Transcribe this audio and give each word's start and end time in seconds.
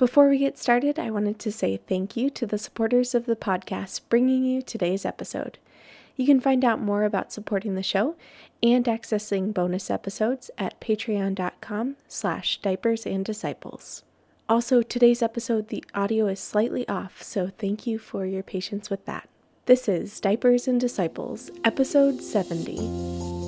Before 0.00 0.30
we 0.30 0.38
get 0.38 0.56
started, 0.56 0.98
I 0.98 1.10
wanted 1.10 1.38
to 1.40 1.52
say 1.52 1.76
thank 1.76 2.16
you 2.16 2.30
to 2.30 2.46
the 2.46 2.56
supporters 2.56 3.14
of 3.14 3.26
the 3.26 3.36
podcast 3.36 4.00
bringing 4.08 4.44
you 4.44 4.62
today's 4.62 5.04
episode. 5.04 5.58
You 6.16 6.24
can 6.24 6.40
find 6.40 6.64
out 6.64 6.80
more 6.80 7.04
about 7.04 7.34
supporting 7.34 7.74
the 7.74 7.82
show 7.82 8.16
and 8.62 8.86
accessing 8.86 9.52
bonus 9.52 9.90
episodes 9.90 10.50
at 10.56 10.80
patreon.com 10.80 11.96
slash 12.08 12.62
diapers 12.62 13.04
and 13.04 13.26
disciples. 13.26 14.02
Also, 14.48 14.80
today's 14.80 15.20
episode, 15.20 15.68
the 15.68 15.84
audio 15.92 16.28
is 16.28 16.40
slightly 16.40 16.88
off, 16.88 17.22
so 17.22 17.50
thank 17.58 17.86
you 17.86 17.98
for 17.98 18.24
your 18.24 18.42
patience 18.42 18.88
with 18.88 19.04
that. 19.04 19.28
This 19.66 19.86
is 19.86 20.18
Diapers 20.18 20.66
and 20.66 20.80
Disciples, 20.80 21.50
episode 21.62 22.22
70. 22.22 23.39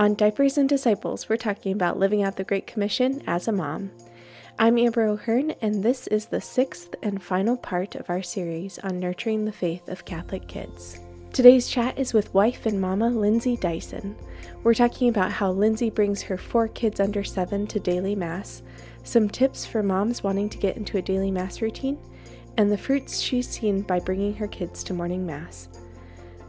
On 0.00 0.14
Diapers 0.14 0.56
and 0.56 0.66
Disciples, 0.66 1.28
we're 1.28 1.36
talking 1.36 1.72
about 1.72 1.98
living 1.98 2.22
out 2.22 2.36
the 2.36 2.42
Great 2.42 2.66
Commission 2.66 3.22
as 3.26 3.48
a 3.48 3.52
mom. 3.52 3.90
I'm 4.58 4.78
Amber 4.78 5.02
O'Hearn, 5.02 5.50
and 5.60 5.82
this 5.84 6.06
is 6.06 6.24
the 6.24 6.40
sixth 6.40 6.94
and 7.02 7.22
final 7.22 7.54
part 7.58 7.96
of 7.96 8.08
our 8.08 8.22
series 8.22 8.78
on 8.78 8.98
nurturing 8.98 9.44
the 9.44 9.52
faith 9.52 9.90
of 9.90 10.06
Catholic 10.06 10.48
kids. 10.48 11.00
Today's 11.34 11.68
chat 11.68 11.98
is 11.98 12.14
with 12.14 12.32
wife 12.32 12.64
and 12.64 12.80
mama 12.80 13.10
Lindsay 13.10 13.58
Dyson. 13.58 14.16
We're 14.62 14.72
talking 14.72 15.10
about 15.10 15.32
how 15.32 15.50
Lindsay 15.50 15.90
brings 15.90 16.22
her 16.22 16.38
four 16.38 16.68
kids 16.68 16.98
under 16.98 17.22
seven 17.22 17.66
to 17.66 17.78
daily 17.78 18.14
Mass, 18.14 18.62
some 19.02 19.28
tips 19.28 19.66
for 19.66 19.82
moms 19.82 20.22
wanting 20.22 20.48
to 20.48 20.56
get 20.56 20.78
into 20.78 20.96
a 20.96 21.02
daily 21.02 21.30
Mass 21.30 21.60
routine, 21.60 21.98
and 22.56 22.72
the 22.72 22.78
fruits 22.78 23.20
she's 23.20 23.46
seen 23.46 23.82
by 23.82 24.00
bringing 24.00 24.32
her 24.32 24.48
kids 24.48 24.82
to 24.84 24.94
morning 24.94 25.26
Mass. 25.26 25.68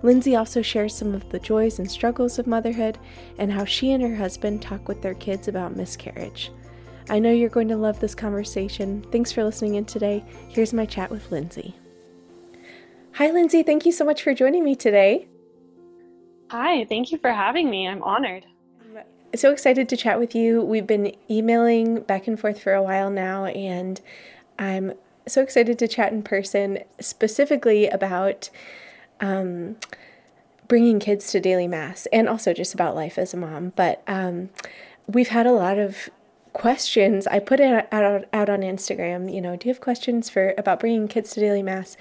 Lindsay 0.04 0.36
also 0.36 0.62
shares 0.62 0.96
some 0.96 1.14
of 1.14 1.30
the 1.30 1.40
joys 1.40 1.80
and 1.80 1.90
struggles 1.90 2.40
of 2.40 2.48
motherhood 2.48 2.98
and 3.38 3.52
how 3.52 3.66
she 3.66 3.92
and 3.92 4.02
her 4.02 4.16
husband 4.16 4.62
talk 4.62 4.88
with 4.88 5.02
their 5.02 5.14
kids 5.14 5.48
about 5.48 5.76
miscarriage. 5.76 6.52
I 7.10 7.20
know 7.20 7.32
you're 7.32 7.50
going 7.50 7.68
to 7.68 7.78
love 7.78 8.00
this 8.00 8.16
conversation. 8.16 9.06
Thanks 9.12 9.32
for 9.32 9.44
listening 9.44 9.76
in 9.76 9.86
today. 9.86 10.24
Here's 10.50 10.74
my 10.74 10.86
chat 10.86 11.12
with 11.12 11.32
Lindsay. 11.32 11.76
Hi, 13.14 13.30
Lindsay. 13.30 13.64
Thank 13.64 13.86
you 13.86 13.92
so 13.92 14.06
much 14.06 14.24
for 14.24 14.34
joining 14.34 14.64
me 14.64 14.76
today. 14.76 15.28
Hi, 16.50 16.86
thank 16.86 17.12
you 17.12 17.18
for 17.18 17.32
having 17.32 17.70
me. 17.70 17.88
I'm 17.88 18.02
honored. 18.04 18.46
I'm 18.96 19.04
so 19.36 19.52
excited 19.52 19.88
to 19.90 19.98
chat 19.98 20.20
with 20.20 20.34
you. 20.36 20.62
We've 20.62 20.88
been 20.88 21.16
emailing 21.30 22.02
back 22.02 22.28
and 22.28 22.40
forth 22.40 22.62
for 22.62 22.74
a 22.74 22.84
while 22.84 23.10
now, 23.10 23.46
and 23.46 24.02
I'm 24.58 24.94
so 25.28 25.42
excited 25.42 25.78
to 25.80 25.88
chat 25.88 26.12
in 26.12 26.24
person, 26.24 26.80
specifically 27.00 27.88
about 27.88 28.50
um, 29.22 29.78
bringing 30.68 31.00
kids 31.00 31.32
to 31.32 31.40
daily 31.40 31.68
mass 31.68 32.08
and 32.12 32.28
also 32.28 32.54
just 32.54 32.74
about 32.74 32.96
life 32.96 33.18
as 33.18 33.34
a 33.34 33.38
mom. 33.38 33.74
But 33.76 34.04
um, 34.08 34.50
we've 35.08 35.30
had 35.30 35.46
a 35.46 35.52
lot 35.52 35.78
of 35.78 36.10
questions. 36.54 37.28
I 37.28 37.40
put 37.40 37.60
it 37.60 37.88
out, 37.92 38.26
out 38.34 38.50
on 38.50 38.62
Instagram, 38.62 39.34
you 39.34 39.42
know, 39.42 39.56
do 39.56 39.68
you 39.68 39.74
have 39.74 39.82
questions 39.82 40.30
for 40.30 40.54
about 40.58 40.80
bringing 40.80 41.08
kids 41.08 41.32
to 41.32 41.40
daily 41.40 41.64
mass? 41.64 41.98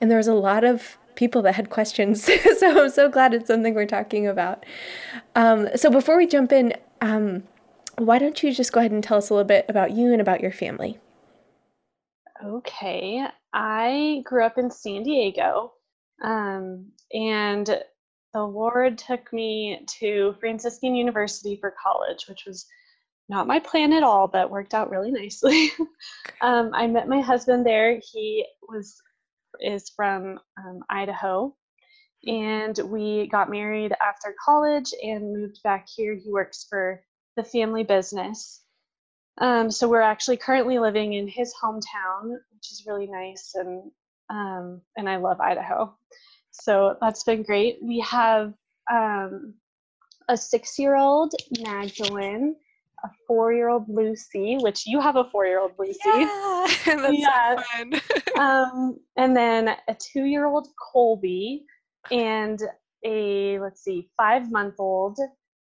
And 0.00 0.10
there 0.10 0.18
was 0.18 0.28
a 0.28 0.34
lot 0.34 0.64
of 0.64 0.98
people 1.16 1.42
that 1.42 1.56
had 1.56 1.70
questions. 1.70 2.22
so 2.58 2.84
I'm 2.84 2.90
so 2.90 3.08
glad 3.08 3.34
it's 3.34 3.48
something 3.48 3.74
we're 3.74 3.86
talking 3.86 4.26
about. 4.26 4.64
Um, 5.34 5.68
so 5.74 5.90
before 5.90 6.16
we 6.16 6.26
jump 6.26 6.52
in, 6.52 6.74
um, 7.00 7.42
why 7.96 8.18
don't 8.18 8.40
you 8.42 8.52
just 8.52 8.72
go 8.72 8.80
ahead 8.80 8.92
and 8.92 9.02
tell 9.02 9.18
us 9.18 9.30
a 9.30 9.34
little 9.34 9.46
bit 9.46 9.66
about 9.68 9.90
you 9.90 10.12
and 10.12 10.20
about 10.20 10.40
your 10.40 10.52
family? 10.52 10.98
Okay. 12.44 13.26
I 13.52 14.22
grew 14.24 14.44
up 14.44 14.58
in 14.58 14.70
San 14.70 15.02
Diego, 15.02 15.72
um, 16.22 16.86
and 17.12 17.66
the 18.34 18.42
Lord 18.42 18.98
took 18.98 19.32
me 19.32 19.84
to 20.00 20.34
Franciscan 20.40 20.94
University 20.94 21.56
for 21.56 21.74
college, 21.82 22.26
which 22.28 22.44
was 22.46 22.66
not 23.28 23.46
my 23.46 23.58
plan 23.58 23.92
at 23.92 24.02
all, 24.02 24.26
but 24.26 24.50
worked 24.50 24.74
out 24.74 24.90
really 24.90 25.10
nicely. 25.10 25.70
um, 26.40 26.70
I 26.74 26.86
met 26.86 27.08
my 27.08 27.20
husband 27.20 27.64
there. 27.64 28.00
He 28.12 28.46
was 28.68 29.00
is 29.60 29.90
from 29.90 30.38
um, 30.58 30.80
Idaho. 30.88 31.54
And 32.26 32.78
we 32.84 33.28
got 33.28 33.50
married 33.50 33.92
after 34.02 34.34
college 34.44 34.92
and 35.02 35.32
moved 35.32 35.62
back 35.62 35.86
here. 35.94 36.14
He 36.14 36.30
works 36.30 36.66
for 36.68 37.02
the 37.36 37.44
family 37.44 37.84
business. 37.84 38.62
Um, 39.40 39.70
so 39.70 39.88
we're 39.88 40.00
actually 40.00 40.36
currently 40.36 40.78
living 40.80 41.12
in 41.14 41.28
his 41.28 41.54
hometown, 41.62 42.30
which 42.52 42.72
is 42.72 42.84
really 42.86 43.06
nice, 43.06 43.52
and 43.54 43.90
um, 44.30 44.80
and 44.96 45.08
I 45.08 45.16
love 45.16 45.40
Idaho. 45.40 45.94
So 46.50 46.96
that's 47.00 47.22
been 47.24 47.42
great. 47.42 47.78
We 47.82 48.00
have 48.00 48.54
um, 48.90 49.54
a 50.28 50.36
six-year-old 50.36 51.34
Magdalene 51.60 52.56
a 53.04 53.10
four-year-old 53.26 53.88
Lucy, 53.88 54.56
which 54.60 54.86
you 54.86 55.00
have 55.00 55.16
a 55.16 55.24
four-year-old 55.24 55.72
Lucy. 55.78 55.98
Yeah, 56.04 56.66
that's 56.86 57.18
yeah. 57.18 57.56
so 57.56 57.62
fun. 57.62 58.00
um, 58.38 59.00
and 59.16 59.36
then 59.36 59.68
a 59.88 59.94
two-year-old 59.94 60.68
Colby, 60.92 61.64
and 62.10 62.60
a 63.04 63.58
let's 63.60 63.82
see, 63.82 64.08
five-month-old. 64.16 65.18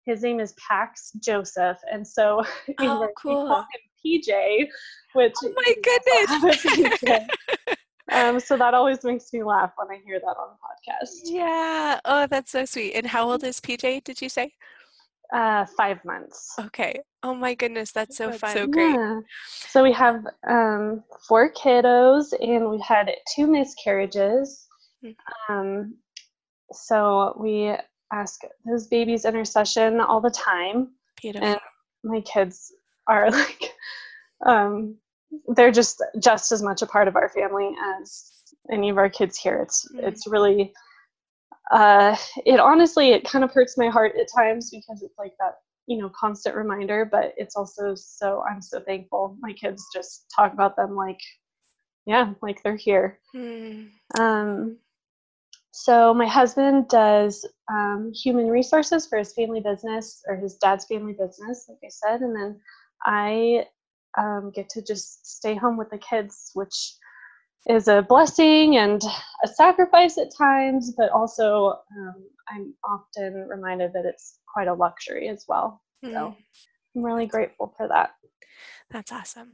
His 0.07 0.23
name 0.23 0.41
is 0.41 0.55
Pax 0.67 1.13
Joseph, 1.23 1.79
and 1.93 2.07
so 2.07 2.43
oh, 2.81 3.09
cool. 3.19 3.43
we 3.43 3.49
call 3.49 3.61
him 3.61 3.67
PJ, 4.05 4.69
which 5.15 5.35
oh 5.45 5.53
my 5.55 5.75
goodness. 7.03 7.77
Um, 8.13 8.41
so 8.41 8.57
that 8.57 8.75
always 8.75 9.05
makes 9.05 9.33
me 9.33 9.43
laugh 9.43 9.73
when 9.77 9.89
I 9.91 10.01
hear 10.05 10.19
that 10.19 10.27
on 10.27 10.49
the 10.51 10.93
podcast. 10.93 11.21
Yeah. 11.25 12.01
Oh, 12.05 12.27
that's 12.27 12.51
so 12.51 12.65
sweet. 12.65 12.95
And 12.95 13.07
how 13.07 13.29
old 13.31 13.45
is 13.45 13.61
PJ? 13.61 14.05
Did 14.05 14.21
you 14.23 14.29
say? 14.29 14.53
Uh, 15.33 15.67
five 15.77 16.03
months. 16.05 16.55
Okay. 16.59 17.01
Oh 17.23 17.35
my 17.35 17.55
goodness, 17.55 17.93
that's 17.93 18.17
so 18.17 18.29
that's 18.29 18.41
fun. 18.41 18.55
So 18.55 18.67
great. 18.67 18.95
Yeah. 18.95 19.21
So 19.45 19.83
we 19.83 19.93
have 19.93 20.25
um, 20.49 21.05
four 21.27 21.53
kiddos, 21.53 22.33
and 22.41 22.71
we 22.71 22.81
had 22.81 23.11
two 23.35 23.47
miscarriages. 23.47 24.67
Mm-hmm. 25.05 25.53
Um, 25.53 25.95
so 26.73 27.37
we 27.39 27.75
ask 28.13 28.41
those 28.65 28.87
babies 28.87 29.25
intercession 29.25 30.01
all 30.01 30.21
the 30.21 30.31
time. 30.31 30.93
Beautiful. 31.21 31.49
And 31.49 31.61
my 32.05 32.21
kids 32.23 32.73
are 33.07 33.31
like, 33.31 33.75
um, 34.47 34.97
they're 35.55 35.73
just 35.73 36.03
just 36.21 36.53
as 36.53 36.63
much 36.63 36.83
a 36.83 36.87
part 36.87 37.09
of 37.09 37.17
our 37.17 37.29
family 37.29 37.75
as 38.01 38.31
any 38.73 38.89
of 38.89 38.99
our 38.99 39.09
kids 39.09 39.39
here. 39.39 39.61
It's 39.63 39.87
mm-hmm. 39.91 40.07
it's 40.07 40.27
really 40.27 40.73
uh, 41.71 42.17
it 42.47 42.61
honestly 42.61 43.11
it 43.11 43.25
kind 43.25 43.45
of 43.45 43.53
hurts 43.53 43.77
my 43.77 43.89
heart 43.89 44.13
at 44.19 44.27
times 44.35 44.71
because 44.71 45.03
it's 45.03 45.19
like 45.19 45.33
that 45.39 45.55
you 45.87 45.99
know 45.99 46.11
constant 46.19 46.55
reminder 46.55 47.09
but 47.11 47.33
it's 47.37 47.57
also 47.57 47.95
so 47.95 48.43
i'm 48.49 48.61
so 48.61 48.79
thankful 48.81 49.37
my 49.41 49.53
kids 49.53 49.87
just 49.95 50.27
talk 50.35 50.53
about 50.53 50.77
them 50.77 50.95
like 50.95 51.21
yeah 52.07 52.33
like 52.43 52.63
they're 52.63 52.77
here 52.77 53.19
mm. 53.35 53.89
um, 54.19 54.77
so 55.71 56.13
my 56.13 56.27
husband 56.27 56.89
does 56.89 57.47
um, 57.71 58.13
human 58.15 58.49
resources 58.49 59.07
for 59.07 59.19
his 59.19 59.33
family 59.33 59.61
business 59.61 60.23
or 60.29 60.37
his 60.37 60.57
dad's 60.57 60.85
family 60.85 61.15
business 61.15 61.67
like 61.69 61.79
i 61.85 61.89
said 61.89 62.21
and 62.21 62.37
then 62.37 62.61
i 63.05 63.65
um, 64.19 64.51
get 64.55 64.69
to 64.71 64.83
just 64.83 65.27
stay 65.27 65.55
home 65.55 65.77
with 65.77 65.91
the 65.91 65.99
kids 65.99 66.51
which 66.55 66.95
is 67.69 67.89
a 67.89 68.03
blessing 68.03 68.77
and 68.77 69.03
a 69.45 69.49
sacrifice 69.49 70.17
at 70.17 70.35
times, 70.35 70.93
but 70.97 71.11
also 71.11 71.79
um, 71.97 72.15
I'm 72.49 72.75
often 72.85 73.47
reminded 73.49 73.93
that 73.93 74.05
it's 74.07 74.39
quite 74.53 74.69
a 74.69 74.75
luxury 74.75 75.29
as 75.29 75.45
well. 75.47 75.83
Mm. 76.05 76.13
So 76.13 76.37
I'm 76.97 77.03
really 77.03 77.27
grateful 77.27 77.75
for 77.77 77.87
that. 77.89 78.15
That's 78.91 79.13
awesome. 79.13 79.53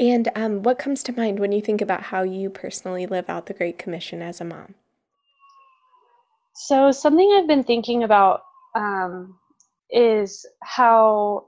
And 0.00 0.28
um, 0.34 0.62
what 0.62 0.78
comes 0.78 1.02
to 1.04 1.12
mind 1.12 1.38
when 1.38 1.52
you 1.52 1.60
think 1.60 1.80
about 1.80 2.04
how 2.04 2.22
you 2.22 2.50
personally 2.50 3.06
live 3.06 3.28
out 3.28 3.46
the 3.46 3.54
Great 3.54 3.78
Commission 3.78 4.22
as 4.22 4.40
a 4.40 4.44
mom? 4.44 4.74
So, 6.54 6.90
something 6.90 7.36
I've 7.36 7.46
been 7.46 7.62
thinking 7.62 8.02
about 8.02 8.42
um, 8.74 9.38
is 9.90 10.44
how 10.62 11.46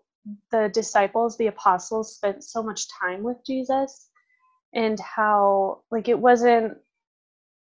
the 0.51 0.71
disciples, 0.73 1.37
the 1.37 1.49
apostles, 1.49 2.15
spent 2.15 2.45
so 2.45 2.63
much 2.63 2.87
time 2.89 3.23
with 3.23 3.39
Jesus 3.47 4.11
and 4.75 4.99
how 5.01 5.81
like 5.91 6.09
it 6.09 6.19
wasn't 6.19 6.77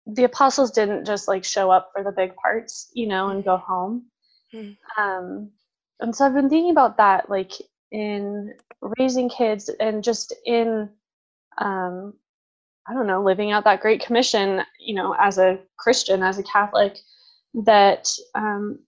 the 0.08 0.24
apostles 0.24 0.72
didn't 0.72 1.06
just 1.06 1.28
like 1.28 1.44
show 1.44 1.70
up 1.72 1.92
for 1.94 2.04
the 2.04 2.12
big 2.12 2.36
parts 2.36 2.92
you 2.94 3.08
know 3.08 3.30
and 3.30 3.44
go 3.44 3.58
home 3.58 4.06
mm-hmm. 4.54 5.02
um 5.02 5.50
and 6.00 6.16
so 6.16 6.26
i've 6.26 6.34
been 6.34 6.50
thinking 6.50 6.72
about 6.72 6.98
that 6.98 7.30
like 7.30 7.52
in 7.92 8.54
raising 8.98 9.30
kids 9.30 9.70
and 9.80 10.04
just 10.04 10.34
in 10.46 10.90
um 11.58 12.14
i 12.88 12.94
don't 12.94 13.08
know 13.08 13.24
living 13.24 13.52
out 13.52 13.64
that 13.64 13.82
great 13.82 14.04
commission 14.04 14.62
you 14.80 14.94
know 14.94 15.16
as 15.20 15.38
a 15.38 15.60
christian 15.78 16.24
as 16.24 16.38
a 16.38 16.44
catholic 16.44 16.98
that 17.54 18.08
um 18.36 18.80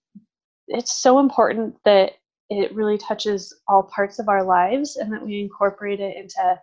it's 0.68 0.94
so 0.94 1.20
important 1.20 1.76
that 1.84 2.14
it 2.60 2.74
really 2.76 2.98
touches 2.98 3.54
all 3.68 3.84
parts 3.84 4.20
of 4.20 4.30
our 4.30 4.44
lives 4.44 4.98
and 4.98 5.12
that 5.12 5.26
we 5.26 5.42
incorporate 5.42 6.00
it 6.00 6.16
into 6.18 6.60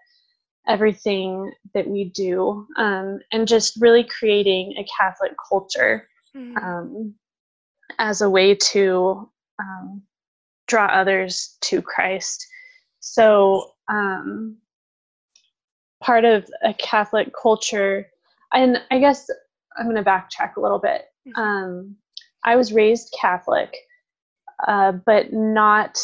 everything 0.68 1.50
that 1.74 1.86
we 1.86 2.04
do 2.04 2.66
um, 2.76 3.18
and 3.32 3.48
just 3.48 3.80
really 3.80 4.04
creating 4.04 4.74
a 4.78 4.86
Catholic 4.98 5.32
culture 5.48 6.08
mm-hmm. 6.36 6.56
um, 6.58 7.14
as 7.98 8.20
a 8.20 8.30
way 8.30 8.54
to 8.54 9.28
um, 9.58 10.02
draw 10.68 10.86
others 10.86 11.56
to 11.62 11.82
Christ. 11.82 12.46
So, 13.00 13.72
um, 13.88 14.58
part 16.02 16.24
of 16.24 16.48
a 16.64 16.72
Catholic 16.74 17.32
culture, 17.40 18.06
and 18.52 18.78
I 18.90 18.98
guess 18.98 19.28
I'm 19.76 19.86
going 19.86 19.96
to 19.96 20.02
backtrack 20.02 20.56
a 20.56 20.60
little 20.60 20.78
bit. 20.78 21.02
Mm-hmm. 21.28 21.40
Um, 21.40 21.96
I 22.44 22.56
was 22.56 22.72
raised 22.72 23.14
Catholic, 23.20 23.74
uh, 24.66 24.92
but 24.92 25.32
not. 25.32 25.98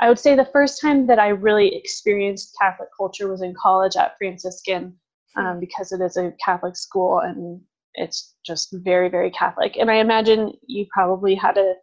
I 0.00 0.08
would 0.08 0.18
say 0.18 0.36
the 0.36 0.48
first 0.52 0.80
time 0.80 1.06
that 1.08 1.18
I 1.18 1.28
really 1.28 1.74
experienced 1.74 2.54
Catholic 2.60 2.88
culture 2.96 3.28
was 3.28 3.42
in 3.42 3.54
college 3.60 3.96
at 3.96 4.16
Franciscan, 4.16 4.94
um, 5.36 5.54
hmm. 5.54 5.60
because 5.60 5.90
it 5.92 6.00
is 6.00 6.16
a 6.16 6.32
Catholic 6.44 6.76
school 6.76 7.18
and 7.18 7.60
it's 7.94 8.34
just 8.46 8.68
very, 8.72 9.08
very 9.08 9.30
Catholic. 9.30 9.76
And 9.76 9.90
I 9.90 9.96
imagine 9.96 10.52
you 10.66 10.86
probably 10.92 11.34
had 11.34 11.58
a, 11.58 11.74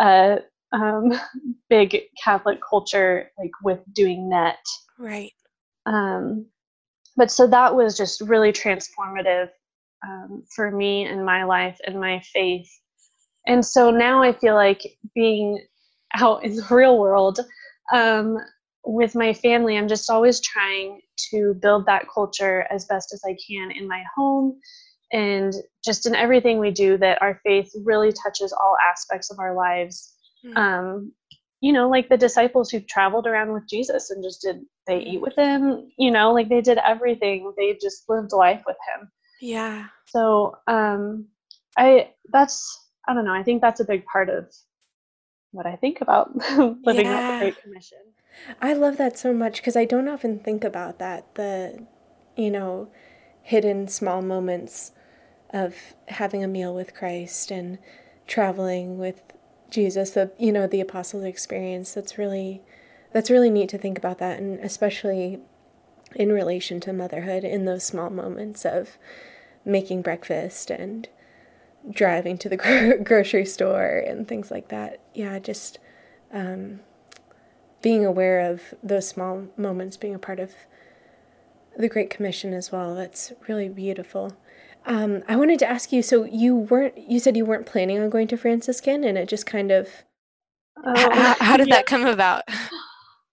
a 0.00 0.38
um, 0.72 1.12
big 1.70 1.96
Catholic 2.22 2.58
culture, 2.68 3.30
like 3.38 3.52
with 3.62 3.80
doing 3.92 4.28
net. 4.28 4.64
Right. 4.98 5.32
Um, 5.86 6.46
but 7.16 7.30
so 7.30 7.46
that 7.46 7.74
was 7.74 7.96
just 7.96 8.20
really 8.20 8.52
transformative 8.52 9.48
um, 10.06 10.44
for 10.54 10.70
me 10.70 11.04
and 11.04 11.24
my 11.24 11.44
life 11.44 11.78
and 11.86 11.98
my 11.98 12.20
faith. 12.20 12.68
And 13.46 13.64
so 13.64 13.90
now 13.90 14.22
I 14.22 14.32
feel 14.32 14.54
like 14.54 14.82
being 15.14 15.64
out 16.14 16.44
in 16.44 16.56
the 16.56 16.66
real 16.70 16.98
world 16.98 17.40
um, 17.92 18.38
with 18.84 19.14
my 19.14 19.32
family, 19.32 19.76
I'm 19.76 19.88
just 19.88 20.10
always 20.10 20.40
trying 20.40 21.00
to 21.30 21.54
build 21.60 21.86
that 21.86 22.06
culture 22.12 22.66
as 22.70 22.86
best 22.86 23.12
as 23.12 23.22
I 23.24 23.36
can 23.46 23.70
in 23.70 23.88
my 23.88 24.02
home 24.16 24.58
and 25.12 25.54
just 25.84 26.06
in 26.06 26.14
everything 26.14 26.58
we 26.58 26.72
do, 26.72 26.98
that 26.98 27.22
our 27.22 27.40
faith 27.44 27.70
really 27.84 28.12
touches 28.12 28.52
all 28.52 28.76
aspects 28.90 29.30
of 29.30 29.38
our 29.38 29.54
lives. 29.54 30.14
Mm-hmm. 30.44 30.56
Um, 30.56 31.12
you 31.60 31.72
know, 31.72 31.88
like 31.88 32.08
the 32.08 32.16
disciples 32.16 32.70
who 32.70 32.80
traveled 32.80 33.26
around 33.26 33.52
with 33.52 33.68
Jesus 33.68 34.10
and 34.10 34.22
just 34.22 34.42
did, 34.42 34.60
they 34.86 34.98
eat 34.98 35.20
with 35.20 35.34
him, 35.36 35.90
you 35.96 36.10
know, 36.10 36.32
like 36.32 36.48
they 36.48 36.60
did 36.60 36.78
everything. 36.78 37.52
They 37.56 37.78
just 37.80 38.08
lived 38.08 38.32
life 38.32 38.62
with 38.66 38.76
him. 38.94 39.10
Yeah. 39.40 39.86
So, 40.06 40.56
um, 40.66 41.26
I, 41.78 42.10
that's, 42.32 42.85
I 43.06 43.14
don't 43.14 43.24
know, 43.24 43.32
I 43.32 43.42
think 43.42 43.60
that's 43.60 43.80
a 43.80 43.84
big 43.84 44.04
part 44.06 44.28
of 44.28 44.52
what 45.52 45.66
I 45.66 45.76
think 45.76 46.00
about 46.00 46.34
living 46.84 47.06
yeah. 47.06 47.18
out 47.18 47.32
the 47.32 47.44
Great 47.46 47.62
Commission. 47.62 47.98
I 48.60 48.74
love 48.74 48.98
that 48.98 49.18
so 49.18 49.32
much 49.32 49.56
because 49.56 49.76
I 49.76 49.84
don't 49.84 50.08
often 50.08 50.38
think 50.38 50.64
about 50.64 50.98
that. 50.98 51.34
The, 51.36 51.86
you 52.36 52.50
know, 52.50 52.90
hidden 53.42 53.88
small 53.88 54.22
moments 54.22 54.92
of 55.50 55.94
having 56.08 56.44
a 56.44 56.48
meal 56.48 56.74
with 56.74 56.94
Christ 56.94 57.50
and 57.50 57.78
traveling 58.26 58.98
with 58.98 59.22
Jesus, 59.70 60.10
the 60.10 60.32
you 60.38 60.52
know, 60.52 60.66
the 60.66 60.80
apostles 60.80 61.24
experience. 61.24 61.94
That's 61.94 62.18
really 62.18 62.62
that's 63.12 63.30
really 63.30 63.50
neat 63.50 63.70
to 63.70 63.78
think 63.78 63.96
about 63.96 64.18
that 64.18 64.38
and 64.38 64.58
especially 64.60 65.40
in 66.14 66.30
relation 66.30 66.80
to 66.80 66.92
motherhood 66.92 67.44
in 67.44 67.64
those 67.64 67.84
small 67.84 68.10
moments 68.10 68.64
of 68.64 68.98
making 69.64 70.02
breakfast 70.02 70.70
and 70.70 71.08
driving 71.90 72.38
to 72.38 72.48
the 72.48 72.56
gro- 72.56 73.02
grocery 73.02 73.44
store 73.44 74.02
and 74.06 74.26
things 74.26 74.50
like 74.50 74.68
that. 74.68 75.00
Yeah, 75.14 75.38
just 75.38 75.78
um, 76.32 76.80
being 77.82 78.04
aware 78.04 78.50
of 78.50 78.74
those 78.82 79.08
small 79.08 79.46
moments, 79.56 79.96
being 79.96 80.14
a 80.14 80.18
part 80.18 80.40
of 80.40 80.52
the 81.76 81.88
Great 81.88 82.10
Commission 82.10 82.52
as 82.52 82.72
well. 82.72 82.94
That's 82.94 83.32
really 83.48 83.68
beautiful. 83.68 84.36
Um, 84.86 85.22
I 85.28 85.36
wanted 85.36 85.58
to 85.60 85.68
ask 85.68 85.92
you. 85.92 86.02
So 86.02 86.24
you 86.24 86.54
weren't. 86.54 86.96
You 86.96 87.18
said 87.18 87.36
you 87.36 87.44
weren't 87.44 87.66
planning 87.66 87.98
on 87.98 88.08
going 88.08 88.28
to 88.28 88.36
Franciscan, 88.36 89.04
and 89.04 89.18
it 89.18 89.28
just 89.28 89.46
kind 89.46 89.70
of. 89.70 89.88
Um, 90.84 90.94
how, 90.94 91.34
how, 91.40 91.56
did 91.56 91.68
yeah. 91.68 91.76
that 91.76 91.86
come 91.86 92.06
about? 92.06 92.44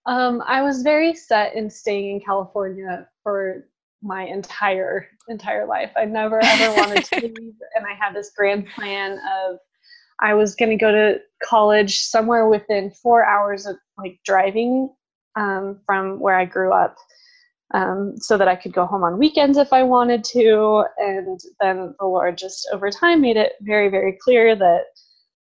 Um, 0.06 0.42
I 0.46 0.62
was 0.62 0.82
very 0.82 1.14
set 1.14 1.56
in 1.56 1.70
staying 1.70 2.16
in 2.16 2.22
California 2.22 3.08
for 3.22 3.66
my 4.04 4.24
entire 4.24 5.08
entire 5.30 5.66
life. 5.66 5.92
I 5.96 6.06
never 6.06 6.44
ever 6.44 6.76
wanted 6.76 7.06
to 7.06 7.16
leave, 7.22 7.56
and 7.76 7.86
I 7.86 7.94
had 8.00 8.14
this 8.14 8.32
grand 8.36 8.68
plan 8.68 9.14
of 9.14 9.58
I 10.22 10.34
was 10.34 10.56
going 10.56 10.70
to 10.70 10.78
go 10.78 10.92
to 10.92 11.20
college 11.44 12.00
somewhere 12.00 12.48
within 12.48 12.92
four 12.92 13.26
hours 13.26 13.66
of 13.66 13.76
like 13.98 14.20
driving 14.26 14.90
um, 15.36 15.80
from 15.86 16.20
where 16.20 16.36
I 16.36 16.46
grew 16.46 16.72
up 16.72 16.96
um, 17.74 18.16
so 18.18 18.38
that 18.38 18.48
I 18.48 18.56
could 18.56 18.74
go 18.74 18.86
home 18.86 19.04
on 19.04 19.18
weekends 19.18 19.58
if 19.58 19.74
I 19.74 19.84
wanted 19.84 20.24
to. 20.26 20.86
And 20.98 21.40
then 21.60 21.96
the 22.00 22.06
Lord 22.06 22.38
just 22.38 22.68
over 22.72 22.90
time 22.92 23.22
made 23.22 23.38
it 23.38 23.54
very, 23.62 23.90
very 23.90 24.18
clear 24.22 24.56
that 24.56 24.84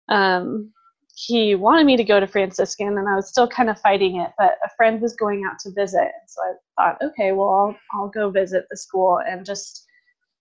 um, 0.08 0.72
He 1.18 1.54
wanted 1.54 1.86
me 1.86 1.96
to 1.96 2.04
go 2.04 2.20
to 2.20 2.26
Franciscan, 2.26 2.98
and 2.98 3.08
I 3.08 3.16
was 3.16 3.28
still 3.28 3.48
kind 3.48 3.70
of 3.70 3.80
fighting 3.80 4.20
it. 4.20 4.32
But 4.36 4.58
a 4.62 4.68
friend 4.76 5.00
was 5.00 5.16
going 5.16 5.44
out 5.44 5.58
to 5.60 5.70
visit, 5.70 6.10
so 6.26 6.42
I 6.42 6.52
thought, 6.76 7.02
okay, 7.02 7.32
well, 7.32 7.48
I'll 7.48 7.76
I'll 7.92 8.08
go 8.08 8.30
visit 8.30 8.66
the 8.68 8.76
school. 8.76 9.20
And 9.26 9.46
just 9.46 9.86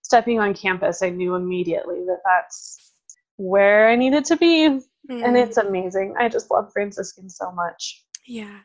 stepping 0.01 0.39
on 0.39 0.53
campus, 0.53 1.01
I 1.01 1.09
knew 1.09 1.35
immediately 1.35 2.03
that 2.07 2.19
that's 2.25 2.93
where 3.37 3.87
I 3.89 3.95
needed 3.95 4.25
to 4.25 4.35
be. 4.35 4.81
Mm. 5.09 5.23
And 5.25 5.37
it's 5.37 5.57
amazing. 5.57 6.15
I 6.19 6.27
just 6.27 6.51
love 6.51 6.71
Franciscan 6.73 7.29
so 7.29 7.51
much. 7.51 8.03
Yeah. 8.27 8.59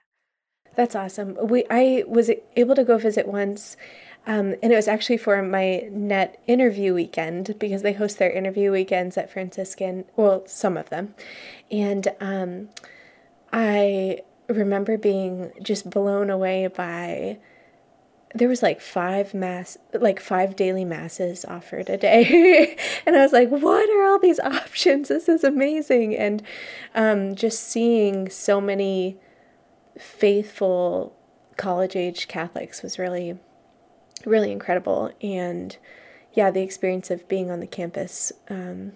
That's 0.77 0.95
awesome. 0.97 1.37
We 1.43 1.65
I 1.71 2.05
was 2.07 2.31
able 2.57 2.75
to 2.75 2.85
go 2.85 2.97
visit 2.97 3.27
once, 3.27 3.77
um, 4.27 4.55
and 4.63 4.73
it 4.73 4.77
was 4.77 4.89
actually 4.89 5.17
for 5.17 5.43
my 5.43 5.89
net 5.91 6.41
interview 6.47 6.95
weekend 6.95 7.59
because 7.59 7.83
they 7.83 7.95
host 7.95 8.19
their 8.19 8.31
interview 8.31 8.71
weekends 8.71 9.17
at 9.17 9.31
Franciscan. 9.31 10.05
Well, 10.17 10.47
some 10.47 10.77
of 10.77 10.91
them, 10.91 11.15
and 11.71 12.09
um, 12.21 12.69
I 13.53 14.21
remember 14.49 14.99
being 14.99 15.53
just 15.63 15.89
blown 15.89 16.31
away 16.31 16.67
by. 16.67 17.39
There 18.33 18.49
was 18.49 18.63
like 18.63 18.81
five 18.81 19.35
mass, 19.35 19.77
like 19.93 20.21
five 20.21 20.55
daily 20.55 20.85
masses 20.85 21.45
offered 21.45 21.91
a 21.91 21.97
day, 21.97 22.77
and 23.07 23.17
I 23.17 23.23
was 23.23 23.33
like, 23.33 23.49
"What 23.49 23.91
are 23.91 24.05
all 24.05 24.21
these 24.21 24.39
options? 24.39 25.09
This 25.09 25.29
is 25.29 25.43
amazing!" 25.43 26.17
And 26.17 26.43
um, 26.95 27.35
just 27.35 27.61
seeing 27.61 28.29
so 28.29 28.61
many 28.61 29.17
faithful 29.99 31.17
college 31.57 31.97
age 31.97 32.29
Catholics 32.29 32.83
was 32.83 32.99
really, 32.99 33.39
really 34.27 34.53
incredible. 34.53 35.13
And 35.23 35.77
yeah, 36.33 36.51
the 36.51 36.63
experience 36.63 37.11
of 37.11 37.29
being 37.29 37.51
on 37.51 37.61
the 37.61 37.67
campus 37.67 38.33
um, 38.49 38.93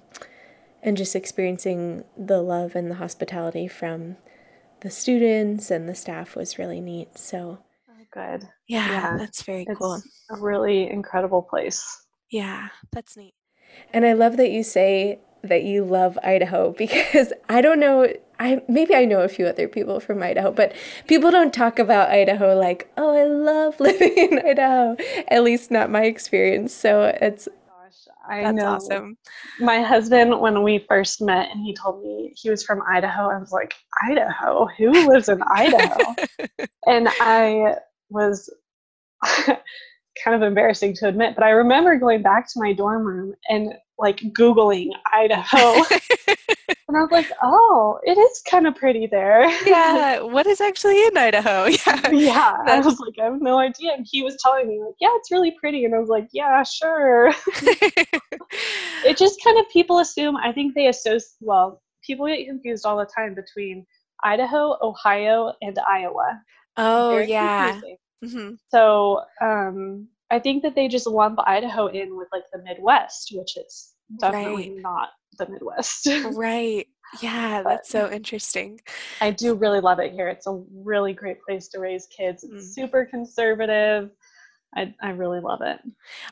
and 0.83 0.97
just 0.97 1.17
experiencing 1.17 2.05
the 2.17 2.41
love 2.41 2.75
and 2.77 2.91
the 2.91 2.97
hospitality 2.97 3.69
from 3.69 4.17
the 4.81 4.91
students 4.91 5.71
and 5.71 5.89
the 5.89 5.95
staff 5.95 6.37
was 6.37 6.59
really 6.59 6.81
neat. 6.81 7.19
So, 7.19 7.59
oh, 7.89 8.05
good. 8.11 8.49
Yeah, 8.69 8.91
yeah, 8.91 9.17
that's 9.17 9.43
very 9.43 9.65
it's 9.69 9.79
cool. 9.79 10.03
A 10.31 10.37
really 10.37 10.89
incredible 10.91 11.43
place. 11.43 12.07
Yeah, 12.31 12.69
that's 12.93 13.17
neat. 13.17 13.35
And 13.93 14.05
I 14.05 14.13
love 14.13 14.37
that 14.37 14.51
you 14.51 14.63
say 14.63 15.21
that 15.43 15.65
you 15.65 15.85
love 15.85 16.19
Idaho 16.23 16.73
because 16.79 17.33
I 17.49 17.61
don't 17.61 17.81
know 17.81 18.09
I 18.39 18.63
maybe 18.69 18.95
I 18.95 19.05
know 19.05 19.21
a 19.21 19.29
few 19.29 19.47
other 19.47 19.69
people 19.69 20.01
from 20.01 20.23
Idaho, 20.23 20.51
but 20.51 20.73
people 21.07 21.31
don't 21.31 21.53
talk 21.53 21.79
about 21.79 22.11
Idaho 22.11 22.59
like, 22.59 22.91
"Oh, 22.97 23.15
I 23.15 23.25
love 23.25 23.79
living 23.81 24.15
in 24.17 24.39
Idaho." 24.45 24.97
At 25.29 25.43
least 25.43 25.71
not 25.71 25.91
my 25.91 26.05
experience. 26.05 26.75
So 26.75 27.05
it's 27.21 27.49
I 28.29 28.43
that's 28.43 28.57
know. 28.57 28.75
awesome. 28.75 29.19
My 29.61 29.83
husband 29.83 30.41
when 30.41 30.63
we 30.63 30.85
first 30.89 31.21
met 31.21 31.51
and 31.51 31.61
he 31.65 31.75
told 31.75 32.03
me 32.03 32.33
he 32.37 32.51
was 32.51 32.65
from 32.65 32.83
Idaho, 32.89 33.29
I 33.29 33.39
was 33.39 33.53
like, 33.53 33.75
"Idaho? 34.03 34.67
Who 34.79 34.91
lives 35.09 35.29
in 35.29 35.43
Idaho?" 35.43 36.15
and 36.87 37.09
I 37.21 37.77
was 38.11 38.53
kind 39.47 40.35
of 40.35 40.43
embarrassing 40.43 40.95
to 40.97 41.09
admit, 41.09 41.35
but 41.35 41.45
I 41.45 41.51
remember 41.51 41.97
going 41.99 42.23
back 42.23 42.47
to 42.53 42.61
my 42.61 42.73
dorm 42.73 43.05
room 43.05 43.35
and 43.49 43.75
like 43.99 44.19
Googling 44.19 44.91
Idaho. 45.13 45.83
And 46.95 47.01
I 47.01 47.03
was 47.03 47.11
like, 47.11 47.37
oh, 47.43 47.99
it 48.05 48.17
is 48.17 48.41
kind 48.49 48.69
of 48.69 48.77
pretty 48.77 49.09
there. 49.09 49.49
yeah. 49.67 50.21
What 50.35 50.47
is 50.47 50.61
actually 50.61 51.05
in 51.07 51.17
Idaho? 51.17 51.65
Yeah. 51.85 52.11
Yeah. 52.13 52.57
I 52.67 52.81
was 52.81 53.01
like, 53.01 53.15
I 53.21 53.25
have 53.25 53.41
no 53.41 53.59
idea. 53.59 53.95
And 53.97 54.07
he 54.09 54.23
was 54.23 54.37
telling 54.41 54.69
me, 54.69 54.81
like, 54.81 54.95
yeah, 55.01 55.09
it's 55.15 55.33
really 55.33 55.57
pretty. 55.59 55.85
And 55.85 55.95
I 55.95 55.99
was 55.99 56.09
like, 56.09 56.29
yeah, 56.33 56.63
sure. 56.63 57.29
it 59.07 59.17
just 59.17 59.43
kind 59.43 59.59
of 59.59 59.69
people 59.73 59.99
assume, 59.99 60.37
I 60.37 60.53
think 60.53 60.75
they 60.75 60.87
associate, 60.87 61.33
well, 61.41 61.83
people 62.07 62.29
get 62.29 62.47
confused 62.47 62.87
all 62.87 62.97
the 62.97 63.07
time 63.07 63.35
between 63.35 63.85
Idaho, 64.23 64.77
Ohio, 64.81 65.53
and 65.63 65.77
Iowa. 65.81 66.41
Oh, 66.77 67.19
yeah. 67.19 67.81
Mm-hmm. 68.25 68.55
So, 68.71 69.21
um, 69.43 70.07
I 70.31 70.39
think 70.39 70.63
that 70.63 70.77
they 70.77 70.87
just 70.87 71.09
lump 71.09 71.41
Idaho 71.45 71.89
in 71.89 72.17
with 72.17 72.29
like 72.33 72.45
the 72.53 72.63
Midwest, 72.63 73.33
which 73.35 73.57
is 73.57 73.94
definitely 74.19 74.71
right. 74.71 74.83
not 74.83 75.09
the 75.39 75.49
Midwest. 75.49 76.09
right. 76.37 76.87
Yeah, 77.21 77.63
that's 77.63 77.89
so 77.89 78.11
interesting. 78.11 78.81
I 79.21 79.31
do 79.31 79.55
really 79.55 79.81
love 79.81 80.01
it 80.01 80.13
here. 80.13 80.29
It's 80.29 80.47
a 80.47 80.63
really 80.75 81.13
great 81.13 81.41
place 81.43 81.69
to 81.69 81.79
raise 81.79 82.07
kids. 82.07 82.43
It's 82.45 82.65
mm. 82.65 82.75
super 82.75 83.05
conservative. 83.05 84.11
I 84.77 84.95
I 85.01 85.11
really 85.11 85.41
love 85.41 85.61
it. 85.63 85.79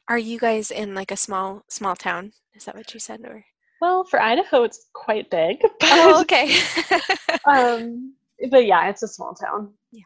Are 0.09 0.19
you 0.19 0.39
guys 0.39 0.71
in 0.71 0.95
like 0.95 1.11
a 1.11 1.17
small 1.17 1.63
small 1.69 1.95
town? 1.95 2.33
Is 2.55 2.65
that 2.65 2.75
what 2.75 2.93
you 2.95 3.01
said 3.01 3.21
or? 3.25 3.45
Well, 3.81 4.05
for 4.05 4.21
Idaho 4.21 4.65
it's 4.65 4.89
quite 4.93 5.31
big. 5.31 5.59
oh, 5.83 6.21
okay. 6.23 6.57
um 7.47 8.15
but 8.51 8.67
yeah, 8.67 8.89
it's 8.89 9.03
a 9.03 9.09
small 9.09 9.35
town. 9.35 9.73
Yeah. 9.93 10.03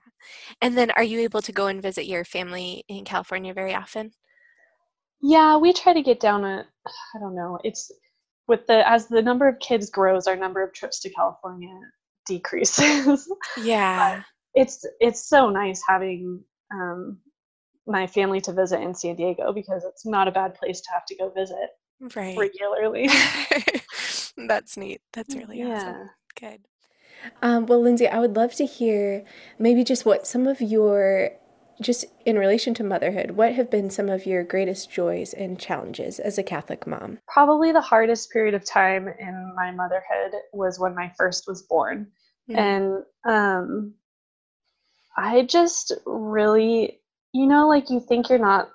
And 0.60 0.76
then 0.76 0.90
are 0.92 1.02
you 1.02 1.20
able 1.20 1.42
to 1.42 1.52
go 1.52 1.68
and 1.68 1.80
visit 1.80 2.06
your 2.06 2.24
family 2.24 2.84
in 2.88 3.04
California 3.04 3.54
very 3.54 3.74
often? 3.74 4.12
Yeah, 5.22 5.56
we 5.56 5.72
try 5.72 5.92
to 5.92 6.02
get 6.02 6.20
down 6.20 6.44
a 6.44 6.66
I 7.14 7.18
don't 7.18 7.34
know. 7.34 7.58
It's 7.64 7.90
with 8.48 8.66
the 8.66 8.88
as 8.88 9.08
the 9.08 9.22
number 9.22 9.48
of 9.48 9.58
kids 9.58 9.90
grows, 9.90 10.26
our 10.26 10.36
number 10.36 10.62
of 10.62 10.72
trips 10.72 11.00
to 11.00 11.10
California 11.10 11.78
decreases. 12.26 13.30
Yeah. 13.62 14.22
it's 14.54 14.84
it's 15.00 15.28
so 15.28 15.50
nice 15.50 15.82
having 15.86 16.42
um, 16.72 17.18
my 17.86 18.06
family 18.06 18.40
to 18.42 18.52
visit 18.52 18.80
in 18.80 18.94
San 18.94 19.16
Diego 19.16 19.52
because 19.52 19.84
it's 19.84 20.04
not 20.04 20.28
a 20.28 20.32
bad 20.32 20.54
place 20.54 20.80
to 20.80 20.90
have 20.92 21.04
to 21.06 21.16
go 21.16 21.30
visit 21.30 21.70
right. 22.14 22.36
regularly. 22.36 23.08
That's 24.48 24.76
neat. 24.76 25.00
That's 25.12 25.34
really 25.34 25.60
yeah. 25.60 25.78
awesome. 25.78 26.10
Good. 26.38 26.60
Um, 27.42 27.66
well, 27.66 27.80
Lindsay, 27.80 28.08
I 28.08 28.18
would 28.18 28.36
love 28.36 28.54
to 28.54 28.66
hear 28.66 29.24
maybe 29.58 29.84
just 29.84 30.04
what 30.04 30.26
some 30.26 30.46
of 30.46 30.60
your, 30.60 31.30
just 31.80 32.04
in 32.24 32.38
relation 32.38 32.74
to 32.74 32.84
motherhood, 32.84 33.32
what 33.32 33.52
have 33.52 33.70
been 33.70 33.90
some 33.90 34.08
of 34.08 34.26
your 34.26 34.42
greatest 34.42 34.90
joys 34.90 35.32
and 35.32 35.58
challenges 35.58 36.18
as 36.18 36.38
a 36.38 36.42
Catholic 36.42 36.86
mom? 36.86 37.18
Probably 37.28 37.72
the 37.72 37.80
hardest 37.80 38.30
period 38.30 38.54
of 38.54 38.64
time 38.64 39.08
in 39.08 39.52
my 39.54 39.70
motherhood 39.70 40.32
was 40.52 40.78
when 40.78 40.94
my 40.94 41.12
first 41.18 41.44
was 41.46 41.62
born. 41.62 42.08
Mm-hmm. 42.50 42.58
And 42.58 43.02
um, 43.24 43.94
I 45.16 45.42
just 45.42 45.92
really, 46.06 47.00
you 47.32 47.46
know, 47.46 47.68
like 47.68 47.90
you 47.90 48.00
think 48.00 48.28
you're 48.28 48.38
not 48.38 48.70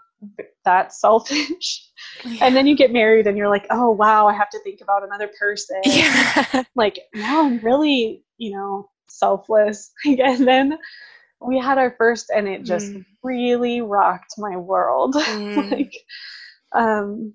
that 0.66 0.94
selfish. 0.94 1.88
Yeah. 2.26 2.38
And 2.42 2.56
then 2.56 2.68
you 2.68 2.76
get 2.76 2.92
married 2.92 3.26
and 3.26 3.38
you're 3.38 3.50
like, 3.50 3.66
oh, 3.72 3.90
wow, 3.90 4.28
I 4.28 4.34
have 4.34 4.50
to 4.52 4.60
think 4.64 4.82
about 4.82 5.04
another 5.04 5.30
person. 5.40 5.82
Yeah. 5.86 6.64
like, 6.76 7.00
now 7.16 7.46
I'm 7.46 7.60
really, 7.60 8.24
you 8.38 8.52
know, 8.52 8.90
selfless. 9.08 9.92
and 10.06 10.48
then 10.48 10.78
we 11.42 11.60
had 11.60 11.78
our 11.78 11.96
first 11.98 12.32
and 12.34 12.48
it 12.48 12.64
just 12.64 12.92
mm. 12.92 13.06
really 13.24 13.82
rocked 13.82 14.36
my 14.38 14.58
world. 14.58 15.16
Mm. 15.32 15.72
like, 15.72 15.94
um, 16.74 17.34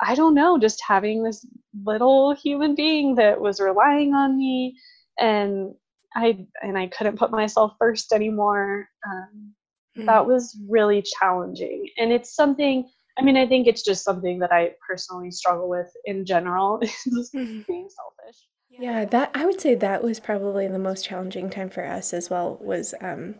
I 0.00 0.14
don't 0.14 0.34
know, 0.34 0.58
just 0.58 0.82
having 0.86 1.22
this 1.22 1.44
little 1.84 2.34
human 2.34 2.74
being 2.74 3.16
that 3.16 3.40
was 3.40 3.60
relying 3.60 4.14
on 4.14 4.38
me 4.38 4.76
and 5.18 5.74
I 6.14 6.46
and 6.62 6.78
I 6.78 6.86
couldn't 6.88 7.18
put 7.18 7.30
myself 7.30 7.74
first 7.78 8.12
anymore. 8.12 8.88
Um, 9.06 9.54
mm. 9.96 10.06
That 10.06 10.26
was 10.26 10.56
really 10.68 11.02
challenging, 11.02 11.88
and 11.98 12.12
it's 12.12 12.34
something. 12.34 12.88
I 13.18 13.22
mean, 13.22 13.36
I 13.36 13.46
think 13.46 13.66
it's 13.66 13.82
just 13.82 14.04
something 14.04 14.38
that 14.38 14.52
I 14.52 14.72
personally 14.86 15.32
struggle 15.32 15.68
with 15.68 15.90
in 16.04 16.24
general, 16.24 16.78
mm. 16.82 17.66
being 17.66 17.88
selfish. 17.88 18.46
Yeah, 18.78 19.04
that 19.06 19.30
I 19.34 19.44
would 19.44 19.60
say 19.60 19.74
that 19.74 20.04
was 20.04 20.20
probably 20.20 20.68
the 20.68 20.78
most 20.78 21.04
challenging 21.04 21.50
time 21.50 21.68
for 21.68 21.84
us 21.84 22.14
as 22.14 22.30
well. 22.30 22.58
Was 22.60 22.94
um, 23.00 23.34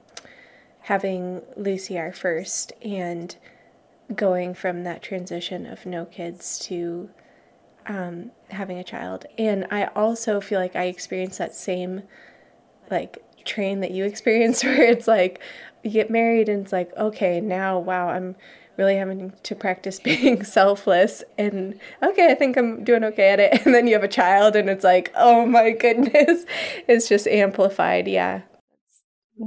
having 0.82 1.42
Lucy 1.56 1.98
our 1.98 2.12
first 2.12 2.72
and 2.82 3.36
going 4.14 4.54
from 4.54 4.84
that 4.84 5.02
transition 5.02 5.66
of 5.66 5.86
no 5.86 6.04
kids 6.06 6.58
to 6.60 7.10
um, 7.86 8.32
having 8.50 8.78
a 8.78 8.84
child. 8.84 9.26
And 9.38 9.66
I 9.70 9.86
also 9.96 10.40
feel 10.40 10.60
like 10.60 10.76
I 10.76 10.84
experienced 10.86 11.38
that 11.38 11.54
same 11.54 12.02
like 12.90 13.18
train 13.44 13.80
that 13.80 13.90
you 13.92 14.04
experience 14.06 14.64
where 14.64 14.82
it's 14.82 15.08
like 15.08 15.40
you 15.82 15.90
get 15.90 16.10
married 16.10 16.48
and 16.48 16.62
it's 16.64 16.72
like 16.72 16.92
okay 16.96 17.40
now 17.40 17.78
wow 17.78 18.08
i'm 18.08 18.34
really 18.78 18.96
having 18.96 19.32
to 19.42 19.54
practice 19.54 20.00
being 20.04 20.42
selfless 20.44 21.22
and 21.36 21.78
okay 22.02 22.30
i 22.30 22.34
think 22.34 22.56
i'm 22.56 22.84
doing 22.84 23.04
okay 23.04 23.30
at 23.30 23.40
it 23.40 23.60
and 23.66 23.74
then 23.74 23.86
you 23.86 23.94
have 23.94 24.04
a 24.04 24.08
child 24.08 24.56
and 24.56 24.70
it's 24.70 24.84
like 24.84 25.12
oh 25.14 25.44
my 25.44 25.70
goodness 25.70 26.44
it's 26.88 27.08
just 27.08 27.26
amplified 27.26 28.08
yeah 28.08 28.42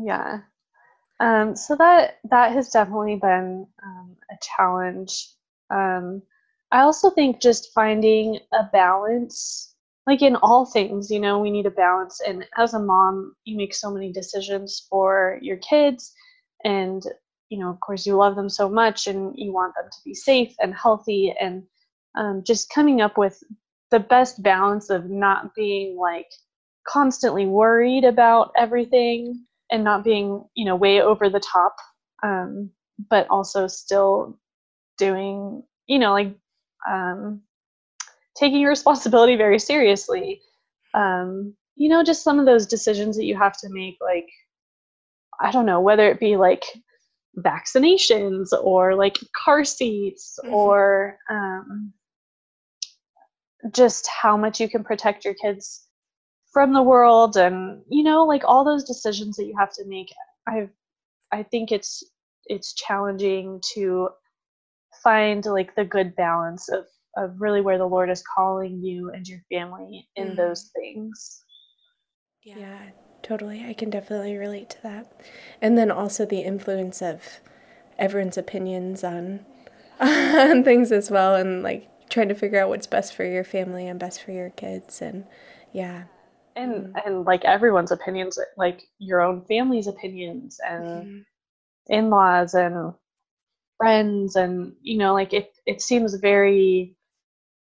yeah 0.03 0.39
um, 1.19 1.55
so 1.55 1.75
that 1.75 2.17
that 2.31 2.51
has 2.51 2.69
definitely 2.69 3.15
been 3.15 3.67
um, 3.83 4.15
a 4.31 4.35
challenge 4.41 5.29
um, 5.69 6.21
i 6.71 6.81
also 6.81 7.09
think 7.09 7.41
just 7.41 7.73
finding 7.73 8.39
a 8.53 8.63
balance 8.71 9.71
like 10.07 10.21
in 10.21 10.35
all 10.37 10.65
things, 10.65 11.11
you 11.11 11.19
know, 11.19 11.39
we 11.39 11.51
need 11.51 11.65
a 11.65 11.71
balance. 11.71 12.21
And 12.25 12.45
as 12.57 12.73
a 12.73 12.79
mom, 12.79 13.35
you 13.45 13.55
make 13.55 13.73
so 13.73 13.91
many 13.91 14.11
decisions 14.11 14.85
for 14.89 15.37
your 15.41 15.57
kids. 15.57 16.13
And, 16.63 17.03
you 17.51 17.59
know, 17.59 17.69
of 17.69 17.79
course, 17.81 18.05
you 18.05 18.15
love 18.15 18.35
them 18.37 18.49
so 18.49 18.69
much 18.69 19.07
and 19.07 19.33
you 19.35 19.51
want 19.51 19.75
them 19.75 19.89
to 19.91 19.97
be 20.05 20.15
safe 20.15 20.55
and 20.59 20.73
healthy. 20.73 21.35
And 21.39 21.63
um, 22.17 22.43
just 22.47 22.71
coming 22.73 23.01
up 23.01 23.17
with 23.17 23.43
the 23.91 23.99
best 23.99 24.41
balance 24.41 24.89
of 24.89 25.09
not 25.09 25.53
being 25.53 25.97
like 25.97 26.31
constantly 26.87 27.45
worried 27.45 28.05
about 28.05 28.53
everything 28.57 29.45
and 29.69 29.83
not 29.83 30.03
being, 30.03 30.45
you 30.55 30.63
know, 30.63 30.77
way 30.77 31.01
over 31.01 31.29
the 31.29 31.41
top, 31.41 31.75
um, 32.23 32.71
but 33.09 33.27
also 33.29 33.67
still 33.67 34.39
doing, 34.97 35.61
you 35.87 35.99
know, 35.99 36.13
like, 36.13 36.33
um, 36.89 37.41
taking 38.37 38.61
your 38.61 38.69
responsibility 38.69 39.35
very 39.35 39.59
seriously. 39.59 40.41
Um, 40.93 41.53
you 41.75 41.89
know, 41.89 42.01
just 42.01 42.23
some 42.23 42.39
of 42.39 42.45
those 42.45 42.65
decisions 42.65 43.17
that 43.17 43.25
you 43.25 43.37
have 43.37 43.57
to 43.59 43.67
make, 43.69 43.97
like, 43.99 44.27
I 45.41 45.51
don't 45.51 45.65
know, 45.65 45.81
whether 45.81 46.09
it 46.09 46.19
be 46.19 46.37
like 46.37 46.63
vaccinations 47.37 48.49
or 48.61 48.95
like 48.95 49.17
car 49.35 49.63
seats 49.63 50.37
mm-hmm. 50.43 50.53
or 50.53 51.17
um, 51.29 51.93
just 53.73 54.07
how 54.21 54.35
much 54.35 54.59
you 54.59 54.69
can 54.69 54.83
protect 54.83 55.23
your 55.23 55.35
kids 55.35 55.87
from 56.51 56.73
the 56.73 56.83
world 56.83 57.37
and 57.37 57.81
you 57.89 58.03
know 58.03 58.25
like 58.25 58.43
all 58.43 58.65
those 58.65 58.83
decisions 58.83 59.37
that 59.37 59.45
you 59.45 59.55
have 59.57 59.71
to 59.71 59.85
make 59.85 60.11
i've 60.49 60.69
i 61.31 61.41
think 61.41 61.71
it's 61.71 62.03
it's 62.47 62.73
challenging 62.73 63.61
to 63.73 64.09
find 65.01 65.45
like 65.45 65.73
the 65.75 65.85
good 65.85 66.13
balance 66.17 66.67
of 66.69 66.83
of 67.17 67.35
really 67.39 67.61
where 67.61 67.77
the 67.77 67.85
Lord 67.85 68.09
is 68.09 68.23
calling 68.35 68.81
you 68.81 69.11
and 69.11 69.27
your 69.27 69.39
family 69.51 70.07
in 70.15 70.29
mm. 70.29 70.35
those 70.35 70.71
things. 70.75 71.43
Yeah. 72.43 72.57
yeah, 72.57 72.89
totally. 73.21 73.65
I 73.65 73.73
can 73.73 73.89
definitely 73.89 74.37
relate 74.37 74.69
to 74.71 74.83
that. 74.83 75.11
And 75.61 75.77
then 75.77 75.91
also 75.91 76.25
the 76.25 76.41
influence 76.41 77.01
of 77.01 77.39
everyone's 77.97 78.37
opinions 78.37 79.03
on 79.03 79.45
on 79.99 80.63
things 80.63 80.91
as 80.91 81.11
well 81.11 81.35
and 81.35 81.61
like 81.61 81.87
trying 82.09 82.27
to 82.27 82.35
figure 82.35 82.59
out 82.59 82.69
what's 82.69 82.87
best 82.87 83.15
for 83.15 83.23
your 83.23 83.43
family 83.43 83.87
and 83.87 83.99
best 83.99 84.23
for 84.23 84.31
your 84.31 84.49
kids 84.49 85.01
and 85.01 85.25
yeah 85.71 86.05
and 86.55 86.87
mm. 86.87 87.05
and 87.05 87.25
like 87.25 87.45
everyone's 87.45 87.91
opinions 87.91 88.39
like 88.57 88.81
your 88.97 89.21
own 89.21 89.45
family's 89.45 89.85
opinions 89.85 90.59
and 90.67 90.85
mm-hmm. 90.85 91.19
in-laws 91.93 92.55
and 92.55 92.93
friends 93.77 94.35
and 94.35 94.73
you 94.81 94.97
know 94.97 95.13
like 95.13 95.33
it 95.33 95.51
it 95.67 95.81
seems 95.81 96.15
very 96.15 96.95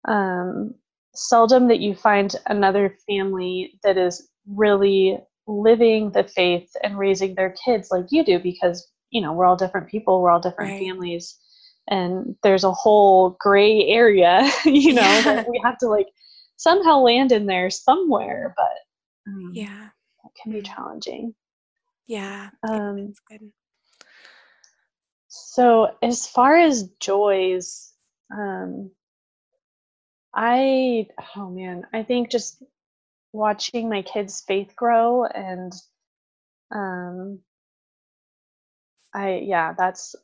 um, 0.08 0.74
seldom 1.14 1.68
that 1.68 1.80
you 1.80 1.94
find 1.94 2.36
another 2.48 2.96
family 3.08 3.80
that 3.84 3.98
is 3.98 4.30
really 4.48 5.18
living 5.50 6.12
the 6.12 6.24
faith 6.24 6.70
and 6.84 6.98
raising 6.98 7.36
their 7.36 7.56
kids 7.66 7.90
like 7.92 8.06
you 8.10 8.24
do 8.24 8.40
because 8.40 8.88
you 9.10 9.22
know 9.22 9.34
we're 9.34 9.46
all 9.46 9.56
different 9.56 9.90
people 9.90 10.22
we're 10.22 10.30
all 10.30 10.40
different 10.40 10.72
right. 10.72 10.82
families. 10.82 11.38
And 11.92 12.36
there's 12.44 12.64
a 12.64 12.72
whole 12.72 13.36
gray 13.40 13.88
area 13.88 14.48
you 14.66 14.94
know 14.94 15.02
yeah. 15.02 15.22
that 15.24 15.50
we 15.50 15.60
have 15.64 15.78
to 15.80 15.88
like 15.88 16.08
somehow 16.58 17.00
land 17.00 17.32
in 17.32 17.46
there 17.46 17.70
somewhere 17.70 18.54
but 18.56 19.32
um, 19.32 19.52
yeah. 19.54 19.88
it 20.26 20.32
can 20.42 20.52
be 20.52 20.62
challenging. 20.62 21.34
Yeah. 22.08 22.50
Um, 22.68 23.14
so 25.28 25.96
as 26.02 26.28
far 26.28 26.58
as 26.58 26.90
joys 27.00 27.94
um, 28.32 28.92
I 30.34 31.08
oh 31.36 31.50
man, 31.50 31.86
I 31.94 32.04
think 32.04 32.30
just 32.30 32.64
watching 33.34 33.90
my 33.90 34.02
kids' 34.02 34.44
faith 34.48 34.76
grow 34.76 35.26
and 35.26 35.74
um 36.72 37.40
I 39.14 39.42
yeah, 39.44 39.74
that's 39.78 40.16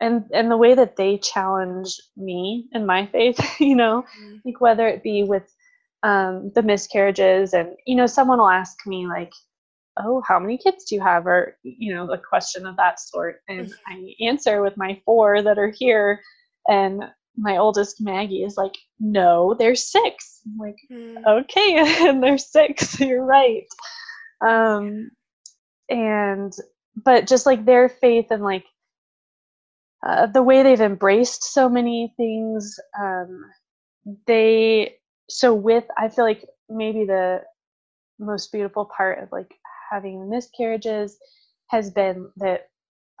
and 0.00 0.24
and 0.32 0.50
the 0.50 0.56
way 0.56 0.74
that 0.74 0.96
they 0.96 1.18
challenge 1.18 2.00
me 2.16 2.66
and 2.72 2.86
my 2.86 3.06
faith, 3.06 3.38
you 3.60 3.76
know, 3.76 4.04
mm-hmm. 4.20 4.36
like 4.44 4.60
whether 4.60 4.86
it 4.88 5.02
be 5.02 5.24
with 5.24 5.52
um 6.02 6.52
the 6.54 6.62
miscarriages 6.62 7.54
and 7.54 7.70
you 7.86 7.96
know, 7.96 8.06
someone 8.06 8.38
will 8.38 8.48
ask 8.50 8.86
me 8.86 9.06
like, 9.06 9.32
"Oh, 9.98 10.22
how 10.26 10.38
many 10.38 10.58
kids 10.58 10.84
do 10.84 10.94
you 10.94 11.00
have?" 11.00 11.26
or 11.26 11.56
you 11.62 11.94
know, 11.94 12.10
a 12.10 12.18
question 12.18 12.66
of 12.66 12.76
that 12.76 13.00
sort 13.00 13.40
and 13.48 13.68
mm-hmm. 13.68 13.92
I 13.92 14.26
answer 14.26 14.62
with 14.62 14.76
my 14.76 15.00
four 15.04 15.42
that 15.42 15.58
are 15.58 15.70
here 15.70 16.20
and 16.68 17.04
my 17.36 17.56
oldest 17.56 18.00
Maggie 18.00 18.44
is 18.44 18.56
like, 18.56 18.74
no, 19.00 19.54
they're 19.58 19.74
six. 19.74 20.40
I'm 20.46 20.56
like, 20.56 20.76
mm. 20.90 21.22
okay, 21.26 21.76
and 22.08 22.22
they're 22.22 22.38
six. 22.38 22.98
You're 23.00 23.24
right. 23.24 23.66
Um, 24.40 25.10
and 25.88 26.52
but 26.96 27.26
just 27.26 27.46
like 27.46 27.64
their 27.64 27.88
faith 27.88 28.26
and 28.30 28.42
like 28.42 28.64
uh, 30.06 30.26
the 30.26 30.42
way 30.42 30.62
they've 30.62 30.80
embraced 30.80 31.44
so 31.44 31.68
many 31.68 32.12
things, 32.16 32.78
um, 33.00 33.44
they 34.26 34.96
so 35.28 35.54
with 35.54 35.84
I 35.98 36.08
feel 36.08 36.24
like 36.24 36.44
maybe 36.68 37.04
the 37.04 37.42
most 38.18 38.52
beautiful 38.52 38.90
part 38.96 39.22
of 39.22 39.32
like 39.32 39.52
having 39.90 40.30
miscarriages 40.30 41.18
has 41.68 41.90
been 41.90 42.30
that 42.36 42.68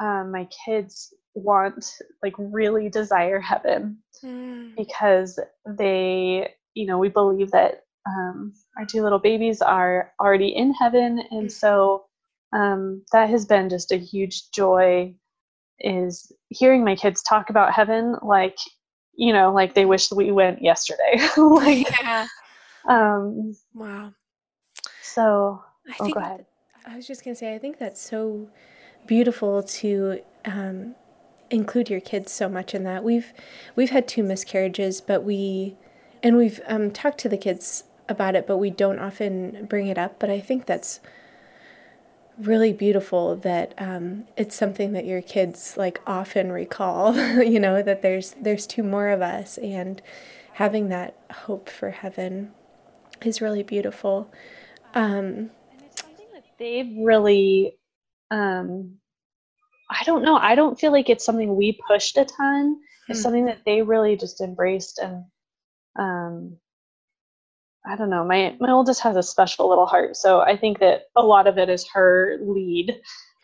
um, 0.00 0.30
my 0.30 0.48
kids 0.64 1.12
want 1.34 1.92
like 2.22 2.34
really 2.38 2.88
desire 2.88 3.40
heaven 3.40 3.98
mm. 4.24 4.74
because 4.76 5.38
they 5.66 6.48
you 6.74 6.86
know 6.86 6.98
we 6.98 7.08
believe 7.08 7.50
that 7.50 7.82
um, 8.06 8.52
our 8.76 8.84
two 8.84 9.02
little 9.02 9.18
babies 9.18 9.62
are 9.62 10.12
already 10.20 10.48
in 10.48 10.72
heaven 10.74 11.22
and 11.30 11.48
mm. 11.48 11.50
so 11.52 12.04
um, 12.52 13.02
that 13.12 13.30
has 13.30 13.46
been 13.46 13.68
just 13.68 13.90
a 13.90 13.96
huge 13.96 14.50
joy 14.50 15.12
is 15.80 16.30
hearing 16.50 16.84
my 16.84 16.94
kids 16.94 17.22
talk 17.22 17.50
about 17.50 17.72
heaven 17.72 18.16
like 18.22 18.56
you 19.16 19.32
know 19.32 19.52
like 19.52 19.74
they 19.74 19.84
wish 19.84 20.10
we 20.12 20.30
went 20.30 20.62
yesterday 20.62 21.18
like 21.36 21.86
yeah. 22.00 22.26
um 22.88 23.54
wow 23.74 24.12
so 25.02 25.62
I 25.88 25.94
oh, 25.98 26.04
think, 26.04 26.14
go 26.14 26.20
ahead 26.20 26.46
i 26.86 26.96
was 26.96 27.06
just 27.06 27.24
going 27.24 27.34
to 27.34 27.38
say 27.38 27.54
i 27.54 27.58
think 27.58 27.78
that's 27.78 28.00
so 28.00 28.48
beautiful 29.06 29.62
to 29.62 30.20
um, 30.44 30.94
include 31.54 31.90
your 31.90 32.00
kids 32.00 32.32
so 32.32 32.48
much 32.48 32.74
in 32.74 32.84
that. 32.84 33.04
We've 33.04 33.32
we've 33.76 33.90
had 33.90 34.08
two 34.08 34.22
miscarriages 34.22 35.00
but 35.00 35.22
we 35.24 35.76
and 36.22 36.36
we've 36.36 36.60
um, 36.66 36.90
talked 36.90 37.18
to 37.18 37.28
the 37.28 37.36
kids 37.36 37.84
about 38.08 38.34
it 38.34 38.46
but 38.46 38.58
we 38.58 38.70
don't 38.70 38.98
often 38.98 39.66
bring 39.66 39.88
it 39.88 39.98
up. 39.98 40.18
But 40.18 40.30
i 40.30 40.40
think 40.40 40.66
that's 40.66 41.00
really 42.36 42.72
beautiful 42.72 43.36
that 43.36 43.72
um, 43.78 44.24
it's 44.36 44.56
something 44.56 44.92
that 44.92 45.04
your 45.06 45.22
kids 45.22 45.76
like 45.76 46.00
often 46.04 46.50
recall 46.50 47.14
you 47.44 47.60
know 47.60 47.80
that 47.80 48.02
there's 48.02 48.34
there's 48.40 48.66
two 48.66 48.82
more 48.82 49.10
of 49.10 49.22
us 49.22 49.56
and 49.58 50.02
having 50.54 50.88
that 50.88 51.16
hope 51.30 51.68
for 51.68 51.90
heaven 51.90 52.52
is 53.22 53.40
really 53.40 53.62
beautiful. 53.62 54.30
Um, 54.94 55.50
and 55.72 55.82
it's 55.84 56.00
something 56.00 56.26
that 56.32 56.44
they've 56.58 56.96
really 56.98 57.76
um, 58.30 58.96
i 59.90 60.02
don't 60.04 60.22
know 60.22 60.36
i 60.36 60.54
don't 60.54 60.78
feel 60.78 60.92
like 60.92 61.08
it's 61.08 61.24
something 61.24 61.56
we 61.56 61.78
pushed 61.88 62.16
a 62.16 62.24
ton 62.24 62.78
it's 63.08 63.18
hmm. 63.18 63.22
something 63.22 63.44
that 63.44 63.60
they 63.66 63.82
really 63.82 64.16
just 64.16 64.40
embraced 64.40 64.98
and 64.98 65.24
um, 65.96 66.56
I 67.86 67.96
don't 67.96 68.10
know. 68.10 68.24
My 68.24 68.56
my 68.60 68.70
oldest 68.70 69.00
has 69.02 69.16
a 69.16 69.22
special 69.22 69.68
little 69.68 69.86
heart, 69.86 70.16
so 70.16 70.40
I 70.40 70.56
think 70.56 70.78
that 70.78 71.02
a 71.16 71.22
lot 71.22 71.46
of 71.46 71.58
it 71.58 71.68
is 71.68 71.86
her 71.92 72.38
lead. 72.40 72.98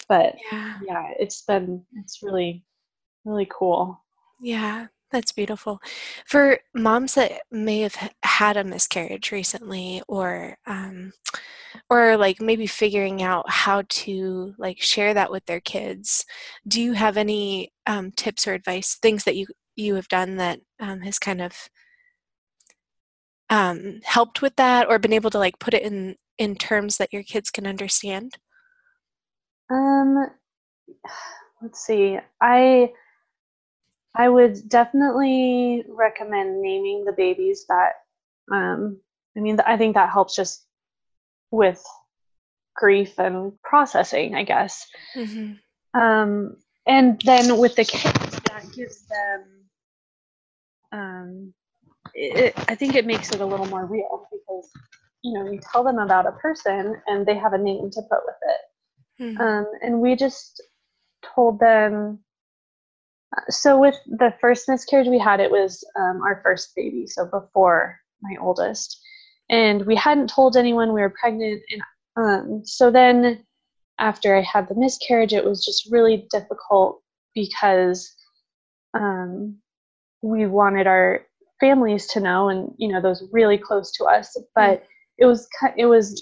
But 0.08 0.34
yeah, 0.50 0.78
yeah 0.86 1.10
it's 1.18 1.42
been 1.42 1.84
it's 1.96 2.22
really 2.22 2.64
really 3.24 3.48
cool. 3.50 4.02
Yeah, 4.40 4.86
that's 5.10 5.32
beautiful. 5.32 5.80
For 6.26 6.58
moms 6.74 7.14
that 7.14 7.42
may 7.50 7.80
have 7.80 7.96
had 8.22 8.56
a 8.56 8.64
miscarriage 8.64 9.32
recently, 9.32 10.02
or 10.08 10.56
um, 10.66 11.12
or 11.88 12.16
like 12.16 12.40
maybe 12.40 12.66
figuring 12.66 13.22
out 13.22 13.48
how 13.50 13.82
to 13.88 14.54
like 14.58 14.80
share 14.80 15.14
that 15.14 15.30
with 15.30 15.44
their 15.46 15.60
kids, 15.60 16.24
do 16.68 16.80
you 16.80 16.92
have 16.92 17.16
any 17.16 17.72
um, 17.86 18.12
tips 18.12 18.46
or 18.46 18.54
advice, 18.54 18.96
things 18.96 19.24
that 19.24 19.36
you 19.36 19.46
you 19.76 19.94
have 19.94 20.08
done 20.08 20.36
that 20.36 20.60
um, 20.80 21.00
has 21.00 21.18
kind 21.18 21.40
of 21.40 21.68
um, 23.50 24.00
helped 24.04 24.42
with 24.42 24.54
that 24.56 24.88
or 24.88 24.98
been 24.98 25.12
able 25.12 25.30
to 25.30 25.38
like 25.38 25.58
put 25.58 25.74
it 25.74 25.82
in 25.82 26.16
in 26.40 26.56
terms 26.56 26.96
that 26.96 27.12
your 27.12 27.22
kids 27.22 27.50
can 27.50 27.66
understand 27.66 28.32
um 29.70 30.26
let's 31.62 31.84
see 31.84 32.18
i 32.40 32.90
i 34.14 34.28
would 34.28 34.68
definitely 34.68 35.84
recommend 35.88 36.60
naming 36.60 37.04
the 37.04 37.12
babies 37.12 37.64
that 37.68 37.92
um 38.52 38.98
i 39.36 39.40
mean 39.40 39.58
i 39.66 39.76
think 39.76 39.94
that 39.94 40.10
helps 40.10 40.34
just 40.34 40.66
with 41.50 41.84
grief 42.76 43.18
and 43.18 43.52
processing 43.62 44.34
i 44.34 44.42
guess 44.42 44.86
mm-hmm. 45.16 46.00
um 46.00 46.56
and 46.86 47.20
then 47.24 47.58
with 47.58 47.74
the 47.76 47.84
kids 47.84 48.40
that 48.46 48.64
gives 48.74 49.06
them 49.06 49.44
um 50.92 51.54
it, 52.14 52.54
I 52.68 52.74
think 52.74 52.94
it 52.94 53.06
makes 53.06 53.30
it 53.30 53.40
a 53.40 53.46
little 53.46 53.66
more 53.66 53.86
real 53.86 54.26
because 54.30 54.70
you 55.22 55.32
know 55.32 55.50
you 55.50 55.60
tell 55.72 55.84
them 55.84 55.98
about 55.98 56.26
a 56.26 56.32
person 56.32 56.96
and 57.06 57.26
they 57.26 57.36
have 57.36 57.52
a 57.52 57.58
name 57.58 57.90
to 57.90 58.02
put 58.02 58.20
with 58.26 58.36
it. 58.42 59.22
Mm-hmm. 59.22 59.40
Um, 59.40 59.66
and 59.82 60.00
we 60.00 60.16
just 60.16 60.62
told 61.34 61.60
them. 61.60 62.20
So 63.48 63.78
with 63.78 63.96
the 64.06 64.34
first 64.40 64.68
miscarriage 64.68 65.08
we 65.08 65.18
had, 65.18 65.40
it 65.40 65.50
was 65.50 65.84
um, 65.96 66.20
our 66.22 66.40
first 66.42 66.74
baby, 66.74 67.06
so 67.06 67.26
before 67.26 67.98
my 68.22 68.36
oldest, 68.40 69.00
and 69.48 69.86
we 69.86 69.96
hadn't 69.96 70.30
told 70.30 70.56
anyone 70.56 70.92
we 70.92 71.00
were 71.00 71.14
pregnant. 71.20 71.62
And 71.70 71.82
um, 72.16 72.62
so 72.64 72.90
then 72.90 73.44
after 73.98 74.36
I 74.36 74.40
had 74.42 74.68
the 74.68 74.74
miscarriage, 74.74 75.32
it 75.32 75.44
was 75.44 75.64
just 75.64 75.90
really 75.90 76.26
difficult 76.30 77.02
because 77.34 78.12
um, 78.94 79.58
we 80.22 80.46
wanted 80.46 80.86
our 80.86 81.20
families 81.60 82.06
to 82.06 82.20
know 82.20 82.48
and 82.48 82.72
you 82.78 82.88
know 82.88 83.00
those 83.00 83.22
really 83.32 83.58
close 83.58 83.92
to 83.92 84.04
us 84.04 84.36
but 84.54 84.82
it 85.18 85.26
was 85.26 85.46
it 85.76 85.84
was 85.84 86.18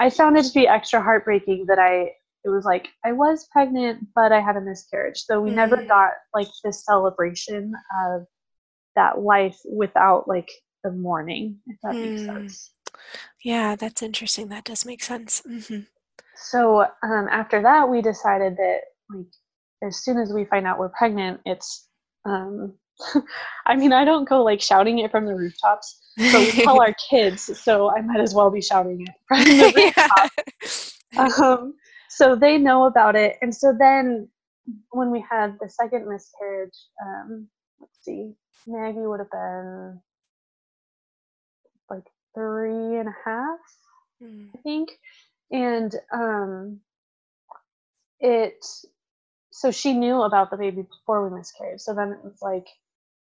i 0.00 0.08
found 0.08 0.36
it 0.38 0.44
to 0.44 0.54
be 0.54 0.66
extra 0.66 1.02
heartbreaking 1.02 1.66
that 1.68 1.78
i 1.78 2.10
it 2.44 2.48
was 2.48 2.64
like 2.64 2.88
i 3.04 3.12
was 3.12 3.48
pregnant 3.52 4.06
but 4.14 4.32
i 4.32 4.40
had 4.40 4.56
a 4.56 4.60
miscarriage 4.60 5.18
so 5.18 5.40
we 5.40 5.48
mm-hmm. 5.48 5.56
never 5.56 5.84
got 5.84 6.10
like 6.34 6.48
this 6.62 6.84
celebration 6.84 7.72
of 8.06 8.22
that 8.96 9.20
life 9.20 9.58
without 9.64 10.28
like 10.28 10.50
the 10.84 10.90
mourning 10.90 11.58
if 11.66 11.76
that 11.82 11.94
mm. 11.94 12.10
makes 12.10 12.24
sense 12.24 12.70
yeah 13.42 13.74
that's 13.74 14.02
interesting 14.02 14.48
that 14.48 14.64
does 14.64 14.84
make 14.84 15.02
sense 15.02 15.42
mm-hmm. 15.48 15.80
so 16.36 16.82
um, 17.02 17.28
after 17.30 17.62
that 17.62 17.88
we 17.88 18.02
decided 18.02 18.56
that 18.56 18.80
like 19.10 19.26
as 19.82 20.02
soon 20.04 20.18
as 20.18 20.32
we 20.32 20.44
find 20.44 20.66
out 20.66 20.78
we're 20.78 20.90
pregnant 20.90 21.40
it's 21.46 21.88
um, 22.26 22.74
I 23.66 23.76
mean, 23.76 23.92
I 23.92 24.04
don't 24.04 24.28
go 24.28 24.42
like 24.42 24.60
shouting 24.60 25.00
it 25.00 25.10
from 25.10 25.26
the 25.26 25.34
rooftops, 25.34 26.00
but 26.16 26.40
we 26.40 26.50
tell 26.52 26.80
our 26.82 26.94
kids, 27.10 27.58
so 27.58 27.90
I 27.90 28.00
might 28.00 28.20
as 28.20 28.34
well 28.34 28.50
be 28.50 28.60
shouting 28.60 29.02
it 29.02 29.14
from 29.26 29.38
the 29.44 29.72
rooftop. 31.16 31.42
um, 31.42 31.74
so 32.16 32.36
they 32.36 32.58
know 32.58 32.86
about 32.86 33.16
it. 33.16 33.38
And 33.42 33.54
so 33.54 33.74
then 33.76 34.28
when 34.90 35.10
we 35.10 35.24
had 35.28 35.58
the 35.60 35.68
second 35.68 36.08
miscarriage, 36.08 36.76
um, 37.04 37.48
let's 37.80 37.98
see, 38.04 38.34
Maggie 38.66 39.00
would 39.06 39.20
have 39.20 39.30
been 39.30 40.00
like 41.90 42.04
three 42.34 42.98
and 42.98 43.08
a 43.08 43.16
half, 43.24 43.58
mm. 44.22 44.48
I 44.54 44.58
think. 44.62 44.90
And 45.50 45.94
um, 46.12 46.80
it, 48.20 48.64
so 49.50 49.70
she 49.70 49.92
knew 49.92 50.22
about 50.22 50.50
the 50.50 50.56
baby 50.56 50.82
before 50.82 51.28
we 51.28 51.36
miscarried. 51.36 51.80
So 51.80 51.94
then 51.94 52.12
it 52.12 52.24
was 52.24 52.40
like, 52.42 52.66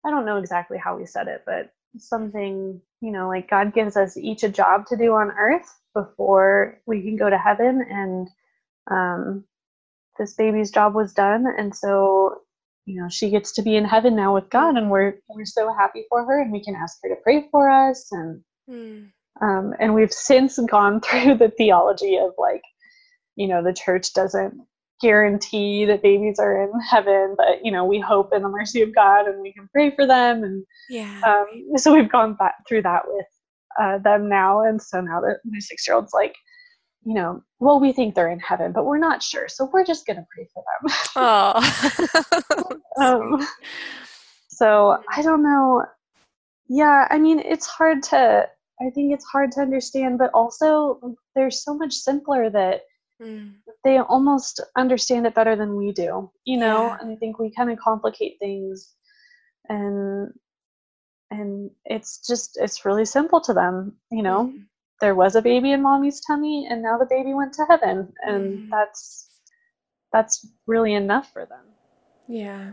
I 0.04 0.10
don't 0.10 0.26
know 0.26 0.38
exactly 0.38 0.78
how 0.78 0.96
we 0.96 1.06
said 1.06 1.28
it, 1.28 1.42
but 1.46 1.72
something, 1.98 2.80
you 3.00 3.10
know, 3.12 3.28
like 3.28 3.50
God 3.50 3.74
gives 3.74 3.96
us 3.96 4.16
each 4.16 4.42
a 4.42 4.48
job 4.48 4.86
to 4.86 4.96
do 4.96 5.12
on 5.14 5.30
earth 5.32 5.80
before 5.94 6.80
we 6.86 7.02
can 7.02 7.16
go 7.16 7.30
to 7.30 7.38
heaven. 7.38 7.84
And 7.88 8.28
um, 8.90 9.44
this 10.18 10.34
baby's 10.34 10.70
job 10.70 10.94
was 10.94 11.12
done. 11.12 11.46
And 11.58 11.74
so, 11.74 12.42
you 12.86 13.00
know, 13.00 13.08
she 13.08 13.30
gets 13.30 13.52
to 13.52 13.62
be 13.62 13.76
in 13.76 13.84
heaven 13.84 14.14
now 14.14 14.34
with 14.34 14.50
God, 14.50 14.76
and 14.76 14.90
we're 14.90 15.14
we're 15.28 15.44
so 15.44 15.72
happy 15.72 16.04
for 16.08 16.24
her, 16.24 16.40
and 16.40 16.52
we 16.52 16.62
can 16.62 16.74
ask 16.74 16.98
her 17.02 17.08
to 17.08 17.20
pray 17.22 17.48
for 17.50 17.70
us. 17.70 18.06
And 18.12 18.42
mm. 18.68 19.08
um, 19.42 19.74
and 19.80 19.94
we've 19.94 20.12
since 20.12 20.58
gone 20.70 21.00
through 21.04 21.36
the 21.36 21.52
theology 21.56 22.16
of 22.16 22.32
like, 22.38 22.62
you 23.36 23.48
know, 23.48 23.62
the 23.62 23.72
church 23.72 24.12
doesn't 24.12 24.54
guarantee 25.00 25.86
that 25.86 26.02
babies 26.02 26.38
are 26.38 26.62
in 26.62 26.72
heaven, 26.80 27.34
but 27.36 27.64
you 27.64 27.72
know, 27.72 27.84
we 27.84 27.98
hope 27.98 28.32
in 28.34 28.42
the 28.42 28.48
mercy 28.48 28.82
of 28.82 28.94
God 28.94 29.26
and 29.26 29.40
we 29.40 29.52
can 29.52 29.68
pray 29.72 29.94
for 29.94 30.06
them. 30.06 30.44
And 30.44 30.64
yeah, 30.88 31.20
um, 31.26 31.78
so 31.78 31.94
we've 31.94 32.10
gone 32.10 32.34
back 32.34 32.54
through 32.68 32.82
that 32.82 33.02
with 33.06 33.26
uh, 33.80 33.98
them 33.98 34.28
now. 34.28 34.62
And 34.62 34.82
so 34.82 35.00
now 35.00 35.20
that 35.20 35.38
my 35.44 35.58
six 35.58 35.86
year 35.86 35.96
old's 35.96 36.12
like, 36.12 36.34
you 37.04 37.14
know, 37.14 37.42
well, 37.60 37.80
we 37.80 37.92
think 37.92 38.14
they're 38.14 38.30
in 38.30 38.40
heaven, 38.40 38.72
but 38.72 38.84
we're 38.84 38.98
not 38.98 39.22
sure. 39.22 39.48
So 39.48 39.70
we're 39.72 39.84
just 39.84 40.06
going 40.06 40.18
to 40.18 40.26
pray 40.34 40.46
for 40.52 40.62
them. 40.66 40.92
Oh. 41.16 42.72
um, 43.00 43.46
so 44.48 45.02
I 45.14 45.22
don't 45.22 45.42
know. 45.42 45.84
Yeah, 46.68 47.06
I 47.10 47.18
mean, 47.18 47.40
it's 47.40 47.66
hard 47.66 48.02
to, 48.04 48.48
I 48.80 48.90
think 48.90 49.12
it's 49.12 49.24
hard 49.24 49.52
to 49.52 49.60
understand, 49.60 50.18
but 50.18 50.30
also 50.34 51.16
they're 51.34 51.50
so 51.50 51.74
much 51.74 51.94
simpler 51.94 52.50
that 52.50 52.82
mm. 53.20 53.52
they 53.82 53.98
almost 53.98 54.60
understand 54.76 55.26
it 55.26 55.34
better 55.34 55.56
than 55.56 55.76
we 55.76 55.92
do, 55.92 56.30
you 56.44 56.58
know? 56.58 56.86
Yeah. 56.86 56.98
And 57.00 57.10
I 57.10 57.16
think 57.16 57.38
we 57.38 57.50
kind 57.50 57.70
of 57.70 57.78
complicate 57.78 58.36
things 58.38 58.94
and 59.68 60.32
and 61.30 61.70
it's 61.84 62.26
just 62.26 62.58
it's 62.60 62.84
really 62.84 63.04
simple 63.04 63.40
to 63.42 63.54
them, 63.54 63.94
you 64.10 64.22
know. 64.22 64.52
Mm. 64.52 64.64
There 65.00 65.14
was 65.14 65.34
a 65.34 65.42
baby 65.42 65.72
in 65.72 65.82
mommy's 65.82 66.20
tummy 66.20 66.66
and 66.70 66.82
now 66.82 66.98
the 66.98 67.06
baby 67.06 67.34
went 67.34 67.52
to 67.54 67.64
heaven 67.68 68.12
and 68.26 68.58
mm. 68.58 68.68
that's 68.70 69.28
that's 70.12 70.46
really 70.66 70.94
enough 70.94 71.32
for 71.32 71.46
them. 71.46 71.64
Yeah. 72.28 72.72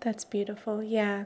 That's 0.00 0.24
beautiful. 0.24 0.82
Yeah. 0.82 1.24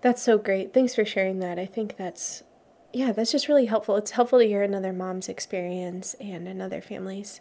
That's 0.00 0.22
so 0.22 0.38
great. 0.38 0.72
Thanks 0.72 0.94
for 0.94 1.04
sharing 1.04 1.40
that. 1.40 1.58
I 1.58 1.66
think 1.66 1.96
that's 1.96 2.44
yeah, 2.92 3.10
that's 3.10 3.32
just 3.32 3.48
really 3.48 3.66
helpful. 3.66 3.96
It's 3.96 4.12
helpful 4.12 4.38
to 4.38 4.46
hear 4.46 4.62
another 4.62 4.92
mom's 4.92 5.28
experience 5.28 6.14
and 6.20 6.46
another 6.46 6.80
family's 6.80 7.40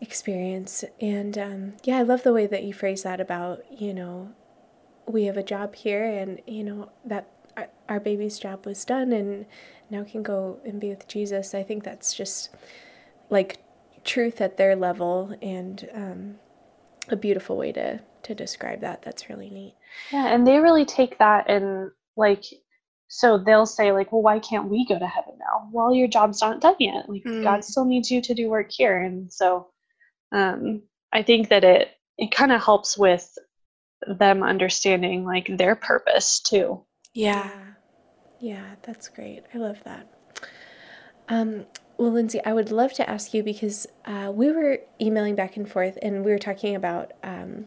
experience. 0.00 0.82
And 0.98 1.36
um, 1.36 1.72
yeah, 1.84 1.98
I 1.98 2.02
love 2.02 2.22
the 2.22 2.32
way 2.32 2.46
that 2.46 2.64
you 2.64 2.72
phrase 2.72 3.02
that 3.02 3.20
about, 3.20 3.60
you 3.70 3.92
know, 3.92 4.32
we 5.06 5.24
have 5.24 5.36
a 5.36 5.42
job 5.42 5.74
here 5.74 6.04
and, 6.04 6.40
you 6.46 6.64
know, 6.64 6.90
that 7.04 7.28
our, 7.88 8.00
baby's 8.00 8.38
job 8.38 8.66
was 8.66 8.84
done 8.84 9.12
and 9.12 9.46
now 9.90 10.04
can 10.04 10.22
go 10.22 10.60
and 10.64 10.80
be 10.80 10.88
with 10.88 11.08
Jesus. 11.08 11.54
I 11.54 11.62
think 11.62 11.84
that's 11.84 12.14
just 12.14 12.50
like 13.28 13.58
truth 14.04 14.40
at 14.40 14.56
their 14.56 14.76
level 14.76 15.36
and 15.42 15.88
um, 15.94 16.34
a 17.08 17.16
beautiful 17.16 17.56
way 17.56 17.72
to 17.72 18.00
to 18.22 18.34
describe 18.34 18.80
that. 18.80 19.02
That's 19.02 19.28
really 19.28 19.50
neat. 19.50 19.74
Yeah, 20.12 20.26
and 20.28 20.46
they 20.46 20.58
really 20.58 20.84
take 20.84 21.18
that 21.18 21.48
and 21.48 21.90
like 22.16 22.44
so 23.12 23.38
they'll 23.38 23.66
say 23.66 23.90
like, 23.90 24.12
well, 24.12 24.22
why 24.22 24.38
can't 24.38 24.70
we 24.70 24.86
go 24.86 24.96
to 24.96 25.06
heaven 25.06 25.34
now? 25.36 25.68
Well, 25.72 25.92
your 25.92 26.06
job's 26.06 26.40
not 26.40 26.60
done 26.60 26.76
yet. 26.78 27.08
Like 27.08 27.24
mm. 27.24 27.42
God 27.42 27.64
still 27.64 27.84
needs 27.84 28.08
you 28.08 28.22
to 28.22 28.34
do 28.34 28.48
work 28.48 28.70
here, 28.70 29.02
and 29.02 29.32
so 29.32 29.66
um, 30.32 30.82
I 31.12 31.22
think 31.22 31.48
that 31.48 31.64
it 31.64 31.88
it 32.18 32.30
kind 32.30 32.52
of 32.52 32.62
helps 32.62 32.96
with 32.96 33.36
them 34.06 34.42
understanding 34.42 35.24
like 35.24 35.48
their 35.58 35.74
purpose 35.74 36.40
too. 36.40 36.84
Yeah, 37.14 37.50
yeah, 38.40 38.76
that's 38.82 39.08
great. 39.08 39.44
I 39.54 39.58
love 39.58 39.82
that. 39.84 40.08
Um, 41.28 41.66
well, 41.98 42.12
Lindsay, 42.12 42.40
I 42.44 42.52
would 42.52 42.70
love 42.72 42.92
to 42.94 43.08
ask 43.08 43.34
you 43.34 43.42
because 43.42 43.86
uh, 44.04 44.32
we 44.34 44.50
were 44.50 44.78
emailing 45.00 45.34
back 45.34 45.56
and 45.56 45.68
forth 45.70 45.98
and 46.02 46.24
we 46.24 46.30
were 46.32 46.38
talking 46.38 46.74
about 46.74 47.12
um, 47.22 47.66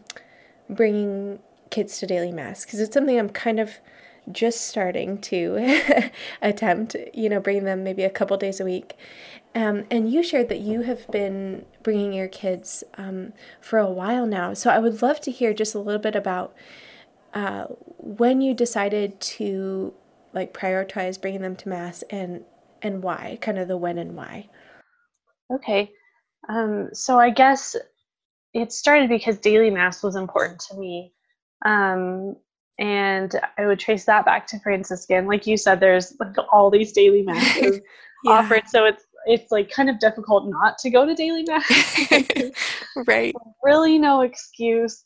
bringing 0.68 1.40
kids 1.70 1.98
to 2.00 2.06
daily 2.06 2.32
mass 2.32 2.64
because 2.64 2.80
it's 2.80 2.94
something 2.94 3.18
I'm 3.18 3.30
kind 3.30 3.60
of 3.60 3.78
just 4.32 4.62
starting 4.66 5.18
to 5.20 5.80
attempt, 6.42 6.96
you 7.14 7.28
know, 7.28 7.40
bringing 7.40 7.64
them 7.64 7.84
maybe 7.84 8.04
a 8.04 8.10
couple 8.10 8.36
days 8.36 8.60
a 8.60 8.64
week. 8.64 8.94
Um, 9.54 9.84
and 9.90 10.10
you 10.12 10.22
shared 10.22 10.48
that 10.50 10.60
you 10.60 10.82
have 10.82 11.10
been 11.10 11.66
bringing 11.82 12.12
your 12.12 12.28
kids 12.28 12.84
um, 12.96 13.32
for 13.60 13.78
a 13.78 13.90
while 13.90 14.26
now. 14.26 14.54
So 14.54 14.70
I 14.70 14.78
would 14.78 15.02
love 15.02 15.20
to 15.22 15.30
hear 15.30 15.54
just 15.54 15.74
a 15.74 15.78
little 15.78 16.00
bit 16.00 16.16
about 16.16 16.54
uh, 17.34 17.64
when 17.98 18.40
you 18.40 18.54
decided 18.54 19.20
to 19.20 19.92
like 20.32 20.54
prioritize 20.54 21.20
bringing 21.20 21.42
them 21.42 21.56
to 21.56 21.68
mass 21.68 22.02
and 22.10 22.44
and 22.82 23.02
why, 23.02 23.38
kind 23.40 23.58
of 23.58 23.68
the 23.68 23.76
when 23.76 23.98
and 23.98 24.14
why. 24.14 24.48
Okay. 25.52 25.90
Um, 26.48 26.90
so 26.92 27.18
I 27.18 27.30
guess 27.30 27.74
it 28.52 28.72
started 28.72 29.08
because 29.08 29.38
daily 29.38 29.70
mass 29.70 30.02
was 30.02 30.16
important 30.16 30.60
to 30.60 30.76
me. 30.76 31.12
Um, 31.64 32.36
and 32.78 33.38
I 33.56 33.66
would 33.66 33.78
trace 33.78 34.04
that 34.04 34.24
back 34.24 34.46
to 34.48 34.60
Franciscan. 34.60 35.26
Like 35.26 35.46
you 35.46 35.56
said, 35.56 35.80
there's 35.80 36.14
like 36.20 36.36
all 36.52 36.70
these 36.70 36.92
daily 36.92 37.22
masses 37.26 37.80
yeah. 38.24 38.32
offered, 38.32 38.68
so 38.68 38.84
it's 38.84 39.04
it's 39.26 39.50
like 39.50 39.70
kind 39.70 39.88
of 39.88 39.98
difficult 39.98 40.48
not 40.48 40.76
to 40.78 40.90
go 40.90 41.06
to 41.06 41.14
daily 41.14 41.44
mass. 41.44 42.10
right. 43.06 43.34
Really, 43.62 43.98
no 43.98 44.20
excuse. 44.22 45.04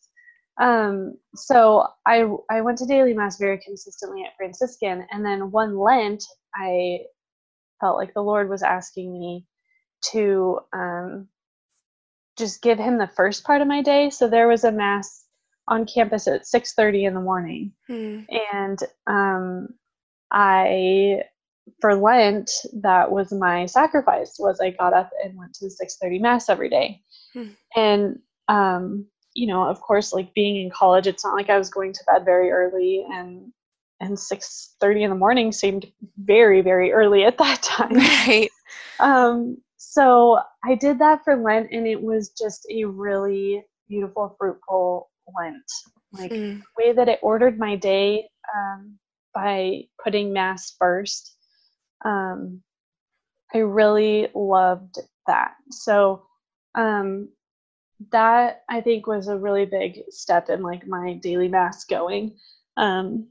Um, 0.59 1.17
so 1.35 1.87
I 2.07 2.25
I 2.51 2.61
went 2.63 2.79
to 2.79 2.87
daily 2.87 3.15
mass 3.15 3.39
very 3.39 3.59
consistently 3.59 4.25
at 4.25 4.37
Franciscan, 4.37 5.07
and 5.11 5.25
then 5.25 5.51
one 5.51 5.79
Lent 5.79 6.25
I 6.55 7.01
felt 7.81 7.97
like 7.97 8.13
the 8.15 8.23
Lord 8.23 8.49
was 8.49 8.63
asking 8.63 9.13
me 9.13 9.47
to 10.11 10.61
um, 10.73 11.29
just 12.37 12.61
give 12.61 12.79
Him 12.79 12.99
the 12.99 13.11
first 13.17 13.45
part 13.45 13.61
of 13.61 13.69
my 13.69 13.83
day. 13.83 14.11
So 14.11 14.29
there 14.29 14.49
was 14.49 14.65
a 14.65 14.73
mass 14.73 15.25
on 15.69 15.87
campus 15.87 16.27
at 16.27 16.47
6:30 16.47 17.07
in 17.07 17.15
the 17.15 17.21
morning, 17.21 17.73
hmm. 17.87 18.21
and 18.53 18.79
um, 19.07 19.69
I 20.33 21.23
for 21.81 21.95
Lent 21.95 22.51
that 22.81 23.13
was 23.13 23.31
my 23.31 23.67
sacrifice 23.67 24.37
was 24.39 24.59
I 24.59 24.71
got 24.71 24.95
up 24.95 25.11
and 25.23 25.37
went 25.37 25.55
to 25.55 25.67
the 25.67 25.71
6:30 25.71 26.21
mass 26.21 26.49
every 26.49 26.69
day, 26.69 27.03
hmm. 27.33 27.51
and 27.77 28.19
um, 28.49 29.07
you 29.39 29.47
know, 29.47 29.63
of 29.63 29.81
course, 29.81 30.13
like 30.13 30.35
being 30.35 30.57
in 30.57 30.69
college, 30.69 31.07
it's 31.07 31.25
not 31.25 31.35
like 31.35 31.49
I 31.49 31.59
was 31.59 31.71
going 31.71 31.93
to 31.93 32.05
bed 32.07 32.25
very 32.25 32.51
early 32.51 33.07
and 33.09 33.53
and 34.01 34.17
6.30 34.17 35.03
in 35.03 35.11
the 35.11 35.17
morning 35.17 35.51
seemed 35.51 35.87
very 36.19 36.61
very 36.61 36.93
early 36.93 37.25
at 37.25 37.39
that 37.39 37.63
time. 37.63 37.95
Right. 37.95 38.51
Um, 39.01 39.59
so 39.81 40.41
i 40.65 40.75
did 40.75 40.99
that 40.99 41.23
for 41.25 41.37
lent 41.37 41.69
and 41.71 41.87
it 41.87 42.03
was 42.03 42.31
just 42.31 42.67
a 42.69 42.85
really 42.85 43.65
beautiful 43.89 44.35
fruitful 44.39 45.09
lent. 45.41 45.71
Like 46.13 46.33
mm. 46.33 46.61
the 46.61 46.85
way 46.85 46.93
that 46.93 47.09
it 47.09 47.21
ordered 47.23 47.59
my 47.59 47.77
day 47.77 48.29
um, 48.57 48.99
by 49.35 49.83
putting 50.03 50.33
mass 50.33 50.75
first 50.79 51.37
um, 52.05 52.61
i 53.55 53.59
really 53.59 54.29
loved 54.35 54.99
that. 55.29 55.53
So 55.71 56.25
um, 56.75 57.29
that 58.11 58.63
i 58.69 58.81
think 58.81 59.07
was 59.07 59.29
a 59.29 59.37
really 59.37 59.67
big 59.67 60.03
step 60.09 60.49
in 60.49 60.63
like 60.63 60.87
my 60.87 61.15
daily 61.15 61.49
mass 61.49 61.85
going 61.85 62.35
um, 62.79 63.27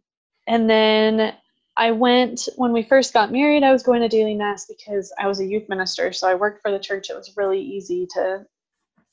and 0.45 0.69
then 0.69 1.34
I 1.77 1.91
went 1.91 2.49
when 2.56 2.73
we 2.73 2.82
first 2.82 3.13
got 3.13 3.32
married. 3.32 3.63
I 3.63 3.71
was 3.71 3.84
going 3.84 4.01
to 4.01 4.10
daily 4.10 4.34
mass 4.34 4.65
because 4.65 5.13
I 5.19 5.27
was 5.27 5.39
a 5.39 5.45
youth 5.45 5.69
minister, 5.69 6.12
so 6.12 6.27
I 6.27 6.34
worked 6.34 6.62
for 6.62 6.71
the 6.71 6.80
church. 6.80 7.10
It 7.10 7.15
was 7.15 7.38
really 7.38 7.62
easy 7.62 8.08
to, 8.15 8.45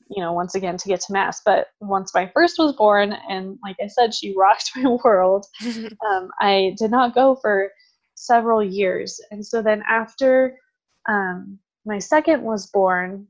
you 0.08 0.22
know, 0.22 0.32
once 0.32 0.54
again 0.54 0.78
to 0.78 0.88
get 0.88 1.00
to 1.02 1.12
mass. 1.12 1.42
But 1.44 1.68
once 1.80 2.14
my 2.14 2.30
first 2.32 2.58
was 2.58 2.74
born, 2.74 3.12
and 3.28 3.58
like 3.62 3.76
I 3.82 3.88
said, 3.88 4.14
she 4.14 4.34
rocked 4.36 4.70
my 4.76 4.96
world. 5.04 5.46
um, 6.08 6.30
I 6.40 6.74
did 6.78 6.90
not 6.90 7.14
go 7.14 7.36
for 7.36 7.70
several 8.14 8.64
years, 8.64 9.20
and 9.30 9.44
so 9.44 9.60
then 9.60 9.82
after 9.86 10.58
um, 11.06 11.58
my 11.84 11.98
second 11.98 12.42
was 12.42 12.66
born, 12.70 13.26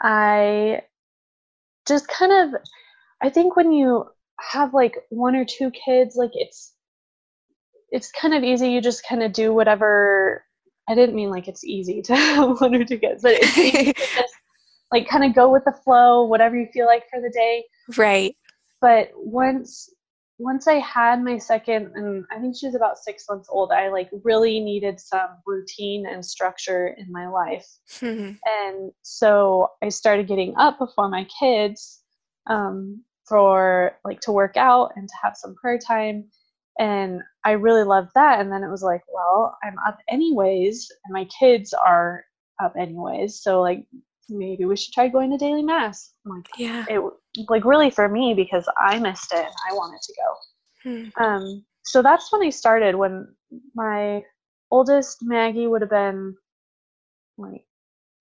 I 0.00 0.82
just 1.86 2.08
kind 2.08 2.32
of, 2.32 2.60
I 3.22 3.30
think 3.30 3.56
when 3.56 3.72
you 3.72 4.06
have 4.40 4.74
like 4.74 4.96
one 5.10 5.34
or 5.34 5.44
two 5.44 5.70
kids 5.72 6.14
like 6.14 6.30
it's 6.34 6.72
it's 7.90 8.12
kind 8.12 8.34
of 8.34 8.44
easy 8.44 8.70
you 8.70 8.80
just 8.80 9.04
kind 9.04 9.20
of 9.20 9.32
do 9.32 9.52
whatever 9.52 10.44
i 10.88 10.94
didn't 10.94 11.16
mean 11.16 11.28
like 11.28 11.48
it's 11.48 11.64
easy 11.64 12.00
to 12.02 12.14
have 12.16 12.60
one 12.60 12.72
or 12.72 12.84
two 12.84 12.98
kids 12.98 13.22
but 13.24 13.32
it's 13.32 13.58
easy 13.58 13.92
to 13.92 14.00
just 14.14 14.34
like 14.90 15.08
kind 15.08 15.24
of 15.24 15.34
go 15.34 15.50
with 15.50 15.64
the 15.64 15.72
flow 15.84 16.24
whatever 16.24 16.56
you 16.56 16.66
feel 16.72 16.86
like 16.86 17.04
for 17.10 17.20
the 17.20 17.30
day. 17.30 17.64
Right. 17.96 18.36
But 18.80 19.10
once 19.14 19.90
once 20.38 20.68
i 20.68 20.74
had 20.74 21.22
my 21.22 21.36
second 21.36 21.90
and 21.94 22.24
i 22.30 22.38
think 22.38 22.56
she 22.56 22.66
was 22.66 22.74
about 22.74 22.96
six 22.96 23.24
months 23.28 23.48
old 23.50 23.72
i 23.72 23.88
like 23.88 24.08
really 24.22 24.60
needed 24.60 25.00
some 25.00 25.28
routine 25.46 26.06
and 26.06 26.24
structure 26.24 26.94
in 26.96 27.10
my 27.10 27.28
life. 27.28 27.66
Mm-hmm. 28.00 28.34
and 28.46 28.92
so 29.02 29.70
i 29.82 29.88
started 29.88 30.28
getting 30.28 30.54
up 30.56 30.78
before 30.78 31.08
my 31.08 31.26
kids 31.40 32.02
um, 32.48 33.02
for 33.26 33.92
like 34.04 34.20
to 34.20 34.32
work 34.32 34.56
out 34.56 34.92
and 34.96 35.06
to 35.06 35.14
have 35.22 35.36
some 35.36 35.54
prayer 35.54 35.78
time. 35.78 36.24
And 36.78 37.20
i 37.44 37.52
really 37.52 37.84
loved 37.84 38.10
that. 38.14 38.40
And 38.40 38.50
then 38.50 38.62
it 38.62 38.70
was 38.70 38.82
like 38.82 39.02
well 39.12 39.56
i'm 39.62 39.76
up 39.86 39.98
anyways 40.08 40.88
and 41.04 41.12
my 41.12 41.26
kids 41.38 41.74
are 41.74 42.24
up 42.62 42.74
anyways. 42.78 43.40
So 43.40 43.60
like 43.60 43.84
maybe 44.28 44.64
we 44.64 44.76
should 44.76 44.92
try 44.92 45.08
going 45.08 45.30
to 45.30 45.36
daily 45.36 45.62
mass 45.62 46.12
I'm 46.26 46.36
like 46.36 46.48
yeah 46.56 46.84
it 46.88 47.00
like 47.48 47.64
really 47.64 47.90
for 47.90 48.08
me 48.08 48.34
because 48.34 48.68
i 48.78 48.98
missed 48.98 49.32
it 49.32 49.38
and 49.38 49.54
i 49.70 49.74
wanted 49.74 50.00
to 50.02 50.14
go 50.14 50.90
hmm. 50.90 51.24
um 51.24 51.64
so 51.84 52.02
that's 52.02 52.32
when 52.32 52.42
i 52.42 52.50
started 52.50 52.94
when 52.94 53.28
my 53.74 54.22
oldest 54.70 55.18
maggie 55.22 55.66
would 55.66 55.80
have 55.80 55.90
been 55.90 56.34
like 57.38 57.64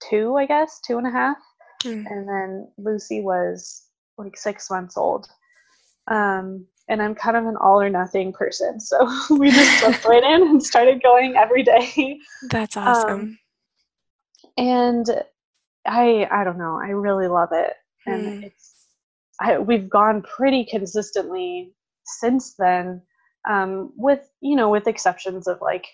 two 0.10 0.36
i 0.36 0.46
guess 0.46 0.80
two 0.86 0.98
and 0.98 1.08
a 1.08 1.12
half 1.12 1.38
hmm. 1.84 2.04
and 2.08 2.28
then 2.28 2.68
lucy 2.78 3.22
was 3.22 3.88
like 4.18 4.38
six 4.38 4.70
months 4.70 4.98
old. 4.98 5.28
Um, 6.08 6.66
and 6.90 7.02
I'm 7.02 7.16
kind 7.16 7.36
of 7.36 7.46
an 7.46 7.58
all 7.58 7.82
or 7.82 7.90
nothing 7.90 8.34
person. 8.34 8.80
So 8.88 9.10
we 9.38 9.52
just 9.52 9.82
jumped 9.82 10.06
right 10.06 10.24
in 10.24 10.42
and 10.44 10.64
started 10.64 11.04
going 11.04 11.36
every 11.36 11.64
day. 11.64 12.20
That's 12.50 12.78
awesome. 12.78 13.12
Um, 13.20 13.40
and 14.58 15.24
I 15.88 16.28
I 16.32 16.44
don't 16.44 16.58
know, 16.58 16.80
I 16.82 16.90
really 16.90 17.28
love 17.28 17.50
it. 17.52 17.74
And 18.06 18.40
hmm. 18.40 18.44
it's 18.44 18.78
I, 19.40 19.60
we've 19.60 19.90
gone 19.90 20.24
pretty 20.24 20.66
consistently 20.66 21.74
since 22.06 22.56
then. 22.56 23.02
Um, 23.50 23.94
with 23.96 24.30
you 24.42 24.56
know, 24.56 24.70
with 24.70 24.88
exceptions 24.88 25.48
of 25.48 25.60
like 25.62 25.86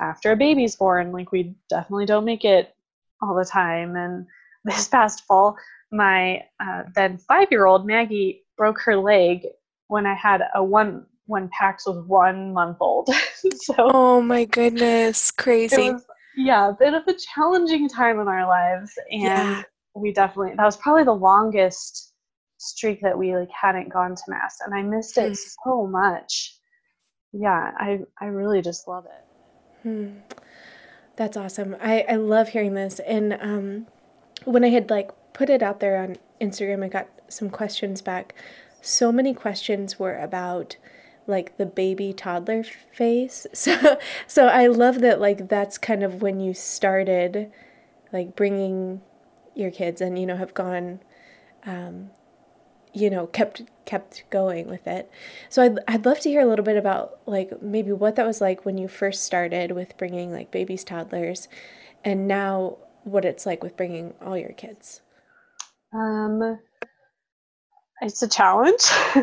after 0.00 0.32
a 0.32 0.36
baby's 0.36 0.76
born, 0.76 1.12
like 1.12 1.32
we 1.32 1.54
definitely 1.68 2.06
don't 2.06 2.24
make 2.24 2.44
it 2.44 2.74
all 3.22 3.34
the 3.34 3.44
time. 3.44 3.96
And 3.96 4.26
this 4.64 4.88
past 4.88 5.24
fall, 5.24 5.56
my 5.92 6.42
uh, 6.62 6.82
then 6.94 7.18
five 7.18 7.48
year 7.50 7.66
old 7.66 7.86
Maggie 7.86 8.42
broke 8.56 8.80
her 8.82 8.96
leg 8.96 9.46
when 9.88 10.06
I 10.06 10.14
had 10.14 10.42
a 10.54 10.62
one 10.62 11.06
when 11.26 11.48
Pax 11.48 11.86
was 11.86 12.04
one 12.06 12.52
month 12.52 12.78
old. 12.80 13.08
so 13.56 13.74
oh 13.78 14.20
my 14.20 14.44
goodness, 14.44 15.30
crazy. 15.30 15.92
Was, 15.92 16.04
yeah, 16.36 16.72
bit 16.78 16.94
of 16.94 17.06
a 17.06 17.14
challenging 17.14 17.88
time 17.88 18.20
in 18.20 18.28
our 18.28 18.46
lives, 18.46 18.92
and 19.10 19.22
yeah. 19.22 19.62
we 19.94 20.12
definitely 20.12 20.54
that 20.56 20.64
was 20.64 20.76
probably 20.76 21.04
the 21.04 21.12
longest 21.12 22.12
streak 22.58 23.00
that 23.02 23.16
we 23.18 23.36
like 23.36 23.50
hadn't 23.50 23.92
gone 23.92 24.14
to 24.14 24.22
mass, 24.28 24.58
and 24.64 24.74
I 24.74 24.82
missed 24.82 25.18
it 25.18 25.28
hmm. 25.28 25.34
so 25.64 25.86
much. 25.86 26.56
Yeah, 27.32 27.72
I 27.76 28.00
I 28.20 28.26
really 28.26 28.62
just 28.62 28.88
love 28.88 29.06
it. 29.06 29.82
Hmm. 29.82 30.36
That's 31.16 31.36
awesome. 31.36 31.76
I 31.80 32.04
I 32.08 32.16
love 32.16 32.48
hearing 32.48 32.74
this, 32.74 32.98
and 33.00 33.34
um, 33.40 33.86
when 34.44 34.64
I 34.64 34.68
had 34.68 34.90
like 34.90 35.10
put 35.32 35.48
it 35.48 35.62
out 35.62 35.80
there 35.80 35.96
on 36.02 36.16
Instagram. 36.40 36.84
I 36.84 36.88
got 36.88 37.08
some 37.28 37.50
questions 37.50 38.02
back. 38.02 38.34
So 38.80 39.12
many 39.12 39.34
questions 39.34 39.98
were 39.98 40.18
about 40.18 40.76
like 41.26 41.56
the 41.56 41.66
baby 41.66 42.12
toddler 42.12 42.64
phase. 42.92 43.46
So 43.54 43.98
so 44.26 44.46
I 44.48 44.66
love 44.66 45.00
that 45.00 45.20
like 45.20 45.48
that's 45.48 45.78
kind 45.78 46.02
of 46.02 46.22
when 46.22 46.40
you 46.40 46.54
started 46.54 47.50
like 48.12 48.36
bringing 48.36 49.02
your 49.54 49.70
kids 49.70 50.00
and 50.00 50.18
you 50.18 50.26
know 50.26 50.36
have 50.36 50.54
gone 50.54 51.00
um, 51.66 52.10
you 52.92 53.10
know 53.10 53.26
kept 53.26 53.62
kept 53.84 54.24
going 54.30 54.68
with 54.68 54.86
it 54.86 55.10
so 55.48 55.62
I'd, 55.62 55.78
I'd 55.86 56.06
love 56.06 56.20
to 56.20 56.28
hear 56.28 56.40
a 56.40 56.46
little 56.46 56.64
bit 56.64 56.76
about 56.76 57.20
like 57.26 57.62
maybe 57.62 57.92
what 57.92 58.16
that 58.16 58.26
was 58.26 58.40
like 58.40 58.64
when 58.64 58.78
you 58.78 58.88
first 58.88 59.24
started 59.24 59.72
with 59.72 59.96
bringing 59.96 60.32
like 60.32 60.50
babies 60.50 60.84
toddlers 60.84 61.48
and 62.04 62.26
now 62.26 62.78
what 63.04 63.24
it's 63.24 63.46
like 63.46 63.62
with 63.62 63.76
bringing 63.76 64.14
all 64.20 64.36
your 64.36 64.52
kids 64.52 65.02
um 65.92 66.58
it's 68.00 68.22
a 68.22 68.28
challenge. 68.28 68.82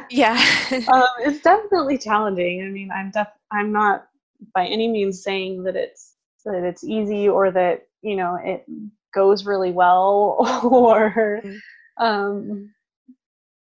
Yeah. 0.10 0.38
Um, 0.88 1.08
it's 1.20 1.42
definitely 1.42 1.98
challenging. 1.98 2.64
I 2.64 2.70
mean 2.70 2.90
i'm 2.92 3.12
def 3.12 3.28
i'm 3.52 3.72
not 3.72 4.08
by 4.54 4.66
any 4.66 4.88
means 4.88 5.24
saying 5.24 5.64
that 5.64 5.76
it's 5.76 6.16
that 6.46 6.64
it's 6.64 6.84
easy 6.84 7.28
or 7.28 7.52
that 7.52 7.88
you 8.02 8.16
know 8.16 8.38
it 8.42 8.66
goes 9.14 9.46
really 9.46 9.72
well 9.72 10.38
or 10.64 11.42
mm-hmm. 11.44 12.04
um 12.04 12.74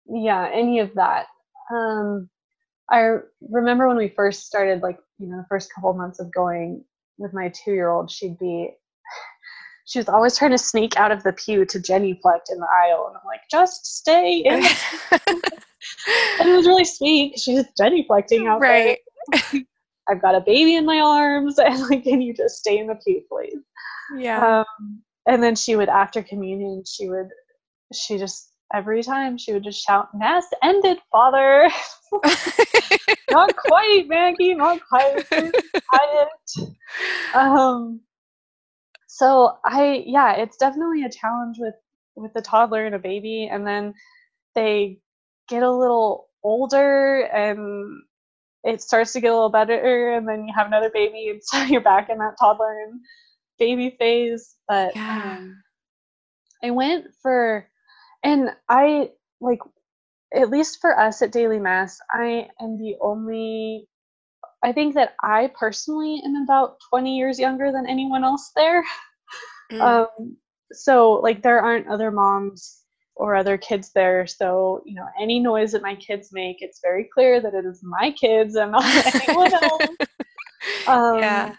yeah 0.07 0.49
any 0.53 0.79
of 0.79 0.93
that. 0.95 1.27
Um 1.71 2.29
i 2.89 3.17
remember 3.41 3.87
when 3.87 3.97
we 3.97 4.09
first 4.09 4.45
started 4.45 4.81
like 4.81 4.99
you 5.19 5.27
know 5.27 5.37
the 5.37 5.47
first 5.49 5.73
couple 5.73 5.93
months 5.93 6.19
of 6.19 6.33
going 6.33 6.83
with 7.17 7.33
my 7.33 7.49
two 7.49 7.71
year 7.71 7.89
old 7.89 8.11
she'd 8.11 8.37
be 8.37 8.71
she 9.87 9.99
was 9.99 10.09
always 10.09 10.37
trying 10.37 10.51
to 10.51 10.57
sneak 10.57 10.97
out 10.97 11.11
of 11.11 11.23
the 11.23 11.33
pew 11.33 11.65
to 11.65 11.79
genuflect 11.79 12.49
in 12.51 12.59
the 12.59 12.67
aisle 12.67 13.07
and 13.07 13.17
i'm 13.17 13.25
like 13.25 13.41
just 13.49 13.85
stay 13.85 14.39
in 14.39 14.63
and 16.39 16.49
it 16.49 16.55
was 16.55 16.67
really 16.67 16.85
sweet 16.85 17.39
she 17.39 17.53
was 17.53 17.65
genuflecting 17.79 18.47
out 18.47 18.59
right 18.59 18.99
there. 19.31 19.61
i've 20.09 20.21
got 20.21 20.35
a 20.35 20.41
baby 20.41 20.75
in 20.75 20.85
my 20.85 20.99
arms 20.99 21.57
and 21.65 21.79
like 21.89 22.03
can 22.03 22.21
you 22.21 22.33
just 22.33 22.57
stay 22.57 22.77
in 22.77 22.87
the 22.87 22.95
pew 22.95 23.21
please 23.29 23.59
yeah 24.17 24.59
um, 24.59 25.01
and 25.27 25.41
then 25.41 25.55
she 25.55 25.75
would 25.75 25.89
after 25.89 26.21
communion 26.21 26.83
she 26.85 27.09
would 27.09 27.29
she 27.93 28.17
just 28.17 28.51
every 28.73 29.01
time 29.01 29.37
she 29.37 29.53
would 29.53 29.63
just 29.63 29.83
shout, 29.83 30.09
Mass 30.13 30.45
ended, 30.63 30.97
Father. 31.11 31.69
not 33.31 33.55
quite, 33.55 34.05
Maggie, 34.07 34.53
not 34.53 34.79
quite. 34.87 35.27
Quiet. 35.29 36.75
Um, 37.33 38.01
so 39.17 39.57
I, 39.65 40.03
yeah, 40.05 40.33
it's 40.33 40.57
definitely 40.57 41.03
a 41.03 41.09
challenge 41.09 41.57
with 41.57 41.73
with 42.15 42.31
a 42.35 42.41
toddler 42.41 42.85
and 42.85 42.93
a 42.93 42.99
baby, 42.99 43.49
and 43.51 43.65
then 43.65 43.95
they 44.53 44.99
get 45.49 45.63
a 45.63 45.71
little 45.71 46.27
older 46.43 47.21
and 47.21 48.03
it 48.63 48.79
starts 48.79 49.13
to 49.13 49.19
get 49.19 49.31
a 49.31 49.33
little 49.33 49.49
better, 49.49 50.13
and 50.13 50.27
then 50.27 50.47
you 50.47 50.53
have 50.55 50.67
another 50.67 50.91
baby, 50.93 51.29
and 51.29 51.41
so 51.43 51.63
you're 51.63 51.81
back 51.81 52.11
in 52.11 52.19
that 52.19 52.35
toddler 52.39 52.79
and 52.83 52.99
baby 53.57 53.95
phase. 53.97 54.53
But 54.67 54.95
yeah. 54.95 55.37
um, 55.39 55.63
I 56.63 56.69
went 56.69 57.07
for 57.23 57.67
and 58.23 58.51
I 58.69 59.09
like 59.41 59.61
at 60.31 60.51
least 60.51 60.77
for 60.79 60.95
us 60.99 61.23
at 61.23 61.31
Daily 61.31 61.59
Mass, 61.59 61.99
I 62.11 62.49
am 62.61 62.77
the 62.77 62.97
only 63.01 63.87
I 64.63 64.73
think 64.73 64.93
that 64.93 65.15
I 65.23 65.51
personally 65.59 66.21
am 66.23 66.35
about 66.43 66.77
20 66.91 67.17
years 67.17 67.39
younger 67.39 67.71
than 67.71 67.87
anyone 67.87 68.23
else 68.23 68.51
there. 68.55 68.83
Mm. 69.71 69.81
Um, 69.81 70.37
so 70.71 71.13
like 71.13 71.43
there 71.43 71.59
aren't 71.59 71.87
other 71.87 72.11
moms 72.11 72.83
or 73.15 73.35
other 73.35 73.57
kids 73.57 73.91
there. 73.93 74.27
So, 74.27 74.81
you 74.85 74.95
know, 74.95 75.05
any 75.19 75.39
noise 75.39 75.71
that 75.71 75.81
my 75.81 75.95
kids 75.95 76.29
make, 76.31 76.57
it's 76.61 76.79
very 76.81 77.09
clear 77.11 77.41
that 77.41 77.53
it 77.53 77.65
is 77.65 77.81
my 77.83 78.11
kids 78.11 78.55
and 78.55 78.71
not 78.71 78.83
anyone 79.27 79.53
else. 79.53 79.81
Um, 80.85 81.19
yeah. 81.19 81.55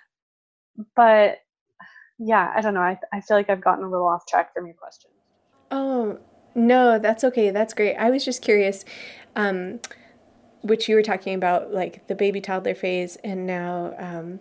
But 0.97 1.39
yeah, 2.19 2.53
I 2.55 2.61
don't 2.61 2.75
know. 2.75 2.81
I, 2.81 2.99
I 3.13 3.21
feel 3.21 3.37
like 3.37 3.49
I've 3.49 3.61
gotten 3.61 3.85
a 3.85 3.91
little 3.91 4.07
off 4.07 4.27
track 4.27 4.53
from 4.53 4.67
your 4.67 4.75
question. 4.75 5.11
Oh, 5.71 6.19
no, 6.55 6.99
that's 6.99 7.25
okay. 7.25 7.51
That's 7.51 7.75
great. 7.75 7.95
I 7.97 8.11
was 8.11 8.25
just 8.25 8.43
curious, 8.43 8.85
um, 9.37 9.81
which 10.63 10.89
you 10.89 10.97
were 10.97 11.03
talking 11.03 11.35
about, 11.35 11.73
like 11.73 12.07
the 12.09 12.15
baby 12.15 12.41
toddler 12.41 12.75
phase, 12.75 13.17
and 13.23 13.47
now 13.47 13.95
um, 13.99 14.41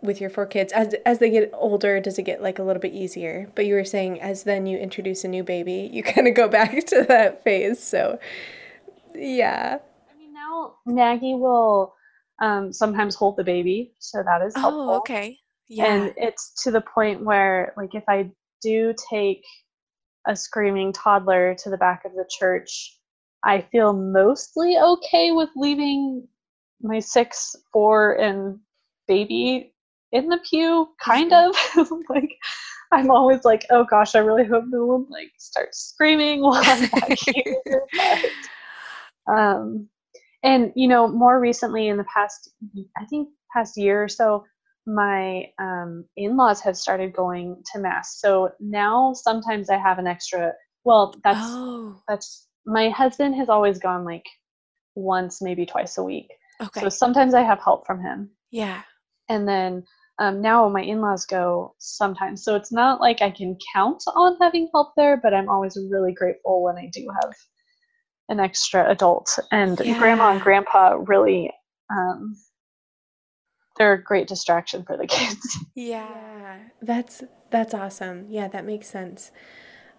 with 0.00 0.20
your 0.20 0.30
four 0.30 0.46
kids, 0.46 0.72
as 0.72 0.94
as 1.04 1.18
they 1.18 1.30
get 1.30 1.50
older, 1.52 2.00
does 2.00 2.18
it 2.18 2.22
get 2.22 2.42
like 2.42 2.58
a 2.58 2.62
little 2.62 2.80
bit 2.80 2.92
easier? 2.92 3.50
But 3.54 3.66
you 3.66 3.74
were 3.74 3.84
saying 3.84 4.20
as 4.20 4.44
then 4.44 4.66
you 4.66 4.78
introduce 4.78 5.24
a 5.24 5.28
new 5.28 5.42
baby, 5.42 5.88
you 5.92 6.02
kind 6.02 6.28
of 6.28 6.34
go 6.34 6.48
back 6.48 6.72
to 6.86 7.04
that 7.08 7.42
phase. 7.44 7.82
So, 7.82 8.18
yeah. 9.14 9.78
I 10.10 10.16
mean, 10.16 10.32
now 10.32 10.74
Maggie 10.86 11.34
will 11.34 11.94
um, 12.40 12.72
sometimes 12.72 13.14
hold 13.14 13.36
the 13.36 13.44
baby, 13.44 13.92
so 13.98 14.22
that 14.22 14.42
is 14.42 14.54
helpful. 14.54 14.90
Oh, 14.90 14.96
okay. 14.98 15.38
Yeah. 15.68 15.92
And 15.92 16.14
it's 16.16 16.62
to 16.62 16.70
the 16.70 16.80
point 16.80 17.24
where, 17.24 17.74
like, 17.76 17.94
if 17.94 18.04
I 18.08 18.30
do 18.62 18.94
take 19.10 19.44
a 20.26 20.34
screaming 20.34 20.92
toddler 20.92 21.54
to 21.62 21.70
the 21.70 21.76
back 21.76 22.04
of 22.04 22.12
the 22.12 22.28
church, 22.38 22.96
I 23.44 23.60
feel 23.60 23.92
mostly 23.92 24.76
okay 24.78 25.32
with 25.32 25.50
leaving 25.56 26.26
my 26.80 27.00
six, 27.00 27.54
four, 27.72 28.14
and 28.14 28.58
baby 29.06 29.72
in 30.12 30.28
the 30.28 30.38
pew, 30.48 30.88
kind 31.02 31.30
mm-hmm. 31.30 31.80
of. 31.80 31.92
like, 32.08 32.30
I'm 32.92 33.10
always 33.10 33.44
like, 33.44 33.66
oh 33.70 33.84
gosh, 33.84 34.14
I 34.14 34.20
really 34.20 34.44
hope 34.44 34.64
no 34.66 34.86
one 34.86 35.06
like 35.10 35.32
starts 35.38 35.90
screaming 35.90 36.40
while 36.42 36.62
I'm 36.64 36.88
back 36.88 37.18
here. 37.34 37.82
But, 39.26 39.34
um, 39.34 39.88
and 40.42 40.72
you 40.74 40.88
know, 40.88 41.08
more 41.08 41.40
recently 41.40 41.88
in 41.88 41.96
the 41.96 42.06
past, 42.12 42.50
I 42.96 43.04
think 43.06 43.28
past 43.52 43.76
year 43.76 44.02
or 44.02 44.08
so, 44.08 44.44
my 44.88 45.44
um, 45.58 46.04
in-laws 46.16 46.60
have 46.62 46.76
started 46.76 47.12
going 47.12 47.62
to 47.72 47.78
mass 47.78 48.18
so 48.20 48.50
now 48.58 49.12
sometimes 49.12 49.68
i 49.68 49.76
have 49.76 49.98
an 49.98 50.06
extra 50.06 50.50
well 50.84 51.14
that's 51.22 51.38
oh. 51.42 51.94
that's 52.08 52.46
my 52.64 52.88
husband 52.88 53.34
has 53.34 53.50
always 53.50 53.78
gone 53.78 54.02
like 54.02 54.24
once 54.94 55.42
maybe 55.42 55.66
twice 55.66 55.98
a 55.98 56.02
week 56.02 56.28
okay 56.62 56.80
so 56.80 56.88
sometimes 56.88 57.34
i 57.34 57.42
have 57.42 57.60
help 57.60 57.86
from 57.86 58.00
him 58.00 58.30
yeah 58.50 58.80
and 59.28 59.46
then 59.48 59.82
um, 60.20 60.40
now 60.40 60.68
my 60.68 60.82
in-laws 60.82 61.24
go 61.26 61.74
sometimes 61.78 62.42
so 62.42 62.56
it's 62.56 62.72
not 62.72 63.00
like 63.00 63.22
i 63.22 63.30
can 63.30 63.56
count 63.74 64.02
on 64.14 64.36
having 64.40 64.68
help 64.72 64.92
there 64.96 65.16
but 65.22 65.34
i'm 65.34 65.48
always 65.48 65.78
really 65.90 66.12
grateful 66.12 66.62
when 66.62 66.76
i 66.76 66.88
do 66.92 67.06
have 67.22 67.32
an 68.28 68.40
extra 68.40 68.90
adult 68.90 69.38
and 69.52 69.80
yeah. 69.84 69.98
grandma 69.98 70.30
and 70.30 70.40
grandpa 70.40 70.96
really 71.06 71.50
um, 71.90 72.36
they're 73.78 73.94
a 73.94 74.02
great 74.02 74.26
distraction 74.28 74.84
for 74.84 74.96
the 74.96 75.06
kids. 75.06 75.58
Yeah, 75.74 76.58
that's 76.82 77.22
that's 77.50 77.72
awesome. 77.72 78.26
Yeah, 78.28 78.48
that 78.48 78.64
makes 78.64 78.88
sense. 78.88 79.30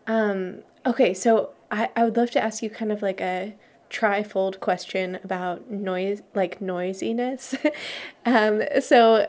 Um, 0.07 0.63
okay, 0.85 1.13
so 1.13 1.51
I, 1.71 1.89
I 1.95 2.03
would 2.03 2.17
love 2.17 2.31
to 2.31 2.43
ask 2.43 2.61
you 2.61 2.69
kind 2.69 2.91
of 2.91 3.01
like 3.01 3.21
a 3.21 3.55
trifold 3.89 4.59
question 4.59 5.19
about 5.23 5.69
noise, 5.69 6.21
like 6.35 6.61
noisiness. 6.61 7.55
um, 8.25 8.63
so 8.81 9.27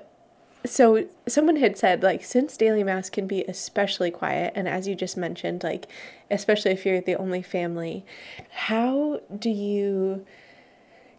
so 0.67 1.07
someone 1.27 1.57
had 1.57 1.79
said 1.79 2.03
like 2.03 2.23
since 2.23 2.57
daily 2.57 2.85
mass 2.85 3.09
can 3.09 3.27
be 3.27 3.43
especially 3.45 4.11
quiet 4.11 4.53
and 4.55 4.69
as 4.69 4.87
you 4.87 4.95
just 4.95 5.17
mentioned 5.17 5.63
like 5.63 5.87
especially 6.31 6.71
if 6.71 6.85
you're 6.85 7.01
the 7.01 7.17
only 7.17 7.41
family 7.41 8.05
how 8.51 9.21
do 9.39 9.49
you 9.49 10.25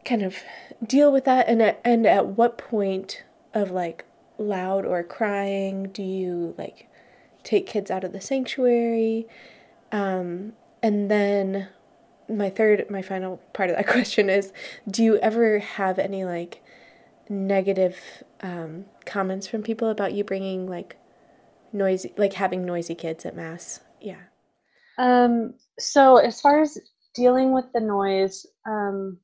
kind 0.05 0.21
of 0.21 0.37
deal 0.85 1.11
with 1.11 1.25
that 1.25 1.47
and 1.47 1.61
at, 1.61 1.81
and 1.83 2.05
at 2.05 2.27
what 2.27 2.57
point 2.57 3.23
of 3.53 3.71
like 3.71 4.05
loud 4.37 4.85
or 4.85 5.03
crying 5.03 5.87
do 5.87 6.03
you 6.03 6.53
like 6.57 6.87
take 7.43 7.65
kids 7.65 7.89
out 7.89 8.03
of 8.03 8.11
the 8.11 8.21
sanctuary 8.21 9.27
um, 9.91 10.53
and 10.83 11.09
then 11.09 11.67
my 12.31 12.49
third 12.49 12.89
my 12.89 13.01
final 13.01 13.37
part 13.53 13.69
of 13.69 13.75
that 13.75 13.87
question 13.87 14.29
is 14.29 14.51
do 14.89 15.03
you 15.03 15.17
ever 15.17 15.59
have 15.59 15.99
any 15.99 16.25
like 16.25 16.63
negative 17.29 17.97
um, 18.41 18.85
comments 19.05 19.47
from 19.47 19.63
people 19.63 19.89
about 19.89 20.13
you 20.13 20.23
bringing 20.23 20.67
like 20.67 20.97
noisy 21.71 22.13
like 22.17 22.33
having 22.33 22.65
noisy 22.65 22.95
kids 22.95 23.25
at 23.25 23.35
mass? 23.35 23.79
Yeah. 23.99 24.21
Um 24.97 25.53
so 25.79 26.17
as 26.17 26.41
far 26.41 26.61
as 26.61 26.77
dealing 27.13 27.53
with 27.53 27.65
the 27.73 27.79
noise 27.79 28.45
um 28.67 29.17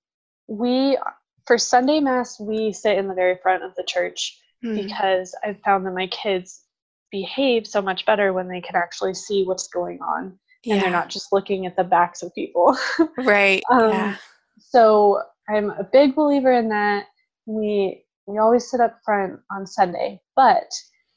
we 0.47 0.97
for 1.45 1.57
Sunday 1.57 2.01
Mass, 2.01 2.39
we 2.39 2.73
sit 2.73 2.97
in 2.97 3.07
the 3.07 3.13
very 3.13 3.37
front 3.41 3.63
of 3.63 3.73
the 3.75 3.83
church 3.83 4.37
mm. 4.63 4.75
because 4.75 5.33
I've 5.43 5.61
found 5.61 5.85
that 5.85 5.93
my 5.93 6.07
kids 6.07 6.61
behave 7.09 7.65
so 7.65 7.81
much 7.81 8.05
better 8.05 8.33
when 8.33 8.49
they 8.49 8.59
can 8.59 8.75
actually 8.75 9.13
see 9.13 9.45
what's 9.45 9.69
going 9.69 9.99
on 10.01 10.37
yeah. 10.63 10.75
and 10.75 10.83
they're 10.83 10.91
not 10.91 11.09
just 11.09 11.31
looking 11.31 11.65
at 11.65 11.75
the 11.75 11.83
backs 11.83 12.21
of 12.21 12.33
people. 12.33 12.77
right. 13.19 13.63
um, 13.71 13.89
yeah. 13.89 14.15
So 14.59 15.21
I'm 15.49 15.71
a 15.71 15.83
big 15.83 16.15
believer 16.15 16.51
in 16.51 16.69
that. 16.69 17.05
We 17.45 18.03
we 18.25 18.37
always 18.37 18.69
sit 18.69 18.81
up 18.81 18.99
front 19.05 19.39
on 19.51 19.65
Sunday, 19.65 20.21
but 20.35 20.69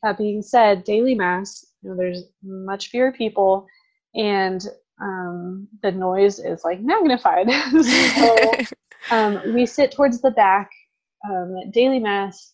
that 0.02 0.16
being 0.16 0.42
said, 0.42 0.84
daily 0.84 1.14
mass, 1.14 1.66
you 1.82 1.90
know, 1.90 1.96
there's 1.96 2.24
much 2.42 2.88
fewer 2.88 3.12
people, 3.12 3.66
and 4.14 4.66
um, 5.02 5.68
the 5.82 5.92
noise 5.92 6.38
is 6.38 6.62
like 6.64 6.80
magnified. 6.80 7.50
so 7.82 8.36
um, 9.10 9.54
we 9.54 9.66
sit 9.66 9.92
towards 9.92 10.20
the 10.20 10.30
back 10.30 10.70
um, 11.28 11.56
at 11.64 11.72
daily 11.72 11.98
mass, 11.98 12.52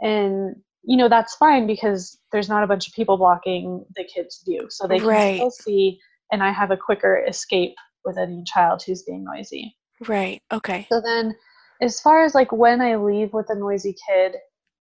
and 0.00 0.54
you 0.82 0.96
know 0.96 1.08
that's 1.08 1.36
fine 1.36 1.66
because 1.66 2.18
there's 2.32 2.48
not 2.48 2.62
a 2.62 2.66
bunch 2.66 2.86
of 2.86 2.94
people 2.94 3.16
blocking 3.16 3.84
the 3.96 4.04
kids' 4.04 4.42
view, 4.44 4.66
so 4.68 4.86
they 4.86 4.98
can 4.98 5.08
right. 5.08 5.36
still 5.36 5.50
see. 5.50 5.98
And 6.34 6.42
I 6.42 6.50
have 6.50 6.72
a 6.72 6.76
quicker 6.76 7.24
escape 7.28 7.76
with 8.04 8.18
any 8.18 8.42
child 8.44 8.82
who's 8.84 9.04
being 9.04 9.22
noisy. 9.22 9.76
Right. 10.08 10.42
Okay. 10.52 10.84
So 10.88 11.00
then, 11.00 11.32
as 11.80 12.00
far 12.00 12.24
as 12.24 12.34
like 12.34 12.50
when 12.50 12.80
I 12.80 12.96
leave 12.96 13.32
with 13.32 13.46
a 13.50 13.54
noisy 13.54 13.94
kid, 14.08 14.34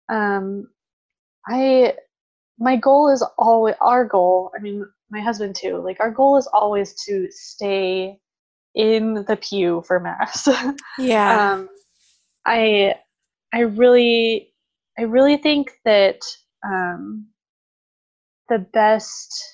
um, 0.08 0.68
I 1.48 1.94
my 2.60 2.76
goal 2.76 3.10
is 3.10 3.20
always 3.36 3.74
our 3.80 4.04
goal. 4.04 4.52
I 4.56 4.62
mean, 4.62 4.86
my 5.10 5.20
husband 5.20 5.56
too. 5.56 5.82
Like 5.84 5.98
our 5.98 6.12
goal 6.12 6.36
is 6.36 6.46
always 6.52 6.94
to 7.06 7.26
stay 7.32 8.20
in 8.76 9.24
the 9.26 9.36
pew 9.36 9.82
for 9.88 9.98
mass. 9.98 10.48
Yeah. 11.00 11.54
um, 11.54 11.68
I 12.46 12.94
I 13.52 13.62
really 13.62 14.54
I 14.96 15.02
really 15.02 15.36
think 15.36 15.72
that 15.84 16.20
um, 16.64 17.26
the 18.48 18.60
best 18.72 19.53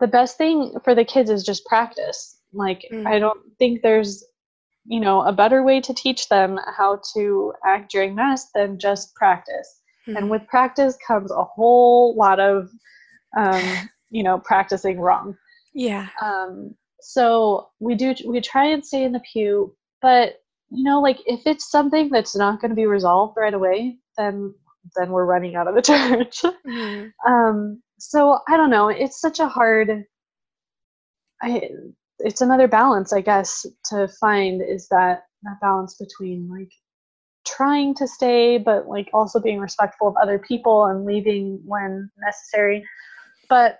the 0.00 0.06
best 0.06 0.36
thing 0.38 0.74
for 0.84 0.94
the 0.94 1.04
kids 1.04 1.30
is 1.30 1.44
just 1.44 1.64
practice. 1.66 2.38
Like 2.52 2.84
mm. 2.92 3.06
I 3.06 3.18
don't 3.18 3.40
think 3.58 3.82
there's 3.82 4.24
you 4.86 5.00
know 5.00 5.22
a 5.22 5.32
better 5.32 5.62
way 5.62 5.80
to 5.80 5.94
teach 5.94 6.28
them 6.28 6.58
how 6.76 7.00
to 7.14 7.52
act 7.64 7.90
during 7.90 8.14
mass 8.14 8.50
than 8.54 8.78
just 8.78 9.14
practice. 9.14 9.80
Mm. 10.08 10.16
And 10.16 10.30
with 10.30 10.46
practice 10.48 10.96
comes 11.06 11.30
a 11.30 11.44
whole 11.44 12.14
lot 12.16 12.40
of 12.40 12.70
um, 13.36 13.88
you 14.10 14.22
know 14.22 14.38
practicing 14.38 15.00
wrong. 15.00 15.36
Yeah. 15.74 16.08
Um, 16.22 16.74
so 17.00 17.68
we 17.80 17.94
do 17.94 18.14
we 18.26 18.40
try 18.40 18.66
and 18.66 18.84
stay 18.84 19.04
in 19.04 19.12
the 19.12 19.22
pew, 19.32 19.74
but 20.00 20.40
you 20.70 20.84
know 20.84 21.00
like 21.00 21.18
if 21.26 21.46
it's 21.46 21.70
something 21.70 22.08
that's 22.10 22.36
not 22.36 22.60
going 22.60 22.70
to 22.70 22.74
be 22.74 22.86
resolved 22.86 23.36
right 23.36 23.54
away, 23.54 23.96
then 24.16 24.54
then 24.96 25.10
we're 25.10 25.26
running 25.26 25.54
out 25.54 25.68
of 25.68 25.74
the 25.74 25.82
church. 25.92 26.42
Mm-hmm. 26.66 27.30
um, 27.32 27.82
so 27.98 28.38
I 28.48 28.56
don't 28.56 28.70
know. 28.70 28.88
It's 28.88 29.20
such 29.20 29.40
a 29.40 29.48
hard. 29.48 30.04
I 31.42 31.70
it's 32.20 32.40
another 32.40 32.68
balance, 32.68 33.12
I 33.12 33.20
guess, 33.20 33.64
to 33.86 34.08
find 34.20 34.62
is 34.62 34.88
that 34.88 35.24
that 35.42 35.60
balance 35.60 35.94
between 35.94 36.48
like 36.48 36.70
trying 37.46 37.94
to 37.94 38.06
stay, 38.06 38.58
but 38.58 38.88
like 38.88 39.08
also 39.12 39.40
being 39.40 39.60
respectful 39.60 40.08
of 40.08 40.16
other 40.16 40.38
people 40.38 40.86
and 40.86 41.04
leaving 41.04 41.60
when 41.64 42.10
necessary. 42.18 42.84
But 43.48 43.78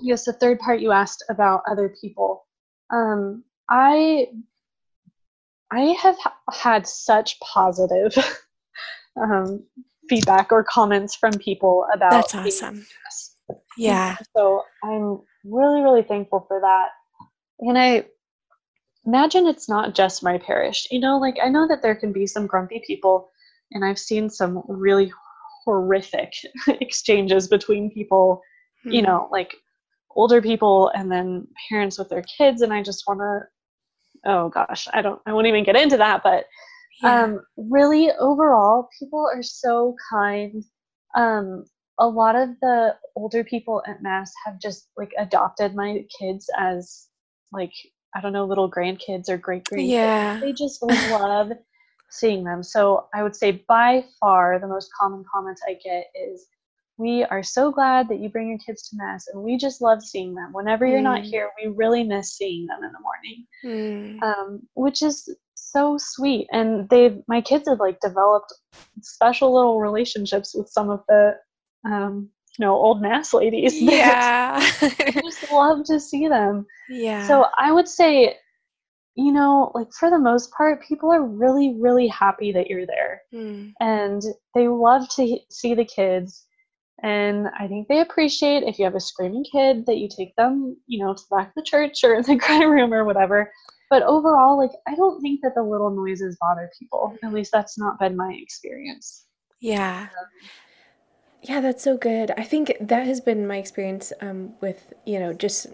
yes, 0.00 0.24
the 0.24 0.32
third 0.32 0.58
part 0.58 0.80
you 0.80 0.92
asked 0.92 1.24
about 1.30 1.62
other 1.70 1.94
people. 2.00 2.46
Um, 2.90 3.44
I 3.70 4.28
I 5.70 5.96
have 6.02 6.16
had 6.52 6.86
such 6.86 7.40
positive 7.40 8.14
um, 9.20 9.64
feedback 10.08 10.52
or 10.52 10.64
comments 10.64 11.14
from 11.14 11.32
people 11.32 11.86
about. 11.94 12.10
That's 12.10 12.34
awesome. 12.34 12.86
Yeah. 13.76 14.16
So 14.36 14.62
I'm 14.82 15.20
really, 15.44 15.82
really 15.82 16.02
thankful 16.02 16.44
for 16.48 16.60
that. 16.60 16.88
And 17.60 17.78
I 17.78 18.06
imagine 19.04 19.46
it's 19.46 19.68
not 19.68 19.94
just 19.94 20.22
my 20.22 20.38
parish. 20.38 20.86
You 20.90 21.00
know, 21.00 21.18
like 21.18 21.36
I 21.42 21.48
know 21.48 21.66
that 21.68 21.82
there 21.82 21.94
can 21.94 22.12
be 22.12 22.26
some 22.26 22.46
grumpy 22.46 22.82
people, 22.86 23.30
and 23.72 23.84
I've 23.84 23.98
seen 23.98 24.30
some 24.30 24.62
really 24.68 25.12
horrific 25.64 26.32
exchanges 26.68 27.48
between 27.48 27.90
people, 27.90 28.42
mm-hmm. 28.80 28.92
you 28.92 29.00
hmm. 29.00 29.06
know, 29.06 29.28
like 29.30 29.54
older 30.14 30.42
people 30.42 30.88
and 30.94 31.10
then 31.10 31.46
parents 31.68 31.98
with 31.98 32.08
their 32.08 32.22
kids. 32.22 32.62
And 32.62 32.72
I 32.72 32.82
just 32.82 33.04
want 33.06 33.20
to, 33.20 33.40
oh 34.30 34.48
gosh, 34.48 34.88
I 34.92 35.02
don't, 35.02 35.20
I 35.26 35.32
won't 35.32 35.46
even 35.46 35.64
get 35.64 35.76
into 35.76 35.96
that, 35.96 36.22
but 36.22 36.46
yeah. 37.02 37.22
um, 37.22 37.40
really 37.56 38.10
overall, 38.12 38.88
people 38.98 39.26
are 39.32 39.42
so 39.42 39.94
kind. 40.10 40.62
Um, 41.14 41.64
a 41.98 42.06
lot 42.06 42.36
of 42.36 42.50
the 42.60 42.96
older 43.16 43.44
people 43.44 43.82
at 43.86 44.02
mass 44.02 44.32
have 44.44 44.58
just 44.58 44.88
like 44.96 45.12
adopted 45.18 45.74
my 45.74 46.04
kids 46.18 46.48
as 46.58 47.08
like 47.52 47.72
I 48.14 48.20
don't 48.20 48.32
know, 48.32 48.44
little 48.44 48.70
grandkids 48.70 49.28
or 49.28 49.38
great 49.38 49.64
grandkids. 49.64 49.88
Yeah. 49.88 50.38
They 50.40 50.52
just 50.52 50.82
love 50.82 51.52
seeing 52.10 52.44
them. 52.44 52.62
So 52.62 53.08
I 53.14 53.22
would 53.22 53.34
say 53.34 53.64
by 53.66 54.04
far 54.20 54.58
the 54.58 54.66
most 54.66 54.90
common 54.98 55.24
comments 55.32 55.62
I 55.66 55.78
get 55.82 56.06
is, 56.14 56.46
we 56.98 57.24
are 57.24 57.42
so 57.42 57.72
glad 57.72 58.08
that 58.08 58.20
you 58.20 58.28
bring 58.28 58.48
your 58.48 58.58
kids 58.58 58.88
to 58.88 58.96
mass 58.96 59.26
and 59.32 59.42
we 59.42 59.56
just 59.56 59.80
love 59.80 60.02
seeing 60.02 60.34
them 60.34 60.52
whenever 60.52 60.86
you're 60.86 61.00
mm. 61.00 61.04
not 61.04 61.22
here 61.22 61.50
we 61.60 61.70
really 61.70 62.04
miss 62.04 62.36
seeing 62.36 62.66
them 62.66 62.84
in 62.84 62.92
the 62.92 63.00
morning 63.00 64.18
mm. 64.20 64.22
um, 64.22 64.60
which 64.74 65.02
is 65.02 65.28
so 65.54 65.96
sweet 65.98 66.46
and 66.52 66.88
they've 66.90 67.18
my 67.28 67.40
kids 67.40 67.66
have 67.66 67.80
like 67.80 67.98
developed 68.00 68.52
special 69.00 69.54
little 69.54 69.80
relationships 69.80 70.54
with 70.54 70.68
some 70.68 70.90
of 70.90 71.00
the 71.08 71.34
um, 71.84 72.30
you 72.58 72.66
know 72.66 72.74
old 72.74 73.00
mass 73.00 73.32
ladies 73.32 73.74
yeah. 73.80 74.58
I 74.80 75.20
just 75.22 75.50
love 75.50 75.84
to 75.86 75.98
see 75.98 76.28
them. 76.28 76.66
Yeah. 76.88 77.26
So 77.26 77.46
i 77.58 77.72
would 77.72 77.88
say 77.88 78.36
you 79.14 79.32
know 79.32 79.70
like 79.74 79.88
for 79.98 80.10
the 80.10 80.18
most 80.18 80.52
part 80.52 80.82
people 80.82 81.12
are 81.12 81.24
really 81.24 81.76
really 81.78 82.08
happy 82.08 82.52
that 82.52 82.68
you're 82.68 82.86
there. 82.86 83.22
Mm. 83.32 83.72
and 83.80 84.22
they 84.54 84.68
love 84.68 85.08
to 85.16 85.38
see 85.50 85.74
the 85.74 85.84
kids. 85.84 86.46
And 87.02 87.48
i 87.58 87.66
think 87.66 87.88
they 87.88 88.00
appreciate 88.00 88.62
if 88.62 88.78
you 88.78 88.84
have 88.84 88.94
a 88.94 89.00
screaming 89.00 89.44
kid 89.50 89.86
that 89.86 89.98
you 89.98 90.08
take 90.08 90.36
them 90.36 90.76
you 90.86 91.04
know 91.04 91.14
to 91.14 91.22
the 91.28 91.36
back 91.36 91.48
of 91.48 91.54
the 91.56 91.62
church 91.62 92.04
or 92.04 92.14
in 92.14 92.22
the 92.22 92.36
cry 92.44 92.62
room 92.64 92.92
or 92.92 93.04
whatever. 93.04 93.50
But 93.90 94.02
overall 94.02 94.58
like 94.58 94.72
i 94.86 94.94
don't 94.94 95.20
think 95.20 95.40
that 95.42 95.54
the 95.54 95.62
little 95.62 95.90
noises 95.90 96.36
bother 96.40 96.70
people. 96.78 97.16
At 97.24 97.32
least 97.32 97.50
that's 97.52 97.78
not 97.78 97.98
been 97.98 98.16
my 98.16 98.36
experience. 98.40 99.26
Yeah 99.60 100.08
yeah, 101.42 101.60
that's 101.60 101.82
so 101.82 101.96
good. 101.96 102.30
I 102.36 102.44
think 102.44 102.72
that 102.80 103.06
has 103.06 103.20
been 103.20 103.46
my 103.46 103.56
experience 103.56 104.12
um, 104.20 104.54
with, 104.60 104.92
you 105.04 105.18
know, 105.18 105.32
just 105.32 105.66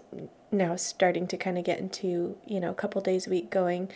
now 0.51 0.75
starting 0.75 1.27
to 1.27 1.37
kind 1.37 1.59
of 1.59 1.63
get 1.63 1.79
into, 1.79 2.35
you 2.47 2.59
know, 2.59 2.71
a 2.71 2.75
couple 2.75 2.99
days 3.01 3.27
a 3.27 3.29
week 3.29 3.51
going 3.51 3.89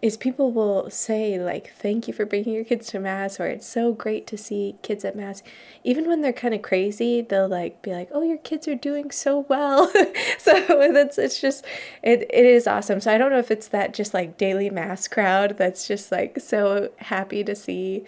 is 0.00 0.16
people 0.16 0.52
will 0.52 0.88
say 0.90 1.40
like 1.40 1.72
thank 1.74 2.06
you 2.06 2.14
for 2.14 2.24
bringing 2.24 2.54
your 2.54 2.64
kids 2.64 2.86
to 2.86 3.00
mass 3.00 3.40
or 3.40 3.46
it's 3.46 3.66
so 3.66 3.92
great 3.92 4.28
to 4.28 4.38
see 4.38 4.76
kids 4.80 5.04
at 5.04 5.16
mass. 5.16 5.42
Even 5.82 6.06
when 6.06 6.22
they're 6.22 6.32
kind 6.32 6.54
of 6.54 6.62
crazy 6.62 7.20
they'll 7.20 7.48
like 7.48 7.82
be 7.82 7.92
like 7.92 8.08
oh 8.12 8.22
your 8.22 8.38
kids 8.38 8.68
are 8.68 8.76
doing 8.76 9.10
so 9.10 9.40
well. 9.48 9.92
So 10.38 10.92
that's 10.92 11.18
it's 11.18 11.40
just 11.40 11.64
it, 12.02 12.22
it 12.22 12.46
is 12.46 12.66
awesome. 12.66 13.00
So 13.00 13.12
i 13.12 13.18
don't 13.18 13.30
know 13.30 13.38
if 13.38 13.50
it's 13.50 13.68
that 13.68 13.92
just 13.92 14.14
like 14.14 14.38
daily 14.38 14.70
mass 14.70 15.08
crowd 15.08 15.58
that's 15.58 15.88
just 15.88 16.12
like 16.12 16.38
so 16.40 16.90
happy 16.98 17.42
to 17.44 17.54
see 17.54 18.04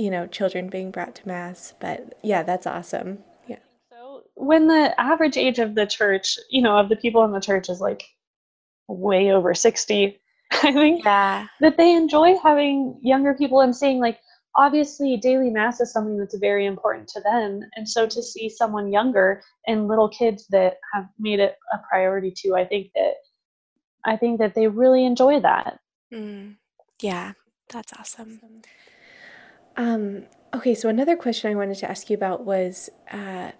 you 0.00 0.10
know, 0.10 0.26
children 0.26 0.68
being 0.68 0.90
brought 0.90 1.14
to 1.14 1.28
mass. 1.28 1.74
But 1.78 2.18
yeah, 2.22 2.42
that's 2.42 2.66
awesome. 2.66 3.18
Yeah. 3.46 3.58
So 3.92 4.22
when 4.34 4.66
the 4.66 4.98
average 4.98 5.36
age 5.36 5.58
of 5.58 5.74
the 5.74 5.86
church, 5.86 6.38
you 6.48 6.62
know, 6.62 6.78
of 6.78 6.88
the 6.88 6.96
people 6.96 7.22
in 7.24 7.32
the 7.32 7.40
church 7.40 7.68
is 7.68 7.82
like 7.82 8.02
way 8.88 9.30
over 9.30 9.52
60, 9.52 10.18
I 10.52 10.72
think 10.72 11.04
yeah. 11.04 11.48
that 11.60 11.76
they 11.76 11.94
enjoy 11.94 12.34
having 12.42 12.98
younger 13.02 13.34
people 13.34 13.60
and 13.60 13.76
seeing 13.76 14.00
like 14.00 14.18
obviously 14.56 15.18
daily 15.18 15.50
mass 15.50 15.80
is 15.80 15.92
something 15.92 16.16
that's 16.16 16.36
very 16.38 16.66
important 16.66 17.06
to 17.06 17.20
them 17.20 17.60
and 17.76 17.88
so 17.88 18.04
to 18.04 18.20
see 18.20 18.48
someone 18.48 18.90
younger 18.90 19.40
and 19.68 19.86
little 19.86 20.08
kids 20.08 20.44
that 20.50 20.78
have 20.92 21.06
made 21.20 21.38
it 21.38 21.54
a 21.72 21.78
priority 21.88 22.34
too 22.36 22.56
i 22.56 22.64
think 22.64 22.90
that 22.96 23.12
i 24.04 24.16
think 24.16 24.40
that 24.40 24.56
they 24.56 24.66
really 24.66 25.06
enjoy 25.06 25.38
that 25.38 25.78
mm. 26.12 26.52
yeah 27.00 27.30
that's 27.68 27.92
awesome 27.92 28.40
um, 29.76 30.24
okay, 30.54 30.74
so 30.74 30.88
another 30.88 31.16
question 31.16 31.50
I 31.50 31.54
wanted 31.54 31.78
to 31.78 31.90
ask 31.90 32.10
you 32.10 32.16
about 32.16 32.44
was, 32.44 32.90
uh, 33.10 33.52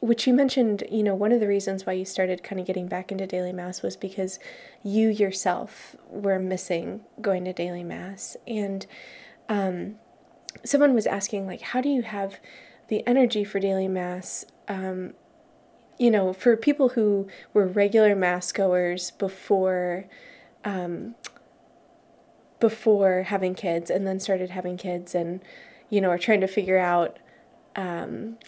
which 0.00 0.26
you 0.26 0.32
mentioned, 0.32 0.84
you 0.90 1.02
know, 1.02 1.14
one 1.14 1.32
of 1.32 1.40
the 1.40 1.48
reasons 1.48 1.84
why 1.84 1.92
you 1.92 2.04
started 2.04 2.42
kind 2.42 2.58
of 2.58 2.66
getting 2.66 2.86
back 2.86 3.12
into 3.12 3.26
daily 3.26 3.52
mass 3.52 3.82
was 3.82 3.96
because 3.96 4.38
you 4.82 5.08
yourself 5.08 5.94
were 6.08 6.38
missing 6.38 7.02
going 7.20 7.44
to 7.44 7.52
daily 7.52 7.84
mass. 7.84 8.36
And 8.46 8.86
um, 9.48 9.96
someone 10.64 10.94
was 10.94 11.06
asking, 11.06 11.46
like, 11.46 11.60
how 11.60 11.80
do 11.80 11.88
you 11.88 12.02
have 12.02 12.40
the 12.88 13.06
energy 13.06 13.44
for 13.44 13.60
daily 13.60 13.88
mass? 13.88 14.46
Um, 14.68 15.14
you 15.98 16.10
know, 16.10 16.32
for 16.32 16.56
people 16.56 16.90
who 16.90 17.28
were 17.52 17.66
regular 17.66 18.16
mass 18.16 18.52
goers 18.52 19.10
before 19.10 20.06
um, 20.64 21.14
before 22.60 23.24
having 23.24 23.54
kids 23.54 23.90
and 23.90 24.06
then 24.06 24.20
started 24.20 24.50
having 24.50 24.76
kids 24.76 25.14
and 25.14 25.40
you 25.88 26.00
know 26.00 26.10
are 26.10 26.18
trying 26.18 26.40
to 26.40 26.46
figure 26.46 26.78
out 26.78 27.18
um 27.76 28.38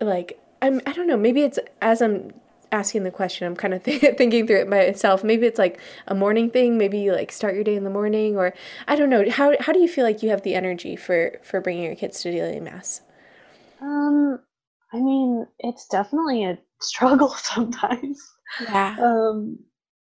like 0.00 0.38
I'm 0.60 0.80
I 0.86 0.92
don't 0.92 1.06
know 1.06 1.16
maybe 1.16 1.42
it's 1.42 1.58
as 1.80 2.02
I'm 2.02 2.32
asking 2.70 3.04
the 3.04 3.10
question 3.10 3.46
I'm 3.46 3.56
kind 3.56 3.74
of 3.74 3.82
th- 3.84 4.16
thinking 4.16 4.46
through 4.46 4.60
it 4.60 4.68
myself 4.68 5.22
maybe 5.22 5.46
it's 5.46 5.58
like 5.58 5.78
a 6.06 6.14
morning 6.14 6.50
thing 6.50 6.78
maybe 6.78 6.98
you 6.98 7.12
like 7.12 7.30
start 7.30 7.54
your 7.54 7.64
day 7.64 7.76
in 7.76 7.84
the 7.84 7.90
morning 7.90 8.36
or 8.36 8.54
I 8.88 8.96
don't 8.96 9.10
know 9.10 9.28
how 9.30 9.54
how 9.60 9.72
do 9.72 9.80
you 9.80 9.88
feel 9.88 10.04
like 10.04 10.22
you 10.22 10.30
have 10.30 10.42
the 10.42 10.54
energy 10.54 10.96
for 10.96 11.38
for 11.42 11.60
bringing 11.60 11.84
your 11.84 11.96
kids 11.96 12.20
to 12.22 12.32
daily 12.32 12.60
mass 12.60 13.02
um 13.80 14.38
I 14.92 14.98
mean 14.98 15.46
it's 15.58 15.86
definitely 15.86 16.44
a 16.44 16.58
struggle 16.82 17.30
sometimes. 17.30 18.20
Yeah. 18.60 18.96
Um, 19.00 19.58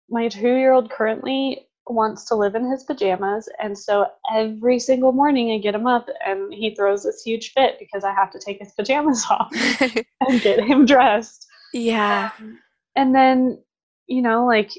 my 0.08 0.28
two 0.28 0.54
year 0.54 0.72
old 0.72 0.90
currently 0.90 1.67
wants 1.90 2.24
to 2.26 2.34
live 2.34 2.54
in 2.54 2.70
his 2.70 2.84
pajamas. 2.84 3.48
And 3.58 3.76
so 3.76 4.06
every 4.34 4.78
single 4.78 5.12
morning 5.12 5.52
I 5.52 5.58
get 5.58 5.74
him 5.74 5.86
up 5.86 6.08
and 6.24 6.52
he 6.52 6.74
throws 6.74 7.02
this 7.02 7.22
huge 7.22 7.52
fit 7.52 7.78
because 7.78 8.04
I 8.04 8.12
have 8.12 8.30
to 8.32 8.38
take 8.38 8.58
his 8.58 8.72
pajamas 8.72 9.24
off 9.30 9.52
and 10.20 10.40
get 10.40 10.60
him 10.60 10.86
dressed. 10.86 11.46
Yeah. 11.72 12.30
Um, 12.38 12.58
and 12.96 13.14
then, 13.14 13.62
you 14.06 14.22
know, 14.22 14.46
like 14.46 14.70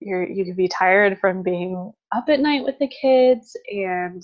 you're 0.00 0.28
you 0.28 0.44
could 0.44 0.56
be 0.56 0.68
tired 0.68 1.18
from 1.18 1.42
being 1.42 1.92
up 2.14 2.28
at 2.28 2.40
night 2.40 2.64
with 2.64 2.78
the 2.78 2.88
kids 2.88 3.56
and 3.70 4.22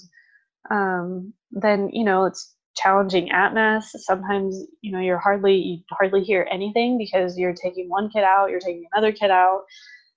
um, 0.70 1.32
then, 1.50 1.90
you 1.92 2.04
know, 2.04 2.24
it's 2.24 2.54
challenging 2.76 3.30
at 3.30 3.54
mass. 3.54 3.92
Sometimes, 3.98 4.64
you 4.80 4.92
know, 4.92 4.98
you're 4.98 5.18
hardly 5.18 5.54
you 5.54 5.78
hardly 5.90 6.22
hear 6.22 6.46
anything 6.50 6.98
because 6.98 7.38
you're 7.38 7.54
taking 7.54 7.88
one 7.88 8.10
kid 8.10 8.24
out, 8.24 8.50
you're 8.50 8.60
taking 8.60 8.86
another 8.92 9.12
kid 9.12 9.30
out 9.30 9.62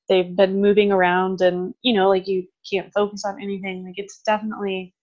they've 0.08 0.36
been 0.36 0.62
moving 0.62 0.92
around 0.92 1.42
and 1.42 1.74
you 1.82 1.94
know 1.94 2.10
like 2.10 2.28
you 2.28 2.46
can't 2.70 2.94
focus 2.94 3.24
on 3.26 3.42
anything 3.42 3.84
like 3.86 3.96
it's 3.98 4.22
definitely 4.26 4.94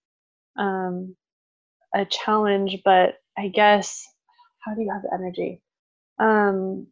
um 0.58 1.14
a 1.94 2.04
challenge 2.04 2.78
but 2.84 3.16
i 3.38 3.48
guess 3.48 4.06
how 4.60 4.74
do 4.74 4.82
you 4.82 4.90
have 4.92 5.02
the 5.02 5.14
energy 5.14 5.62
um 6.18 6.86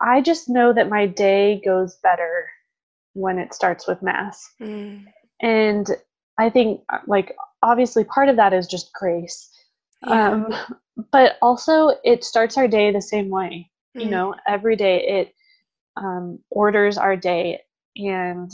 i 0.00 0.20
just 0.20 0.48
know 0.48 0.72
that 0.72 0.88
my 0.88 1.06
day 1.06 1.60
goes 1.64 1.96
better 2.02 2.48
when 3.14 3.38
it 3.38 3.54
starts 3.54 3.86
with 3.86 4.02
mass 4.02 4.48
mm. 4.60 5.04
and 5.40 5.90
i 6.38 6.48
think 6.48 6.80
like 7.06 7.34
obviously 7.62 8.04
part 8.04 8.28
of 8.28 8.36
that 8.36 8.52
is 8.52 8.66
just 8.66 8.92
grace 8.92 9.50
yeah. 10.06 10.30
um 10.30 10.54
but 11.12 11.36
also 11.42 11.92
it 12.04 12.24
starts 12.24 12.56
our 12.56 12.68
day 12.68 12.92
the 12.92 13.02
same 13.02 13.28
way 13.28 13.68
mm. 13.96 14.04
you 14.04 14.10
know 14.10 14.34
every 14.46 14.76
day 14.76 15.02
it 15.06 15.34
um, 15.98 16.38
orders 16.50 16.98
our 16.98 17.16
day. 17.16 17.60
And 17.96 18.50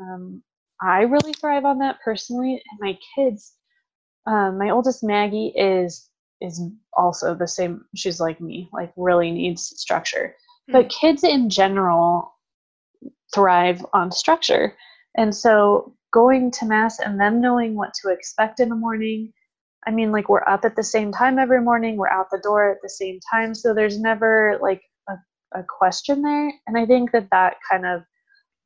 um, 0.00 0.42
I 0.80 1.02
really 1.02 1.32
thrive 1.34 1.64
on 1.64 1.78
that 1.78 1.98
personally. 2.04 2.62
And 2.70 2.80
my 2.80 2.98
kids, 3.14 3.52
um, 4.26 4.58
my 4.58 4.70
oldest 4.70 5.04
Maggie 5.04 5.52
is 5.56 6.08
is 6.40 6.60
also 6.94 7.34
the 7.34 7.46
same. 7.46 7.84
She's 7.94 8.20
like 8.20 8.40
me, 8.40 8.68
like 8.72 8.92
really 8.96 9.30
needs 9.30 9.62
structure. 9.76 10.34
Mm-hmm. 10.68 10.72
But 10.72 10.90
kids 10.90 11.22
in 11.22 11.48
general 11.50 12.34
thrive 13.34 13.84
on 13.92 14.10
structure. 14.10 14.76
And 15.16 15.34
so 15.34 15.94
going 16.12 16.50
to 16.52 16.66
mass 16.66 16.98
and 16.98 17.18
them 17.18 17.40
knowing 17.40 17.74
what 17.74 17.94
to 18.02 18.10
expect 18.10 18.60
in 18.60 18.68
the 18.68 18.74
morning. 18.74 19.32
I 19.86 19.90
mean, 19.90 20.12
like 20.12 20.28
we're 20.28 20.46
up 20.48 20.64
at 20.64 20.76
the 20.76 20.82
same 20.82 21.12
time 21.12 21.38
every 21.38 21.60
morning, 21.60 21.96
we're 21.96 22.08
out 22.08 22.26
the 22.30 22.40
door 22.42 22.70
at 22.70 22.78
the 22.82 22.88
same 22.88 23.18
time. 23.30 23.54
So 23.54 23.74
there's 23.74 23.98
never 23.98 24.58
like 24.60 24.82
a 25.54 25.62
question 25.62 26.22
there. 26.22 26.52
And 26.66 26.76
i 26.76 26.86
think 26.86 27.12
that 27.12 27.28
that 27.30 27.56
kind 27.70 27.86
of 27.86 28.02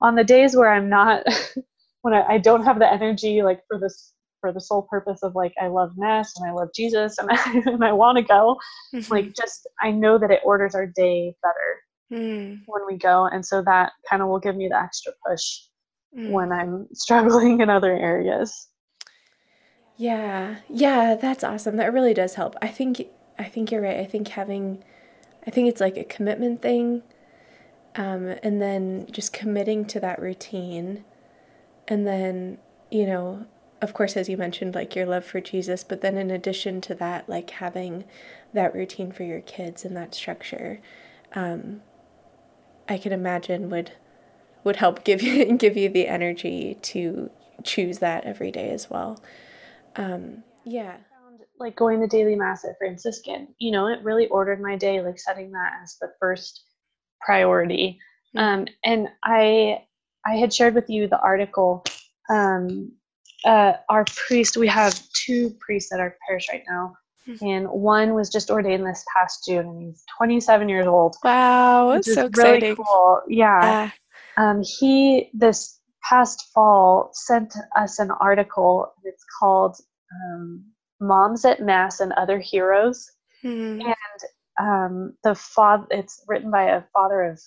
on 0.00 0.14
the 0.14 0.24
days 0.24 0.56
where 0.56 0.72
i'm 0.72 0.88
not 0.88 1.24
when 2.02 2.14
I, 2.14 2.34
I, 2.34 2.38
don't 2.38 2.64
have 2.64 2.78
the 2.78 2.90
energy 2.90 3.42
like 3.42 3.62
for 3.66 3.78
this 3.78 4.12
for 4.40 4.52
the 4.52 4.60
sole 4.60 4.82
purpose 4.82 5.22
of 5.22 5.34
like 5.34 5.54
i 5.60 5.66
love 5.66 5.92
mass 5.96 6.34
and 6.36 6.48
i 6.48 6.52
love 6.52 6.68
jesus 6.74 7.18
and 7.18 7.28
i, 7.32 7.62
and 7.66 7.84
I 7.84 7.92
want 7.92 8.18
to 8.18 8.22
go 8.22 8.58
mm-hmm. 8.94 9.12
like 9.12 9.34
just 9.34 9.66
i 9.82 9.90
know 9.90 10.18
that 10.18 10.30
it 10.30 10.40
orders 10.44 10.74
our 10.74 10.86
day 10.86 11.34
better 11.42 11.80
mm. 12.12 12.60
when 12.66 12.86
we 12.86 12.96
go. 12.96 13.26
And 13.26 13.44
so 13.44 13.62
that 13.62 13.92
kind 14.08 14.22
of 14.22 14.28
will 14.28 14.38
give 14.38 14.56
me 14.56 14.68
the 14.68 14.78
extra 14.78 15.12
push 15.26 15.60
mm. 16.16 16.30
when 16.30 16.52
i'm 16.52 16.88
struggling 16.94 17.60
in 17.60 17.70
other 17.70 17.92
areas. 17.92 18.68
Yeah. 19.96 20.56
Yeah 20.68 21.14
that's 21.14 21.44
awesome. 21.44 21.76
That 21.76 21.92
really 21.92 22.14
does 22.14 22.34
help. 22.34 22.56
I 22.62 22.68
think 22.68 23.06
i 23.38 23.44
think 23.44 23.70
you're 23.70 23.82
right. 23.82 23.98
I 23.98 24.04
think 24.04 24.28
having 24.28 24.84
I 25.46 25.50
think 25.50 25.68
it's 25.68 25.80
like 25.80 25.96
a 25.96 26.04
commitment 26.04 26.60
thing. 26.60 27.02
Um, 27.94 28.34
and 28.42 28.60
then 28.60 29.06
just 29.10 29.32
committing 29.32 29.86
to 29.86 30.00
that 30.00 30.20
routine. 30.20 31.04
And 31.88 32.06
then, 32.06 32.58
you 32.90 33.06
know, 33.06 33.46
of 33.80 33.94
course, 33.94 34.16
as 34.16 34.28
you 34.28 34.36
mentioned, 34.36 34.74
like 34.74 34.94
your 34.94 35.06
love 35.06 35.24
for 35.24 35.40
Jesus, 35.40 35.84
but 35.84 36.00
then 36.00 36.16
in 36.18 36.30
addition 36.30 36.80
to 36.82 36.94
that, 36.96 37.28
like 37.28 37.50
having 37.50 38.04
that 38.52 38.74
routine 38.74 39.12
for 39.12 39.22
your 39.22 39.40
kids 39.40 39.84
and 39.84 39.96
that 39.96 40.14
structure, 40.14 40.80
um, 41.34 41.82
I 42.88 42.98
can 42.98 43.12
imagine 43.12 43.70
would 43.70 43.92
would 44.64 44.76
help 44.76 45.04
give 45.04 45.22
you 45.22 45.44
give 45.56 45.76
you 45.76 45.88
the 45.88 46.08
energy 46.08 46.78
to 46.82 47.30
choose 47.62 47.98
that 47.98 48.24
every 48.24 48.50
day 48.50 48.70
as 48.70 48.90
well. 48.90 49.20
Um, 49.96 50.42
yeah 50.64 50.96
like 51.58 51.76
going 51.76 52.00
to 52.00 52.06
daily 52.06 52.34
mass 52.34 52.64
at 52.64 52.78
Franciscan. 52.78 53.48
You 53.58 53.72
know, 53.72 53.88
it 53.88 54.02
really 54.02 54.26
ordered 54.28 54.60
my 54.60 54.76
day, 54.76 55.00
like 55.00 55.18
setting 55.18 55.50
that 55.52 55.72
as 55.82 55.96
the 56.00 56.12
first 56.20 56.64
priority. 57.20 57.98
Mm-hmm. 58.36 58.38
Um, 58.38 58.66
and 58.84 59.08
I 59.24 59.82
I 60.26 60.34
had 60.34 60.52
shared 60.52 60.74
with 60.74 60.90
you 60.90 61.08
the 61.08 61.20
article. 61.20 61.84
Um, 62.28 62.92
uh, 63.44 63.74
our 63.88 64.04
priest, 64.16 64.56
we 64.56 64.66
have 64.66 65.00
two 65.12 65.54
priests 65.60 65.92
at 65.92 66.00
our 66.00 66.16
parish 66.26 66.48
right 66.52 66.64
now, 66.68 66.94
mm-hmm. 67.28 67.44
and 67.46 67.68
one 67.68 68.14
was 68.14 68.28
just 68.28 68.50
ordained 68.50 68.84
this 68.84 69.04
past 69.14 69.44
June, 69.46 69.66
and 69.66 69.82
he's 69.82 70.02
27 70.16 70.68
years 70.68 70.86
old. 70.86 71.16
Wow, 71.22 71.92
that's 71.92 72.12
so 72.12 72.26
exciting! 72.26 72.70
Really 72.70 72.76
cool. 72.76 73.22
Yeah. 73.28 73.90
Um, 74.36 74.62
he 74.62 75.30
this 75.32 75.80
past 76.02 76.50
fall 76.54 77.10
sent 77.12 77.54
us 77.76 77.98
an 77.98 78.10
article. 78.20 78.92
It's 79.04 79.24
called 79.38 79.76
um, 80.12 80.64
Moms 81.00 81.44
at 81.44 81.60
Mass 81.60 82.00
and 82.00 82.12
Other 82.12 82.38
Heroes. 82.38 83.10
Mm-hmm. 83.44 83.86
And 83.86 83.96
um, 84.58 85.14
the 85.22 85.34
father, 85.34 85.86
it's 85.90 86.24
written 86.26 86.50
by 86.50 86.64
a 86.64 86.82
father 86.92 87.22
of, 87.22 87.40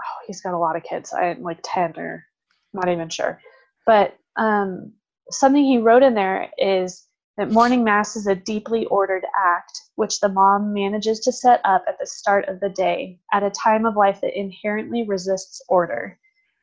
oh, 0.00 0.24
he's 0.26 0.40
got 0.40 0.54
a 0.54 0.58
lot 0.58 0.76
of 0.76 0.82
kids. 0.82 1.12
I 1.12 1.26
am 1.26 1.42
like 1.42 1.60
10 1.62 1.94
or 1.98 2.24
not 2.72 2.88
even 2.88 3.08
sure. 3.08 3.40
But 3.86 4.16
um, 4.36 4.92
something 5.30 5.64
he 5.64 5.78
wrote 5.78 6.02
in 6.02 6.14
there 6.14 6.50
is 6.58 7.06
that 7.36 7.50
morning 7.50 7.84
mass 7.84 8.16
is 8.16 8.26
a 8.26 8.34
deeply 8.34 8.86
ordered 8.86 9.24
act 9.36 9.80
which 9.96 10.20
the 10.20 10.28
mom 10.28 10.72
manages 10.72 11.20
to 11.20 11.32
set 11.32 11.60
up 11.64 11.84
at 11.86 11.98
the 11.98 12.06
start 12.06 12.48
of 12.48 12.60
the 12.60 12.68
day 12.70 13.18
at 13.32 13.42
a 13.42 13.50
time 13.50 13.84
of 13.84 13.96
life 13.96 14.20
that 14.22 14.38
inherently 14.38 15.04
resists 15.06 15.62
order. 15.68 16.18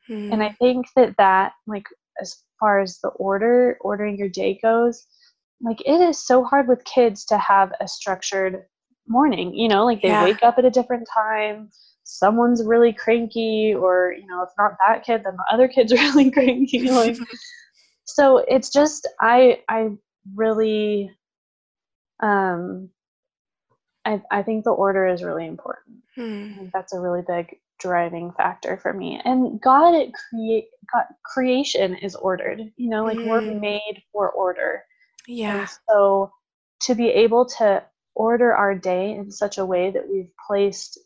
Mm. 0.10 0.34
And 0.34 0.44
I 0.44 0.50
think 0.60 0.88
that 0.96 1.16
that, 1.18 1.54
like, 1.68 1.86
as 2.22 2.44
far 2.60 2.80
as 2.80 3.00
the 3.00 3.10
order, 3.10 3.78
ordering 3.82 4.18
your 4.18 4.30
day 4.30 4.60
goes, 4.62 5.06
like 5.62 5.82
it 5.86 6.02
is 6.02 6.24
so 6.26 6.44
hard 6.44 6.68
with 6.68 6.84
kids 6.86 7.26
to 7.26 7.38
have 7.38 7.72
a 7.82 7.88
structured 7.88 8.64
morning 9.08 9.54
you 9.54 9.68
know 9.68 9.86
like 9.86 10.02
they 10.02 10.10
yeah. 10.10 10.24
wake 10.24 10.44
up 10.44 10.58
at 10.58 10.66
a 10.66 10.70
different 10.70 11.08
time 11.12 11.70
someone's 12.04 12.64
really 12.64 12.94
cranky 12.94 13.74
or 13.74 14.14
you 14.18 14.26
know 14.28 14.44
if 14.44 14.50
not 14.58 14.74
that 14.80 15.04
kid 15.04 15.22
then 15.24 15.36
the 15.36 15.54
other 15.54 15.68
kid's 15.68 15.92
really 15.94 16.30
cranky 16.32 16.90
like 16.90 17.18
so 18.06 18.44
it's 18.48 18.70
just 18.70 19.08
i 19.22 19.60
i 19.70 19.90
really 20.36 21.10
um 22.22 22.90
i 24.06 24.22
i 24.32 24.44
think 24.44 24.64
the 24.64 24.72
order 24.72 25.08
is 25.08 25.24
really 25.24 25.46
important 25.46 25.98
hmm. 26.16 26.68
that's 26.74 26.94
a 26.94 27.00
really 27.00 27.24
big 27.28 27.58
driving 27.80 28.32
factor 28.34 28.78
for 28.78 28.92
me 28.92 29.22
and 29.24 29.62
god 29.62 29.94
it 29.94 30.12
create 30.30 30.66
god 30.92 31.06
creation 31.24 31.96
is 31.96 32.16
ordered 32.16 32.62
you 32.76 32.90
know 32.90 33.04
like 33.04 33.18
we're 33.18 33.42
hmm. 33.42 33.60
made 33.60 34.02
for 34.12 34.32
order 34.32 34.82
yeah. 35.28 35.60
And 35.60 35.70
so 35.90 36.32
to 36.82 36.96
be 36.96 37.10
able 37.10 37.46
to 37.46 37.84
order 38.16 38.56
our 38.56 38.74
day 38.74 39.14
in 39.14 39.32
such 39.32 39.58
a 39.58 39.66
way 39.66 39.92
that 39.92 40.10
we've 40.10 40.32
placed 40.48 41.00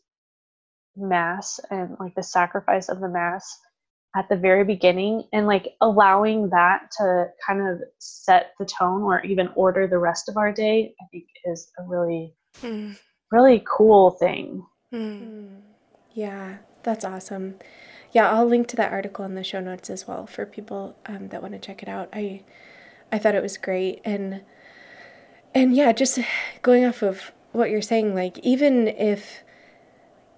mass 0.96 1.60
and 1.70 1.96
like 2.00 2.14
the 2.14 2.22
sacrifice 2.22 2.88
of 2.88 3.00
the 3.00 3.08
mass 3.08 3.58
at 4.14 4.28
the 4.28 4.36
very 4.36 4.64
beginning 4.64 5.24
and 5.32 5.46
like 5.46 5.74
allowing 5.80 6.50
that 6.50 6.90
to 6.98 7.26
kind 7.46 7.66
of 7.66 7.80
set 7.98 8.52
the 8.58 8.64
tone 8.66 9.02
or 9.02 9.22
even 9.24 9.48
order 9.54 9.86
the 9.86 9.98
rest 9.98 10.28
of 10.28 10.36
our 10.36 10.52
day 10.52 10.94
i 11.00 11.04
think 11.10 11.24
is 11.46 11.70
a 11.78 11.82
really 11.84 12.34
mm. 12.60 12.94
really 13.30 13.64
cool 13.66 14.10
thing 14.10 14.64
mm. 14.92 15.48
yeah 16.12 16.58
that's 16.82 17.06
awesome 17.06 17.54
yeah 18.12 18.30
i'll 18.30 18.46
link 18.46 18.68
to 18.68 18.76
that 18.76 18.92
article 18.92 19.24
in 19.24 19.34
the 19.34 19.44
show 19.44 19.60
notes 19.60 19.88
as 19.88 20.06
well 20.06 20.26
for 20.26 20.44
people 20.44 20.94
um, 21.06 21.28
that 21.28 21.40
want 21.40 21.54
to 21.54 21.60
check 21.60 21.82
it 21.82 21.88
out 21.88 22.10
i 22.12 22.42
I 23.12 23.18
thought 23.18 23.34
it 23.34 23.42
was 23.42 23.56
great 23.56 24.00
and 24.04 24.40
and 25.54 25.76
yeah, 25.76 25.92
just 25.92 26.18
going 26.62 26.84
off 26.84 27.02
of 27.02 27.30
what 27.52 27.70
you're 27.70 27.82
saying 27.82 28.14
like 28.14 28.38
even 28.38 28.88
if 28.88 29.42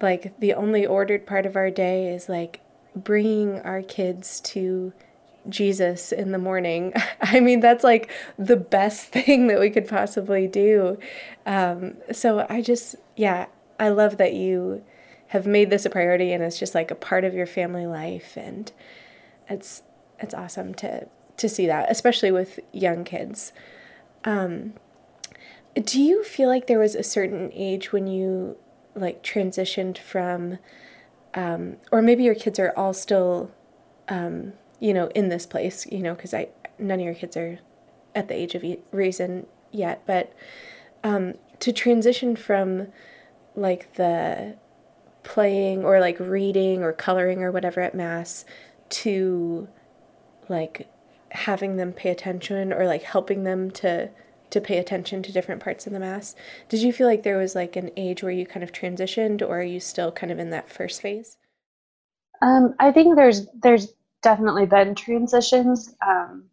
like 0.03 0.39
the 0.41 0.53
only 0.53 0.85
ordered 0.85 1.27
part 1.27 1.47
of 1.47 1.57
our 1.57 1.71
day 1.71 2.13
is 2.13 2.29
like 2.29 2.61
bringing 2.95 3.61
our 3.61 3.83
kids 3.83 4.41
to 4.41 4.93
Jesus 5.49 6.13
in 6.13 6.33
the 6.33 6.39
morning. 6.39 6.93
I 7.21 7.41
mean, 7.41 7.61
that's 7.61 7.85
like 7.85 8.11
the 8.39 8.57
best 8.57 9.07
thing 9.13 9.47
that 9.49 9.61
we 9.61 9.71
could 9.71 9.89
possibly 9.89 10.47
do. 10.47 10.99
Um, 11.47 11.97
so 12.13 12.47
I 12.49 12.61
just, 12.61 12.97
yeah, 13.17 13.47
I 13.79 13.89
love 13.89 14.17
that 14.19 14.35
you 14.35 14.85
have 15.29 15.47
made 15.47 15.71
this 15.71 15.85
a 15.85 15.91
priority 15.91 16.33
and 16.33 16.43
it's 16.43 16.59
just 16.59 16.75
like 16.75 16.91
a 16.91 16.95
part 16.95 17.25
of 17.25 17.35
your 17.35 17.47
family 17.47 17.87
life. 17.87 18.37
And 18.37 18.71
it's, 19.49 19.83
it's 20.21 20.35
awesome 20.35 20.75
to 20.75 21.09
to 21.37 21.49
see 21.49 21.67
that, 21.67 21.91
especially 21.91 22.31
with 22.31 22.61
young 22.73 23.05
kids. 23.05 23.53
Um, 24.25 24.75
do 25.75 26.01
you 26.01 26.23
feel 26.23 26.49
like 26.49 26.67
there 26.67 26.79
was 26.79 26.95
a 26.95 27.03
certain 27.03 27.51
age 27.53 27.93
when 27.93 28.07
you 28.07 28.57
like 28.95 29.23
transitioned 29.23 29.99
from 29.99 30.59
um, 31.35 31.77
or 31.91 32.01
maybe 32.01 32.23
your 32.23 32.35
kids 32.35 32.59
are 32.59 32.73
all 32.77 32.93
still 32.93 33.51
um, 34.09 34.53
you 34.79 34.95
know 34.95 35.09
in 35.09 35.29
this 35.29 35.47
place 35.47 35.87
you 35.87 35.99
know 35.99 36.15
because 36.15 36.33
i 36.33 36.49
none 36.79 37.01
of 37.01 37.05
your 37.05 37.15
kids 37.15 37.37
are 37.37 37.59
at 38.15 38.29
the 38.29 38.35
age 38.35 38.55
of 38.55 38.65
reason 38.93 39.47
yet 39.73 40.03
but 40.07 40.33
um, 41.03 41.35
to 41.59 41.73
transition 41.73 42.37
from 42.37 42.89
like 43.57 43.95
the 43.95 44.57
playing 45.23 45.85
or 45.85 46.01
like 46.01 46.19
reading 46.21 46.83
or 46.83 46.93
coloring 46.93 47.43
or 47.43 47.51
whatever 47.51 47.81
at 47.81 47.95
mass 47.95 48.45
to 48.89 49.67
like 50.49 50.89
having 51.35 51.77
them 51.77 51.93
pay 51.93 52.11
attention 52.11 52.73
or 52.73 52.87
like 52.87 53.03
helping 53.03 53.43
them 53.45 53.71
to 53.71 54.09
to 54.51 54.61
pay 54.61 54.79
attention 54.79 55.21
to 55.21 55.33
different 55.33 55.61
parts 55.61 55.85
of 55.87 55.93
the 55.93 55.99
mass. 55.99 56.37
Did 56.69 56.81
you 56.81 56.93
feel 56.93 57.09
like 57.09 57.25
there 57.25 57.39
was 57.39 57.57
like 57.57 57.75
an 57.75 57.91
age 57.97 58.23
where 58.23 58.31
you 58.31 58.47
kind 58.47 58.63
of 58.63 58.71
transitioned 58.71 59.43
or 59.43 59.59
are 59.59 59.63
you 59.63 59.81
still 59.81 60.13
kind 60.13 60.31
of 60.31 60.39
in 60.39 60.51
that 60.51 60.71
first 60.71 61.03
phase? 61.03 61.37
Um, 62.41 62.75
I 62.79 62.93
think 62.93 63.17
there's 63.17 63.49
there's 63.49 63.93
definitely 64.23 64.67
been 64.67 64.95
transitions. 64.95 65.93
Um, 66.07 66.45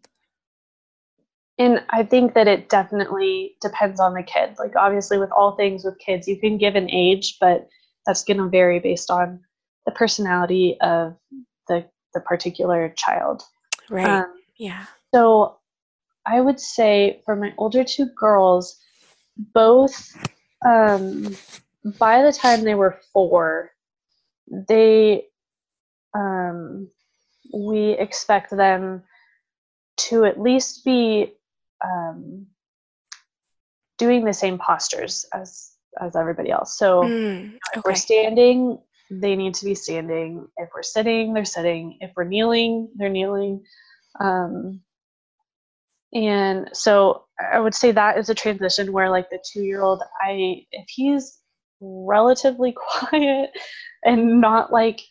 and 1.59 1.84
I 1.91 2.01
think 2.03 2.34
that 2.34 2.47
it 2.47 2.69
definitely 2.69 3.55
depends 3.61 3.99
on 3.99 4.15
the 4.15 4.23
kid. 4.23 4.55
Like 4.57 4.75
obviously 4.75 5.19
with 5.19 5.32
all 5.32 5.55
things 5.55 5.86
with 5.86 5.99
kids, 5.99 6.27
you 6.27 6.39
can 6.39 6.57
give 6.57 6.75
an 6.75 6.89
age, 6.89 7.38
but 7.39 7.69
that's 8.07 8.23
going 8.23 8.38
to 8.38 8.49
vary 8.49 8.79
based 8.79 9.11
on 9.11 9.41
the 9.86 9.91
personality 9.91 10.77
of 10.82 11.15
the 11.67 11.86
the 12.15 12.19
particular 12.19 12.93
child. 12.97 13.43
Right. 13.89 14.07
Um, 14.07 14.41
yeah. 14.62 14.86
So 15.12 15.57
I 16.24 16.39
would 16.39 16.59
say 16.59 17.24
for 17.26 17.36
my 17.36 17.51
older 17.57 17.84
two 17.84 18.05
girls, 18.16 18.80
both 19.55 20.16
um, 20.64 21.36
by 21.97 22.22
the 22.22 22.32
time 22.32 22.62
they 22.62 22.76
were 22.76 22.99
four, 23.12 23.72
they 24.47 25.26
um, 26.14 26.89
we 27.51 27.93
expect 27.93 28.51
them 28.55 29.01
to 29.97 30.26
at 30.26 30.39
least 30.39 30.86
be 30.86 31.34
um, 31.84 32.45
doing 33.97 34.24
the 34.24 34.34
same 34.34 34.59
postures 34.59 35.26
as 35.34 35.72
as 35.99 36.16
everybody 36.16 36.51
else. 36.51 36.78
So 36.78 37.01
mm, 37.01 37.47
okay. 37.47 37.57
if 37.74 37.84
we're 37.84 37.95
standing, 37.95 38.78
they 39.09 39.36
need 39.36 39.55
to 39.55 39.66
be 39.66 39.74
standing. 39.74 40.47
If 40.57 40.70
we're 40.76 40.84
sitting, 40.84 41.34
they're 41.34 41.45
sitting. 41.45 41.97
If 41.99 42.12
we're 42.16 42.26
kneeling, 42.26 42.89
they're 42.95 43.09
kneeling. 43.09 43.66
Um, 44.20 44.82
and 46.14 46.70
so 46.74 47.26
I 47.39 47.59
would 47.59 47.74
say 47.74 47.91
that 47.91 48.18
is 48.18 48.30
a 48.30 48.36
transition 48.36 48.91
where 48.91 49.09
like 49.09 49.30
the 49.30 49.43
two 49.43 49.64
year 49.64 49.82
old, 49.82 50.03
I 50.22 50.66
if 50.72 50.88
he's 50.89 51.39
relatively 51.80 52.76
quiet 52.99 53.51
and 54.03 54.41
not 54.41 54.72
like 54.72 55.01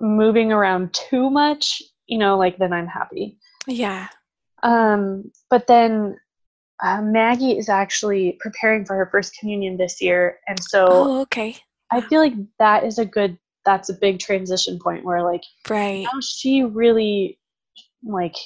moving 0.00 0.52
around 0.52 0.94
too 0.94 1.30
much, 1.30 1.82
you 2.06 2.18
know, 2.18 2.38
like 2.38 2.58
then 2.58 2.72
I'm 2.72 2.86
happy. 2.86 3.38
Yeah. 3.66 4.08
Um, 4.62 5.30
but 5.50 5.66
then 5.66 6.16
uh, 6.82 7.02
Maggie 7.02 7.56
is 7.58 7.68
actually 7.68 8.36
preparing 8.40 8.84
for 8.84 8.96
her 8.96 9.08
first 9.10 9.36
communion 9.38 9.76
this 9.76 10.00
year, 10.00 10.38
and 10.48 10.62
so 10.62 10.86
oh, 10.88 11.20
okay. 11.22 11.56
I 11.90 12.00
feel 12.00 12.20
like 12.20 12.34
that 12.58 12.84
is 12.84 12.98
a 12.98 13.04
good. 13.04 13.38
That's 13.64 13.88
a 13.88 13.94
big 13.94 14.18
transition 14.18 14.78
point 14.78 15.04
where 15.04 15.22
like 15.22 15.42
right 15.70 16.02
now 16.02 16.20
she 16.20 16.64
really 16.64 17.38
like 18.06 18.36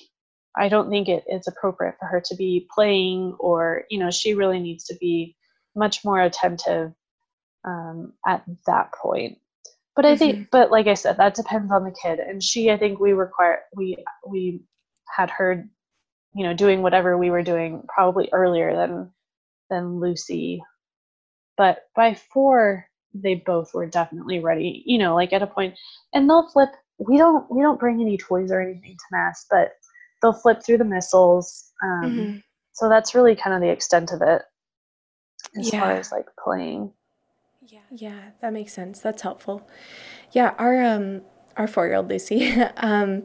I 0.57 0.69
don't 0.69 0.91
think 0.91 1.09
it 1.09 1.25
is 1.29 1.47
appropriate 1.47 1.95
for 1.99 2.07
her 2.07 2.21
to 2.25 2.35
be 2.35 2.67
playing 2.75 3.37
or, 3.39 3.85
you 3.91 3.99
know, 3.99 4.11
she 4.11 4.35
really 4.35 4.59
needs 4.59 4.85
to 4.85 4.97
be 5.01 5.37
much 5.77 6.05
more 6.05 6.21
attentive 6.21 6.93
um, 7.65 8.13
at 8.27 8.43
that 8.67 8.93
point. 8.93 9.39
But 9.95 10.05
I 10.05 10.11
mm-hmm. 10.11 10.19
think, 10.19 10.49
but 10.51 10.71
like 10.71 10.87
I 10.87 10.95
said, 10.95 11.17
that 11.19 11.35
depends 11.35 11.71
on 11.71 11.85
the 11.85 11.95
kid. 12.03 12.19
And 12.19 12.43
she, 12.43 12.71
I 12.71 12.77
think 12.77 12.99
we 12.99 13.13
require, 13.13 13.61
we, 13.77 14.05
we 14.29 14.63
had 15.17 15.31
her, 15.31 15.65
you 16.35 16.45
know, 16.45 16.55
doing 16.55 16.83
whatever 16.83 17.17
we 17.17 17.31
were 17.31 17.43
doing 17.43 17.85
probably 17.89 18.29
earlier 18.33 18.75
than, 18.75 19.13
than 19.71 20.01
Lucy. 20.01 20.63
But 21.57 21.85
by 21.95 22.15
four, 22.15 22.87
they 23.15 23.37
both 23.47 23.75
were 23.75 23.87
definitely 23.87 24.41
ready, 24.41 24.83
you 24.87 24.99
know, 24.99 25.15
like 25.15 25.33
at 25.33 25.43
a 25.43 25.47
point, 25.47 25.75
and 26.13 26.29
they'll 26.29 26.49
flip. 26.49 26.71
We 26.99 27.16
don't, 27.16 27.51
we 27.51 27.62
don't 27.62 27.78
bring 27.78 28.01
any 28.01 28.16
toys 28.16 28.51
or 28.51 28.61
anything 28.61 28.96
to 28.96 29.05
mass, 29.12 29.46
but 29.51 29.72
they'll 30.20 30.32
flip 30.32 30.62
through 30.64 30.78
the 30.78 30.84
missals. 30.84 31.72
Um, 31.82 32.03
mm-hmm. 32.05 32.36
So 32.72 32.88
that's 32.88 33.14
really 33.14 33.36
kind 33.36 33.55
of 33.55 33.62
the 33.62 33.70
extent 33.70 34.12
of 34.12 34.22
it 34.22 34.42
as 35.59 35.72
yeah. 35.72 35.80
far 35.80 35.92
as 35.92 36.12
like 36.12 36.26
playing. 36.42 36.92
Yeah, 37.66 37.80
yeah, 37.90 38.20
that 38.40 38.53
makes 38.53 38.72
sense. 38.72 39.01
That's 39.01 39.22
helpful. 39.22 39.68
Yeah, 40.32 40.55
our 40.59 40.82
um 40.82 41.22
our 41.57 41.66
four 41.66 41.86
year 41.86 41.96
old 41.96 42.09
Lucy, 42.09 42.53
um, 42.76 43.24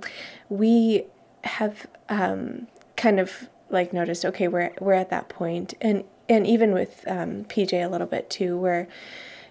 we 0.49 1.05
have 1.43 1.87
um 2.09 2.67
kind 2.95 3.19
of 3.19 3.49
like 3.69 3.91
noticed 3.91 4.23
okay 4.23 4.47
we're 4.47 4.71
we're 4.79 4.93
at 4.93 5.09
that 5.09 5.27
point 5.27 5.73
and 5.81 6.03
and 6.29 6.47
even 6.47 6.73
with 6.73 7.03
um, 7.07 7.43
PJ 7.45 7.73
a 7.73 7.89
little 7.89 8.07
bit 8.07 8.29
too 8.29 8.55
where 8.57 8.87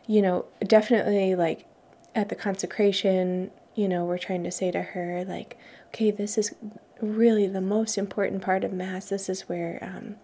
you 0.06 0.22
know 0.22 0.46
definitely 0.66 1.34
like 1.34 1.66
at 2.14 2.28
the 2.28 2.34
consecration 2.34 3.50
you 3.74 3.88
know 3.88 4.04
we're 4.04 4.18
trying 4.18 4.44
to 4.44 4.50
say 4.50 4.70
to 4.70 4.82
her 4.82 5.24
like 5.26 5.56
okay 5.88 6.10
this 6.10 6.36
is 6.36 6.54
really 7.02 7.48
the 7.48 7.60
most 7.60 7.98
important 7.98 8.40
part 8.40 8.64
of 8.64 8.72
Mass. 8.72 9.08
This 9.08 9.28
is 9.28 9.42
where, 9.42 9.78
um, 9.82 10.14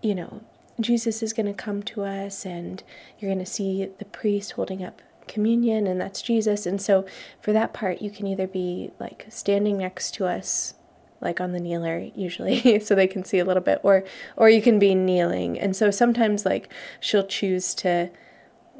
you 0.00 0.14
know, 0.14 0.42
Jesus 0.80 1.22
is 1.22 1.32
going 1.32 1.46
to 1.46 1.52
come 1.52 1.82
to 1.84 2.02
us, 2.02 2.46
and 2.46 2.82
you're 3.18 3.30
going 3.30 3.44
to 3.44 3.50
see 3.50 3.88
the 3.98 4.06
priest 4.06 4.52
holding 4.52 4.82
up 4.82 5.02
communion, 5.28 5.86
and 5.86 6.00
that's 6.00 6.22
Jesus. 6.22 6.66
And 6.66 6.80
so, 6.80 7.04
for 7.40 7.52
that 7.52 7.74
part, 7.74 8.00
you 8.00 8.10
can 8.10 8.26
either 8.26 8.46
be 8.46 8.90
like 8.98 9.26
standing 9.28 9.78
next 9.78 10.14
to 10.14 10.26
us, 10.26 10.74
like 11.20 11.40
on 11.40 11.52
the 11.52 11.60
kneeler, 11.60 12.10
usually, 12.16 12.80
so 12.80 12.94
they 12.94 13.06
can 13.06 13.22
see 13.22 13.38
a 13.38 13.44
little 13.44 13.62
bit, 13.62 13.80
or 13.82 14.02
or 14.36 14.48
you 14.48 14.62
can 14.62 14.78
be 14.78 14.94
kneeling. 14.94 15.60
And 15.60 15.76
so 15.76 15.90
sometimes, 15.90 16.46
like 16.46 16.72
she'll 17.00 17.26
choose 17.26 17.74
to 17.74 18.10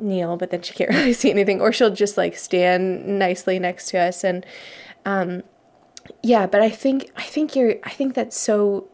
kneel, 0.03 0.36
but 0.36 0.50
then 0.50 0.62
she 0.62 0.74
can't 0.74 0.90
really 0.94 1.12
see 1.12 1.30
anything, 1.30 1.61
or 1.61 1.72
she'll 1.72 1.90
just 1.90 2.16
like 2.16 2.36
stand 2.36 3.18
nicely 3.18 3.59
next 3.59 3.88
to 3.90 3.98
us, 3.98 4.24
and 4.24 4.44
um, 5.05 5.42
yeah, 6.22 6.46
but 6.46 6.62
I 6.62 6.70
think 6.70 7.11
I 7.16 7.22
think 7.22 7.57
you're 7.57 7.76
I 7.84 7.90
think 7.90 8.14
that's 8.14 8.38
so 8.38 8.88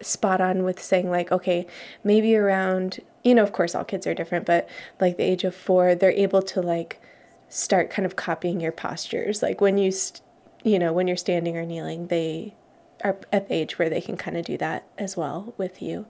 spot 0.00 0.40
on 0.40 0.64
with 0.64 0.82
saying 0.82 1.10
like 1.10 1.30
okay, 1.32 1.66
maybe 2.04 2.36
around 2.36 3.00
you 3.22 3.34
know, 3.34 3.42
of 3.42 3.52
course 3.52 3.74
all 3.74 3.84
kids 3.84 4.06
are 4.06 4.14
different, 4.14 4.46
but 4.46 4.68
like 5.00 5.16
the 5.16 5.22
age 5.24 5.44
of 5.44 5.54
4, 5.54 5.94
they're 5.94 6.10
able 6.10 6.42
to 6.42 6.60
like 6.60 7.00
start 7.48 7.90
kind 7.90 8.04
of 8.06 8.16
copying 8.16 8.60
your 8.60 8.72
postures. 8.72 9.42
Like 9.42 9.60
when 9.60 9.78
you 9.78 9.92
st- 9.92 10.22
you 10.64 10.78
know, 10.78 10.92
when 10.92 11.08
you're 11.08 11.16
standing 11.16 11.56
or 11.56 11.66
kneeling, 11.66 12.06
they 12.06 12.54
are 13.02 13.18
at 13.32 13.48
the 13.48 13.54
age 13.54 13.78
where 13.78 13.90
they 13.90 14.00
can 14.00 14.16
kind 14.16 14.36
of 14.36 14.44
do 14.44 14.56
that 14.58 14.86
as 14.96 15.16
well 15.16 15.54
with 15.56 15.82
you. 15.82 16.06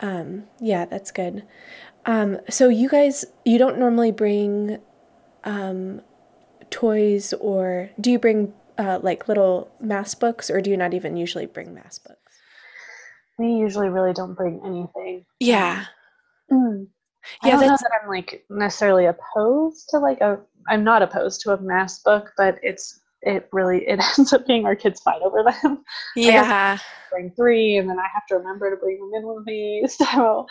Um, 0.00 0.44
yeah, 0.60 0.84
that's 0.84 1.10
good. 1.10 1.44
Um, 2.06 2.38
so 2.50 2.68
you 2.68 2.88
guys, 2.88 3.24
you 3.44 3.58
don't 3.58 3.78
normally 3.78 4.12
bring 4.12 4.78
um, 5.44 6.02
toys 6.70 7.32
or 7.34 7.90
do 8.00 8.10
you 8.10 8.18
bring 8.18 8.52
uh, 8.78 8.98
like 9.02 9.28
little 9.28 9.70
mass 9.80 10.14
books, 10.14 10.50
or 10.50 10.60
do 10.60 10.70
you 10.70 10.76
not 10.76 10.94
even 10.94 11.16
usually 11.16 11.46
bring 11.46 11.74
mass 11.74 11.98
books? 11.98 12.18
We 13.38 13.52
usually 13.52 13.88
really 13.88 14.12
don't 14.12 14.34
bring 14.34 14.60
anything. 14.64 15.24
Yeah. 15.40 15.86
Mm. 16.50 16.88
I 17.42 17.48
yeah, 17.48 17.52
don't 17.52 17.68
know 17.68 17.76
that 17.80 18.00
I'm 18.02 18.08
like 18.08 18.44
necessarily 18.50 19.06
opposed 19.06 19.88
to 19.90 19.98
like 19.98 20.20
a. 20.20 20.40
I'm 20.68 20.84
not 20.84 21.02
opposed 21.02 21.40
to 21.42 21.52
a 21.52 21.60
mass 21.60 22.00
book, 22.00 22.32
but 22.36 22.58
it's 22.62 23.00
it 23.22 23.48
really 23.52 23.86
it 23.86 24.00
ends 24.18 24.32
up 24.32 24.46
being 24.46 24.66
our 24.66 24.76
kids 24.76 25.00
fight 25.00 25.22
over 25.22 25.42
them. 25.42 25.84
Yeah. 26.16 26.78
bring 27.10 27.30
three, 27.30 27.76
and 27.76 27.88
then 27.88 27.98
I 27.98 28.08
have 28.12 28.26
to 28.28 28.36
remember 28.36 28.70
to 28.70 28.76
bring 28.76 28.98
them 28.98 29.10
in 29.14 29.26
with 29.26 29.46
me. 29.46 29.86
So, 29.88 30.46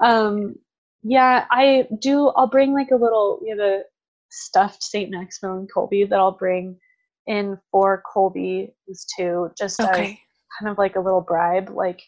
um, 0.00 0.54
yeah, 1.02 1.44
I 1.50 1.86
do. 2.00 2.28
I'll 2.28 2.48
bring 2.48 2.72
like 2.72 2.90
a 2.90 2.96
little. 2.96 3.38
We 3.42 3.50
have 3.50 3.58
a 3.58 3.82
stuffed 4.30 4.82
Saint 4.82 5.10
Maximilian 5.10 5.68
Kolbe 5.74 6.08
that 6.08 6.18
I'll 6.18 6.32
bring 6.32 6.78
in 7.26 7.58
for 7.70 8.02
Colby 8.12 8.74
is 8.88 9.06
to 9.18 9.50
just 9.56 9.80
okay. 9.80 9.88
as 9.88 10.16
kind 10.58 10.70
of 10.70 10.78
like 10.78 10.96
a 10.96 11.00
little 11.00 11.20
bribe, 11.20 11.70
like 11.70 12.02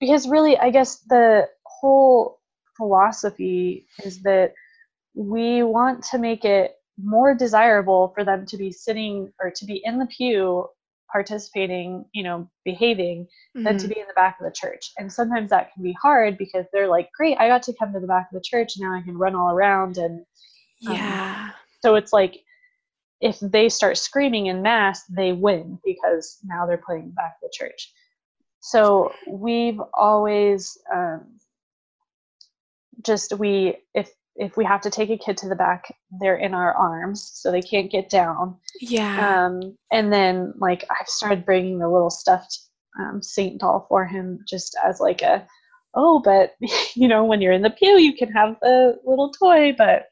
because 0.00 0.28
really, 0.28 0.58
I 0.58 0.70
guess 0.70 1.00
the 1.08 1.48
whole 1.64 2.40
philosophy 2.76 3.86
is 4.04 4.22
that 4.22 4.52
we 5.14 5.62
want 5.62 6.02
to 6.04 6.18
make 6.18 6.44
it 6.44 6.72
more 7.02 7.34
desirable 7.34 8.12
for 8.14 8.24
them 8.24 8.46
to 8.46 8.56
be 8.56 8.72
sitting 8.72 9.32
or 9.40 9.50
to 9.50 9.64
be 9.64 9.80
in 9.84 9.98
the 9.98 10.06
pew 10.06 10.66
participating, 11.10 12.04
you 12.12 12.22
know, 12.22 12.48
behaving 12.64 13.24
mm-hmm. 13.24 13.64
than 13.64 13.78
to 13.78 13.84
mm-hmm. 13.84 13.94
be 13.94 14.00
in 14.00 14.06
the 14.06 14.14
back 14.14 14.38
of 14.40 14.44
the 14.44 14.52
church. 14.52 14.92
And 14.98 15.12
sometimes 15.12 15.50
that 15.50 15.72
can 15.72 15.82
be 15.82 15.96
hard 16.00 16.38
because 16.38 16.66
they're 16.72 16.88
like, 16.88 17.10
great, 17.16 17.36
I 17.38 17.48
got 17.48 17.62
to 17.64 17.74
come 17.74 17.92
to 17.92 18.00
the 18.00 18.06
back 18.06 18.28
of 18.32 18.34
the 18.34 18.44
church. 18.44 18.74
Now 18.78 18.94
I 18.94 19.02
can 19.02 19.16
run 19.16 19.34
all 19.34 19.50
around. 19.50 19.98
And 19.98 20.24
um, 20.86 20.94
yeah. 20.94 21.50
So 21.82 21.94
it's 21.96 22.12
like 22.12 22.40
if 23.20 23.38
they 23.40 23.68
start 23.68 23.96
screaming 23.96 24.46
in 24.46 24.62
mass, 24.62 25.04
they 25.04 25.32
win 25.32 25.78
because 25.84 26.38
now 26.44 26.66
they're 26.66 26.82
playing 26.84 27.10
back 27.10 27.36
the 27.42 27.50
church. 27.52 27.92
So 28.60 29.12
we've 29.28 29.80
always 29.92 30.78
um, 30.92 31.38
just 33.04 33.32
we 33.38 33.76
if 33.94 34.10
if 34.36 34.56
we 34.56 34.64
have 34.64 34.80
to 34.80 34.90
take 34.90 35.10
a 35.10 35.18
kid 35.18 35.36
to 35.38 35.48
the 35.48 35.54
back, 35.54 35.84
they're 36.20 36.36
in 36.36 36.54
our 36.54 36.74
arms, 36.74 37.30
so 37.34 37.50
they 37.50 37.62
can't 37.62 37.90
get 37.90 38.10
down. 38.10 38.56
Yeah. 38.80 39.46
Um, 39.46 39.76
and 39.92 40.12
then 40.12 40.54
like 40.58 40.84
I've 40.90 41.08
started 41.08 41.44
bringing 41.44 41.78
the 41.78 41.88
little 41.88 42.10
stuffed 42.10 42.58
um, 42.98 43.22
Saint 43.22 43.60
doll 43.60 43.86
for 43.88 44.04
him 44.04 44.40
just 44.48 44.76
as 44.84 45.00
like 45.00 45.22
a, 45.22 45.46
oh, 45.94 46.20
but 46.24 46.54
you 46.94 47.08
know 47.08 47.24
when 47.24 47.40
you're 47.40 47.52
in 47.52 47.62
the 47.62 47.70
pew 47.70 47.98
you 47.98 48.14
can 48.14 48.30
have 48.32 48.56
the 48.60 48.98
little 49.04 49.30
toy, 49.30 49.74
but 49.76 50.06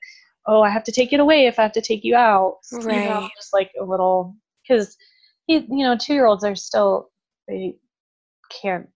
oh 0.46 0.62
I 0.62 0.70
have 0.70 0.84
to 0.84 0.92
take 0.92 1.12
it 1.12 1.20
away 1.20 1.46
if 1.46 1.58
I 1.58 1.62
have 1.62 1.72
to 1.72 1.82
take 1.82 2.04
you 2.04 2.14
out. 2.14 2.58
Right. 2.72 3.02
You 3.02 3.08
know, 3.08 3.28
just 3.36 3.52
like 3.52 3.72
a 3.80 3.84
little 3.84 4.36
because 4.62 4.96
he 5.46 5.56
you 5.56 5.84
know 5.84 5.96
two 5.96 6.14
year 6.14 6.26
olds 6.26 6.44
are 6.44 6.54
still 6.54 7.10
they 7.48 7.74
can't 8.62 8.88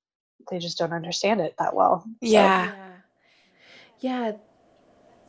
they 0.50 0.58
just 0.58 0.78
don't 0.78 0.92
understand 0.92 1.40
it 1.40 1.54
that 1.58 1.74
well. 1.74 2.04
So, 2.04 2.10
Yeah. 2.20 2.72
Yeah, 3.98 4.32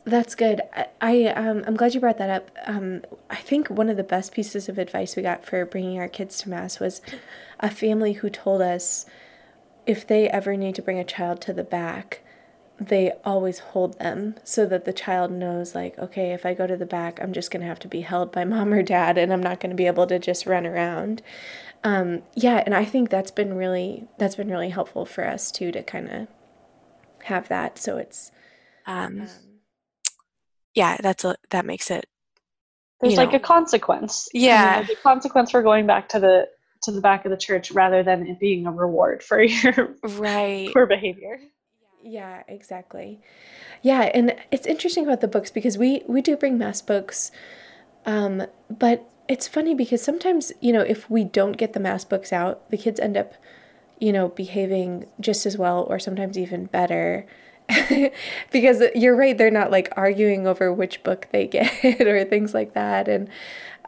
that's 0.08 0.34
good. 0.34 0.60
I, 0.74 0.86
I 1.00 1.24
um 1.26 1.64
I'm 1.66 1.76
glad 1.76 1.94
you 1.94 2.00
brought 2.00 2.18
that 2.18 2.30
up. 2.30 2.50
Um, 2.66 3.02
I 3.30 3.36
think 3.36 3.68
one 3.68 3.88
of 3.88 3.96
the 3.96 4.04
best 4.04 4.32
pieces 4.32 4.68
of 4.68 4.78
advice 4.78 5.16
we 5.16 5.22
got 5.22 5.44
for 5.44 5.64
bringing 5.64 5.98
our 5.98 6.08
kids 6.08 6.38
to 6.42 6.48
mass 6.50 6.80
was 6.80 7.00
a 7.60 7.70
family 7.70 8.14
who 8.14 8.30
told 8.30 8.60
us 8.62 9.06
if 9.86 10.06
they 10.06 10.28
ever 10.28 10.56
need 10.56 10.74
to 10.74 10.82
bring 10.82 10.98
a 10.98 11.04
child 11.04 11.40
to 11.42 11.52
the 11.52 11.64
back, 11.64 12.22
they 12.80 13.12
always 13.24 13.58
hold 13.58 13.98
them 13.98 14.36
so 14.44 14.66
that 14.66 14.84
the 14.84 14.92
child 14.92 15.30
knows 15.32 15.74
like 15.74 15.98
okay 15.98 16.32
if 16.32 16.46
i 16.46 16.54
go 16.54 16.64
to 16.66 16.76
the 16.76 16.86
back 16.86 17.18
i'm 17.20 17.32
just 17.32 17.50
going 17.50 17.60
to 17.60 17.66
have 17.66 17.80
to 17.80 17.88
be 17.88 18.02
held 18.02 18.30
by 18.30 18.44
mom 18.54 18.72
or 18.72 18.82
dad 18.82 19.18
and 19.18 19.32
i'm 19.32 19.42
not 19.42 19.58
going 19.58 19.70
to 19.70 19.76
be 19.76 19.86
able 19.86 20.06
to 20.06 20.18
just 20.18 20.46
run 20.46 20.64
around 20.66 21.20
um, 21.84 22.22
yeah 22.34 22.62
and 22.64 22.74
i 22.74 22.84
think 22.84 23.10
that's 23.10 23.32
been 23.32 23.54
really 23.54 24.06
that's 24.18 24.36
been 24.36 24.48
really 24.48 24.70
helpful 24.70 25.04
for 25.04 25.26
us 25.26 25.50
too 25.50 25.72
to 25.72 25.82
kind 25.82 26.08
of 26.08 26.28
have 27.24 27.48
that 27.48 27.78
so 27.78 27.96
it's 27.98 28.30
Um, 28.86 29.22
um, 29.22 29.28
yeah, 30.74 30.96
that's 31.02 31.24
a 31.24 31.36
that 31.50 31.66
makes 31.66 31.90
it. 31.90 32.06
there's 33.00 33.16
like 33.16 33.32
know. 33.32 33.34
a 33.34 33.40
consequence. 33.40 34.28
I 34.50 34.56
mean, 34.58 34.72
Yeah. 34.72 34.72
there's 34.72 34.90
a 34.90 34.96
consequence 34.96 35.50
for 35.50 35.62
going 35.62 35.86
back 35.86 36.08
to 36.10 36.20
the 36.20 36.48
to 36.82 36.92
the 36.92 37.00
back 37.00 37.24
of 37.24 37.30
the 37.30 37.36
church 37.36 37.72
rather 37.72 38.02
than 38.04 38.26
it 38.26 38.38
being 38.38 38.66
a 38.66 38.72
reward 38.72 39.22
for 39.22 39.42
your 39.42 39.96
Right. 40.02 40.74
poor 40.74 40.86
behavior. 40.86 41.40
Yeah, 42.02 42.42
exactly. 42.48 43.20
Yeah, 43.82 44.02
and 44.14 44.36
it's 44.50 44.66
interesting 44.66 45.04
about 45.04 45.20
the 45.20 45.28
books 45.28 45.50
because 45.50 45.78
we 45.78 46.02
we 46.06 46.22
do 46.22 46.36
bring 46.36 46.58
mass 46.58 46.80
books, 46.82 47.30
um, 48.06 48.44
but 48.70 49.08
it's 49.28 49.48
funny 49.48 49.74
because 49.74 50.02
sometimes 50.02 50.52
you 50.60 50.72
know 50.72 50.82
if 50.82 51.10
we 51.10 51.24
don't 51.24 51.56
get 51.56 51.72
the 51.74 51.80
mass 51.80 52.04
books 52.04 52.32
out, 52.32 52.70
the 52.70 52.78
kids 52.78 53.00
end 53.00 53.16
up, 53.16 53.34
you 54.00 54.12
know, 54.12 54.28
behaving 54.28 55.06
just 55.20 55.46
as 55.46 55.58
well 55.58 55.84
or 55.90 55.98
sometimes 55.98 56.38
even 56.38 56.66
better. 56.66 57.26
because 58.50 58.82
you're 58.94 59.16
right, 59.16 59.36
they're 59.36 59.50
not 59.50 59.70
like 59.70 59.92
arguing 59.96 60.46
over 60.46 60.72
which 60.72 61.02
book 61.02 61.28
they 61.32 61.46
get 61.46 61.84
or 62.00 62.24
things 62.24 62.54
like 62.54 62.74
that. 62.74 63.08
And 63.08 63.28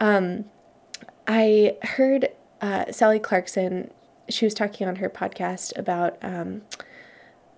um, 0.00 0.44
I 1.26 1.76
heard 1.82 2.28
uh, 2.60 2.90
Sally 2.92 3.18
Clarkson. 3.18 3.90
She 4.28 4.44
was 4.44 4.54
talking 4.54 4.86
on 4.86 4.96
her 4.96 5.08
podcast 5.08 5.76
about. 5.78 6.18
Um, 6.22 6.62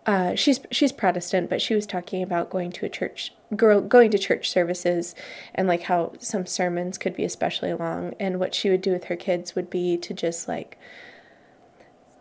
uh, 0.05 0.35
she's 0.35 0.59
she's 0.73 0.91
Protestant, 0.91 1.49
but 1.49 1.63
she 1.63 1.75
was 1.77 1.87
talking 1.87 2.25
about 2.25 2.51
going 2.51 2.73
to 2.73 2.87
a 2.87 2.89
church, 2.89 3.33
girl 3.55 3.81
going 3.81 4.11
to 4.11 4.19
church 4.19 4.51
services, 4.51 5.15
and 5.55 5.69
like 5.69 5.83
how 5.83 6.13
some 6.19 6.45
sermons 6.45 6.99
could 6.99 7.15
be 7.15 7.25
especially 7.25 7.73
long. 7.73 8.15
And 8.19 8.41
what 8.41 8.53
she 8.53 8.69
would 8.69 8.83
do 8.83 8.91
with 8.91 9.05
her 9.05 9.17
kids 9.17 9.55
would 9.55 9.71
be 9.71 9.97
to 9.99 10.13
just 10.13 10.49
like, 10.49 10.77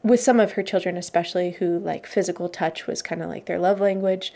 with 0.03 0.19
some 0.19 0.39
of 0.39 0.53
her 0.53 0.63
children 0.63 0.97
especially, 0.97 1.51
who 1.51 1.79
like 1.79 2.05
physical 2.07 2.49
touch 2.49 2.87
was 2.87 3.01
kind 3.01 3.21
of 3.21 3.29
like 3.29 3.45
their 3.45 3.59
love 3.59 3.79
language, 3.79 4.33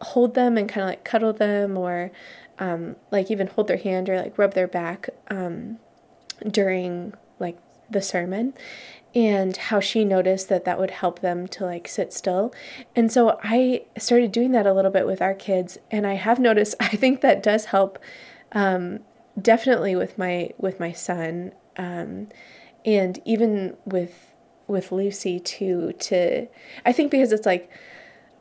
hold 0.00 0.34
them 0.34 0.56
and 0.56 0.68
kind 0.68 0.82
of 0.82 0.88
like 0.88 1.04
cuddle 1.04 1.32
them, 1.32 1.76
or 1.76 2.10
um, 2.58 2.96
like 3.10 3.30
even 3.30 3.46
hold 3.46 3.68
their 3.68 3.76
hand 3.76 4.08
or 4.08 4.16
like 4.16 4.38
rub 4.38 4.54
their 4.54 4.68
back 4.68 5.08
um, 5.28 5.78
during 6.48 7.14
like 7.38 7.58
the 7.90 8.02
sermon 8.02 8.54
and 9.14 9.56
how 9.56 9.80
she 9.80 10.04
noticed 10.04 10.48
that 10.48 10.64
that 10.64 10.78
would 10.78 10.90
help 10.90 11.20
them 11.20 11.48
to 11.48 11.64
like 11.64 11.88
sit 11.88 12.12
still. 12.12 12.52
And 12.94 13.10
so 13.10 13.38
I 13.42 13.84
started 13.96 14.32
doing 14.32 14.52
that 14.52 14.66
a 14.66 14.72
little 14.72 14.90
bit 14.90 15.06
with 15.06 15.22
our 15.22 15.34
kids 15.34 15.78
and 15.90 16.06
I 16.06 16.14
have 16.14 16.38
noticed 16.38 16.74
I 16.80 16.88
think 16.88 17.20
that 17.20 17.42
does 17.42 17.66
help 17.66 17.98
um, 18.52 19.00
definitely 19.40 19.94
with 19.94 20.18
my 20.18 20.50
with 20.58 20.80
my 20.80 20.92
son 20.92 21.52
um, 21.76 22.28
and 22.84 23.20
even 23.24 23.76
with 23.84 24.27
with 24.68 24.92
Lucy 24.92 25.40
too 25.40 25.92
to 25.98 26.46
I 26.86 26.92
think 26.92 27.10
because 27.10 27.32
it's 27.32 27.46
like 27.46 27.70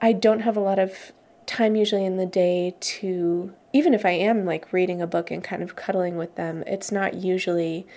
I 0.02 0.14
don't 0.14 0.42
have 0.42 0.58
a 0.58 0.62
lot 0.62 0.78
of 0.78 1.12
time 1.48 1.76
usually 1.76 2.06
in 2.06 2.18
the 2.18 2.26
day 2.26 2.76
to 2.80 3.54
even 3.74 3.94
if 3.94 4.06
I 4.06 4.12
am 4.12 4.46
like 4.46 4.72
reading 4.72 5.02
a 5.02 5.08
book 5.08 5.32
and 5.32 5.44
kind 5.44 5.64
of 5.64 5.76
cuddling 5.76 6.18
with 6.18 6.36
them, 6.36 6.64
it's 6.68 6.92
not 6.92 7.16
usually 7.16 7.88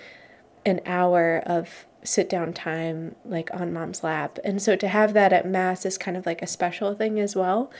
an 0.65 0.79
hour 0.85 1.43
of 1.45 1.85
sit 2.03 2.29
down 2.29 2.53
time 2.53 3.15
like 3.25 3.49
on 3.53 3.73
mom's 3.73 4.03
lap. 4.03 4.39
And 4.43 4.61
so 4.61 4.75
to 4.75 4.87
have 4.87 5.13
that 5.13 5.33
at 5.33 5.45
mass 5.45 5.85
is 5.85 5.97
kind 5.97 6.17
of 6.17 6.25
like 6.25 6.41
a 6.41 6.47
special 6.47 6.95
thing 6.95 7.19
as 7.19 7.35
well. 7.35 7.71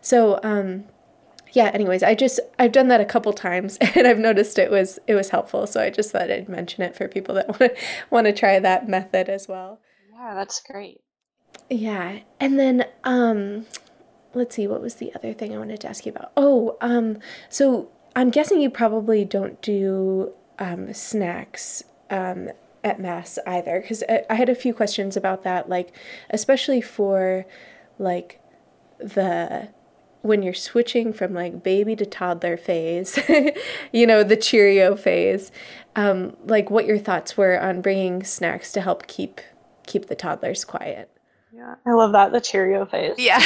So 0.00 0.40
um 0.42 0.84
yeah, 1.52 1.70
anyways, 1.72 2.02
I 2.02 2.14
just 2.14 2.38
I've 2.58 2.72
done 2.72 2.88
that 2.88 3.00
a 3.00 3.04
couple 3.04 3.32
times 3.32 3.76
and 3.80 4.06
I've 4.06 4.18
noticed 4.18 4.58
it 4.58 4.70
was 4.70 4.98
it 5.06 5.14
was 5.14 5.30
helpful. 5.30 5.66
So 5.66 5.80
I 5.80 5.90
just 5.90 6.12
thought 6.12 6.30
I'd 6.30 6.48
mention 6.48 6.82
it 6.82 6.94
for 6.94 7.08
people 7.08 7.34
that 7.34 7.48
want 7.48 7.58
to 7.58 7.82
want 8.10 8.26
to 8.26 8.32
try 8.32 8.58
that 8.58 8.88
method 8.88 9.28
as 9.28 9.48
well. 9.48 9.80
Yeah, 10.18 10.34
that's 10.34 10.60
great. 10.60 11.00
Yeah. 11.68 12.20
And 12.40 12.58
then 12.58 12.86
um 13.04 13.66
let's 14.34 14.54
see 14.54 14.66
what 14.66 14.82
was 14.82 14.96
the 14.96 15.14
other 15.14 15.32
thing 15.32 15.54
I 15.54 15.58
wanted 15.58 15.80
to 15.80 15.88
ask 15.88 16.06
you 16.06 16.12
about. 16.12 16.32
Oh, 16.36 16.76
um 16.80 17.18
so 17.48 17.90
I'm 18.14 18.30
guessing 18.30 18.60
you 18.60 18.70
probably 18.70 19.24
don't 19.24 19.60
do 19.60 20.32
um 20.58 20.92
snacks 20.92 21.82
um 22.10 22.48
at 22.82 23.00
mass 23.00 23.38
either 23.46 23.82
cuz 23.86 24.02
I, 24.08 24.24
I 24.30 24.34
had 24.36 24.48
a 24.48 24.54
few 24.54 24.72
questions 24.72 25.16
about 25.16 25.42
that 25.42 25.68
like 25.68 25.92
especially 26.30 26.80
for 26.80 27.44
like 27.98 28.40
the 28.98 29.68
when 30.22 30.42
you're 30.42 30.54
switching 30.54 31.12
from 31.12 31.34
like 31.34 31.62
baby 31.62 31.94
to 31.94 32.04
toddler 32.04 32.56
phase, 32.56 33.18
you 33.92 34.06
know, 34.06 34.24
the 34.24 34.36
Cheerio 34.36 34.96
phase, 34.96 35.52
um, 35.94 36.36
like 36.44 36.68
what 36.68 36.84
your 36.86 36.98
thoughts 36.98 37.36
were 37.36 37.60
on 37.60 37.80
bringing 37.80 38.24
snacks 38.24 38.72
to 38.72 38.80
help 38.80 39.06
keep 39.06 39.40
keep 39.86 40.06
the 40.06 40.14
toddlers 40.16 40.64
quiet. 40.64 41.10
Yeah, 41.52 41.76
I 41.86 41.92
love 41.92 42.12
that 42.12 42.32
the 42.32 42.40
Cheerio 42.40 42.84
phase. 42.86 43.14
Yeah. 43.18 43.38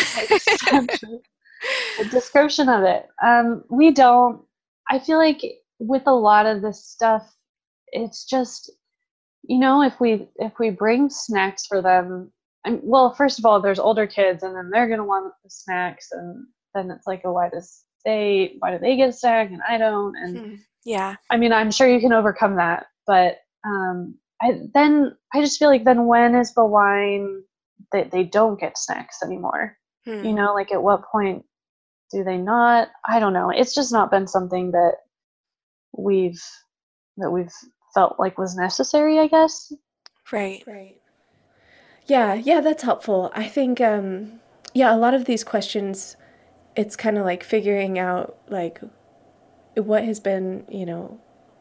the 1.98 2.04
description 2.10 2.68
of 2.68 2.82
it. 2.84 3.06
Um, 3.22 3.64
we 3.68 3.90
don't. 3.90 4.42
I 4.90 4.98
feel 4.98 5.18
like 5.18 5.42
with 5.78 6.02
a 6.06 6.14
lot 6.14 6.46
of 6.46 6.62
this 6.62 6.84
stuff, 6.84 7.32
it's 7.88 8.24
just, 8.24 8.70
you 9.42 9.58
know, 9.58 9.82
if 9.82 10.00
we 10.00 10.28
if 10.36 10.52
we 10.58 10.70
bring 10.70 11.10
snacks 11.10 11.66
for 11.66 11.80
them, 11.82 12.32
and 12.64 12.80
well, 12.82 13.14
first 13.14 13.38
of 13.38 13.44
all, 13.44 13.60
there's 13.60 13.78
older 13.78 14.06
kids, 14.06 14.42
and 14.42 14.54
then 14.56 14.70
they're 14.70 14.88
gonna 14.88 15.04
want 15.04 15.32
the 15.44 15.50
snacks, 15.50 16.08
and 16.12 16.46
then 16.74 16.90
it's 16.90 17.06
like, 17.06 17.22
oh, 17.24 17.32
why 17.32 17.48
does 17.48 17.84
they 18.04 18.56
why 18.60 18.70
do 18.72 18.78
they 18.78 18.96
get 18.96 19.10
a 19.10 19.12
snack 19.12 19.50
and 19.50 19.60
I 19.68 19.78
don't? 19.78 20.16
And 20.16 20.38
Hmm. 20.38 20.54
yeah. 20.84 21.16
I 21.28 21.36
mean, 21.36 21.52
I'm 21.52 21.70
sure 21.70 21.88
you 21.88 22.00
can 22.00 22.12
overcome 22.12 22.56
that, 22.56 22.86
but 23.06 23.38
um, 23.64 24.14
I, 24.42 24.60
then 24.74 25.16
I 25.34 25.40
just 25.40 25.58
feel 25.58 25.68
like 25.68 25.84
then 25.84 26.06
when 26.06 26.34
is 26.34 26.54
the 26.54 26.62
line 26.62 27.42
that 27.92 28.10
they 28.10 28.24
don't 28.24 28.58
get 28.58 28.78
snacks 28.78 29.22
anymore? 29.22 29.76
Hmm. 30.06 30.24
You 30.24 30.32
know, 30.32 30.54
like 30.54 30.72
at 30.72 30.82
what 30.82 31.04
point 31.10 31.44
do 32.10 32.24
they 32.24 32.38
not? 32.38 32.88
I 33.06 33.20
don't 33.20 33.32
know. 33.32 33.50
It's 33.50 33.74
just 33.74 33.92
not 33.92 34.10
been 34.10 34.26
something 34.26 34.72
that 34.72 34.94
we've 35.96 36.40
that 37.18 37.30
we've 37.30 37.52
felt 37.94 38.18
like 38.18 38.38
was 38.38 38.56
necessary. 38.56 39.18
I 39.18 39.26
guess. 39.26 39.72
Right. 40.32 40.62
Right. 40.66 41.00
Yeah, 42.06 42.34
yeah, 42.34 42.60
that's 42.60 42.82
helpful. 42.82 43.30
I 43.34 43.46
think 43.46 43.80
um 43.80 44.40
yeah, 44.72 44.94
a 44.94 44.96
lot 44.96 45.14
of 45.14 45.24
these 45.26 45.44
questions 45.44 46.16
it's 46.76 46.96
kind 46.96 47.18
of 47.18 47.24
like 47.24 47.42
figuring 47.42 47.98
out 47.98 48.38
like 48.48 48.80
what 49.74 50.04
has 50.04 50.20
been, 50.20 50.64
you 50.70 50.86
know, 50.86 51.20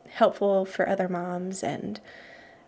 helpful 0.10 0.66
for 0.66 0.88
other 0.88 1.08
moms 1.08 1.64
and 1.64 2.00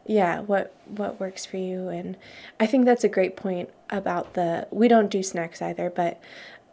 yeah, 0.06 0.40
what 0.42 0.76
what 0.88 1.20
works 1.20 1.46
for 1.46 1.58
you 1.58 1.90
and 1.90 2.18
I 2.60 2.66
think 2.68 2.86
that's 2.86 3.04
a 3.04 3.10
great 3.10 3.36
point 3.36 3.70
about 3.90 4.34
the 4.34 4.68
we 4.72 4.88
don't 4.88 5.10
do 5.10 5.24
snacks 5.24 5.62
either, 5.62 5.90
but 5.90 6.20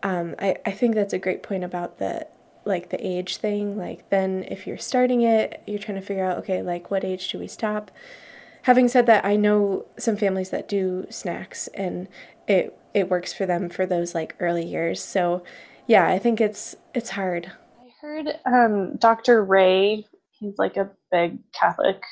um 0.02 0.34
I 0.38 0.56
I 0.66 0.72
think 0.72 0.94
that's 0.94 1.12
a 1.12 1.18
great 1.18 1.42
point 1.42 1.64
about 1.64 1.98
the 1.98 2.26
like 2.64 2.90
the 2.90 3.06
age 3.06 3.36
thing. 3.38 3.76
Like 3.76 4.08
then 4.10 4.44
if 4.48 4.66
you're 4.66 4.78
starting 4.78 5.22
it, 5.22 5.62
you're 5.66 5.78
trying 5.78 6.00
to 6.00 6.06
figure 6.06 6.24
out 6.24 6.38
okay, 6.38 6.62
like 6.62 6.90
what 6.90 7.04
age 7.04 7.28
do 7.30 7.38
we 7.38 7.48
stop? 7.48 7.90
having 8.68 8.86
said 8.86 9.06
that, 9.06 9.24
I 9.24 9.36
know 9.36 9.86
some 9.98 10.16
families 10.16 10.50
that 10.50 10.68
do 10.68 11.06
snacks 11.08 11.68
and 11.68 12.06
it 12.46 12.78
it 12.92 13.08
works 13.08 13.32
for 13.32 13.46
them 13.46 13.68
for 13.68 13.86
those 13.86 14.14
like 14.14 14.36
early 14.40 14.64
years. 14.64 15.02
So 15.02 15.42
yeah, 15.86 16.06
I 16.06 16.18
think 16.18 16.38
it's 16.38 16.76
it's 16.94 17.10
hard. 17.10 17.50
I 17.80 17.88
heard 18.00 18.28
um, 18.44 18.96
Dr. 18.96 19.42
Ray. 19.42 20.06
He's 20.32 20.58
like 20.58 20.76
a 20.76 20.90
big 21.10 21.38
Catholic 21.52 22.02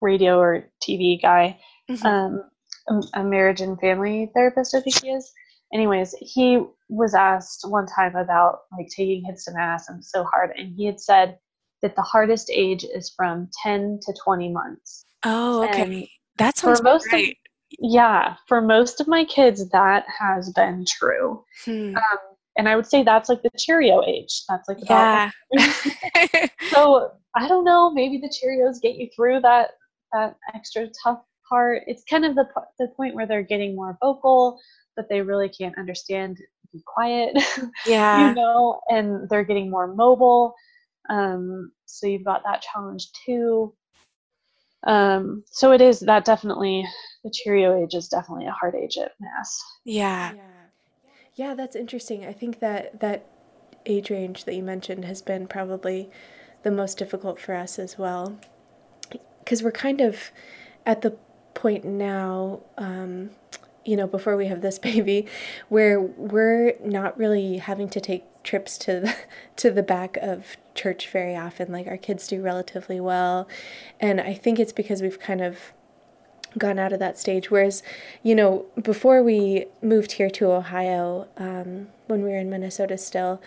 radio 0.00 0.38
or 0.38 0.68
TV 0.82 1.20
guy. 1.20 1.58
Mhm. 1.90 2.04
um, 2.04 2.42
a, 3.14 3.20
a 3.20 3.24
marriage 3.24 3.60
and 3.60 3.78
family 3.80 4.30
therapist, 4.34 4.74
I 4.74 4.80
think 4.80 5.02
he 5.02 5.10
is. 5.10 5.32
anyways, 5.72 6.14
he 6.20 6.62
was 6.88 7.14
asked 7.14 7.64
one 7.68 7.86
time 7.86 8.16
about 8.16 8.60
like 8.76 8.88
taking 8.88 9.24
hits 9.24 9.44
to 9.46 9.52
mass 9.52 9.88
and 9.88 10.04
so 10.04 10.24
hard, 10.24 10.50
and 10.56 10.74
he 10.74 10.84
had 10.86 11.00
said 11.00 11.38
that 11.82 11.94
the 11.96 12.02
hardest 12.02 12.50
age 12.52 12.84
is 12.84 13.12
from 13.16 13.48
10 13.62 14.00
to 14.02 14.12
20 14.24 14.50
months. 14.52 15.04
Oh, 15.24 15.64
okay. 15.64 15.82
And 15.82 16.06
that 16.38 16.56
sounds 16.56 16.78
for 16.80 16.84
most 16.84 17.12
of- 17.12 17.20
Yeah, 17.78 18.36
for 18.48 18.60
most 18.60 19.00
of 19.00 19.06
my 19.08 19.24
kids, 19.24 19.68
that 19.70 20.04
has 20.18 20.50
been 20.52 20.84
true. 20.88 21.44
Hmm. 21.64 21.94
Um, 21.96 22.18
and 22.56 22.68
I 22.68 22.74
would 22.76 22.86
say 22.86 23.02
that's 23.02 23.28
like 23.28 23.42
the 23.42 23.50
Cheerio 23.58 24.02
age. 24.04 24.42
That's 24.48 24.68
like 24.68 24.78
about 24.82 25.30
Yeah. 25.52 26.46
so 26.70 27.12
I 27.36 27.46
don't 27.46 27.64
know. 27.64 27.90
Maybe 27.90 28.18
the 28.18 28.28
Cheerios 28.28 28.80
get 28.80 28.96
you 28.96 29.08
through 29.14 29.40
that 29.42 29.70
that 30.12 30.36
extra 30.54 30.88
tough 31.02 31.20
part. 31.48 31.82
It's 31.86 32.04
kind 32.04 32.24
of 32.24 32.34
the 32.34 32.46
the 32.78 32.88
point 32.88 33.14
where 33.14 33.26
they're 33.26 33.42
getting 33.42 33.74
more 33.74 33.96
vocal, 34.00 34.58
but 34.96 35.08
they 35.08 35.20
really 35.20 35.48
can't 35.48 35.78
understand. 35.78 36.38
Be 36.70 36.82
quiet, 36.84 37.32
yeah. 37.86 38.28
you 38.28 38.34
know, 38.34 38.78
and 38.90 39.26
they're 39.30 39.42
getting 39.42 39.70
more 39.70 39.86
mobile. 39.86 40.54
Um, 41.08 41.72
so 41.86 42.06
you've 42.06 42.24
got 42.24 42.42
that 42.44 42.60
challenge 42.60 43.10
too. 43.24 43.72
Um, 44.86 45.44
so 45.46 45.72
it 45.72 45.80
is 45.80 46.00
that 46.00 46.26
definitely 46.26 46.84
the 47.24 47.30
Cheerio 47.30 47.82
age 47.82 47.94
is 47.94 48.08
definitely 48.08 48.46
a 48.46 48.52
hard 48.52 48.74
age 48.74 48.98
at 48.98 49.12
mass. 49.18 49.58
Yeah. 49.84 50.34
Yeah. 50.34 50.42
Yeah, 51.34 51.54
that's 51.54 51.76
interesting. 51.76 52.26
I 52.26 52.32
think 52.32 52.60
that 52.60 53.00
that 53.00 53.26
age 53.86 54.10
range 54.10 54.44
that 54.44 54.54
you 54.54 54.62
mentioned 54.62 55.04
has 55.04 55.22
been 55.22 55.46
probably 55.46 56.10
the 56.64 56.70
most 56.70 56.98
difficult 56.98 57.40
for 57.40 57.54
us 57.54 57.78
as 57.78 57.96
well. 57.96 58.38
Because 59.48 59.62
we're 59.62 59.72
kind 59.72 60.02
of 60.02 60.30
at 60.84 61.00
the 61.00 61.16
point 61.54 61.82
now, 61.82 62.60
um, 62.76 63.30
you 63.82 63.96
know, 63.96 64.06
before 64.06 64.36
we 64.36 64.48
have 64.48 64.60
this 64.60 64.78
baby, 64.90 65.26
where 65.70 65.98
we're 65.98 66.74
not 66.84 67.16
really 67.16 67.56
having 67.56 67.88
to 67.88 67.98
take 67.98 68.24
trips 68.42 68.76
to 68.76 69.00
the, 69.00 69.16
to 69.56 69.70
the 69.70 69.82
back 69.82 70.18
of 70.18 70.58
church 70.74 71.08
very 71.08 71.34
often. 71.34 71.72
Like 71.72 71.86
our 71.86 71.96
kids 71.96 72.28
do 72.28 72.42
relatively 72.42 73.00
well, 73.00 73.48
and 73.98 74.20
I 74.20 74.34
think 74.34 74.58
it's 74.58 74.74
because 74.74 75.00
we've 75.00 75.18
kind 75.18 75.40
of 75.40 75.72
gone 76.58 76.78
out 76.78 76.92
of 76.92 76.98
that 76.98 77.18
stage. 77.18 77.50
Whereas, 77.50 77.82
you 78.22 78.34
know, 78.34 78.66
before 78.82 79.22
we 79.22 79.64
moved 79.80 80.12
here 80.12 80.28
to 80.28 80.52
Ohio, 80.52 81.26
um, 81.38 81.88
when 82.06 82.22
we 82.22 82.28
were 82.28 82.38
in 82.38 82.50
Minnesota 82.50 82.98
still, 82.98 83.40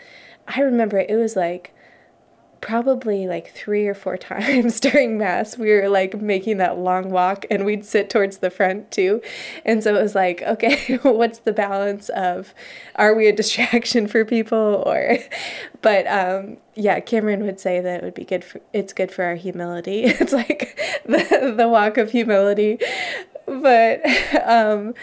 I 0.48 0.62
remember 0.62 0.98
it 0.98 1.16
was 1.16 1.36
like 1.36 1.76
probably 2.62 3.28
like 3.28 3.52
three 3.52 3.88
or 3.88 3.96
four 3.96 4.18
times 4.32 4.80
during 4.80 5.18
mass 5.18 5.58
we 5.58 5.72
were 5.72 5.90
like 5.90 6.22
making 6.22 6.58
that 6.58 6.78
long 6.78 7.10
walk 7.10 7.46
and 7.50 7.66
we'd 7.66 7.84
sit 7.84 8.10
towards 8.10 8.38
the 8.38 8.50
front 8.50 8.90
too. 8.92 9.22
And 9.66 9.84
so 9.84 9.96
it 9.96 10.02
was 10.02 10.16
like 10.16 10.42
okay 10.44 10.98
what's 11.02 11.40
the 11.40 11.52
balance 11.52 12.10
of 12.10 12.54
are 12.96 13.14
we 13.14 13.28
a 13.28 13.36
distraction 13.42 14.08
for 14.08 14.24
people 14.24 14.84
or 14.86 15.18
but 15.82 16.06
um 16.08 16.58
yeah 16.76 17.00
cameron 17.00 17.44
would 17.44 17.60
say 17.60 17.82
that 17.82 18.02
it 18.02 18.04
would 18.04 18.14
be 18.14 18.24
good 18.26 18.44
for 18.44 18.62
it's 18.72 18.94
good 18.94 19.12
for 19.12 19.26
our 19.26 19.36
humility. 19.36 20.04
It's 20.22 20.34
like 20.34 20.80
the, 21.06 21.54
the 21.58 21.68
walk 21.68 21.98
of 21.98 22.12
humility. 22.12 22.78
But 23.48 24.02
um 24.46 24.94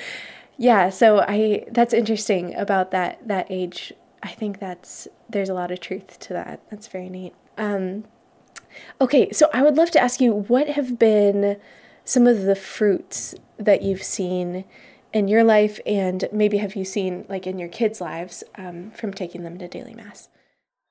yeah 0.57 0.91
so 0.91 1.21
i 1.21 1.65
that's 1.71 1.93
interesting 1.95 2.55
about 2.55 2.93
that 2.93 3.27
that 3.27 3.47
age. 3.51 3.93
I 4.21 4.29
think 4.29 4.59
that's 4.59 5.07
there's 5.29 5.49
a 5.49 5.55
lot 5.55 5.71
of 5.71 5.81
truth 5.81 6.19
to 6.21 6.33
that. 6.33 6.61
That's 6.71 6.89
very 6.89 7.09
neat 7.09 7.35
um, 7.59 8.05
okay, 9.01 9.31
so 9.33 9.51
I 9.53 9.63
would 9.63 9.77
love 9.77 9.91
to 9.93 10.01
ask 10.01 10.21
you 10.21 10.33
what 10.33 10.69
have 10.69 10.99
been 10.99 11.59
some 12.05 12.27
of 12.27 12.43
the 12.43 12.55
fruits 12.55 13.35
that 13.59 13.83
you've 13.83 14.03
seen 14.03 14.65
in 15.13 15.29
your 15.29 15.45
life, 15.45 15.81
and 15.85 16.29
maybe 16.33 16.59
have 16.59 16.77
you 16.77 16.85
seen 16.85 17.27
like 17.29 17.47
in 17.47 17.59
your 17.59 17.69
kids' 17.69 18.01
lives 18.01 18.45
um, 18.57 18.91
from 18.93 19.13
taking 19.13 19.43
them 19.43 19.59
to 19.59 19.69
daily 19.69 19.95
mass? 19.95 20.29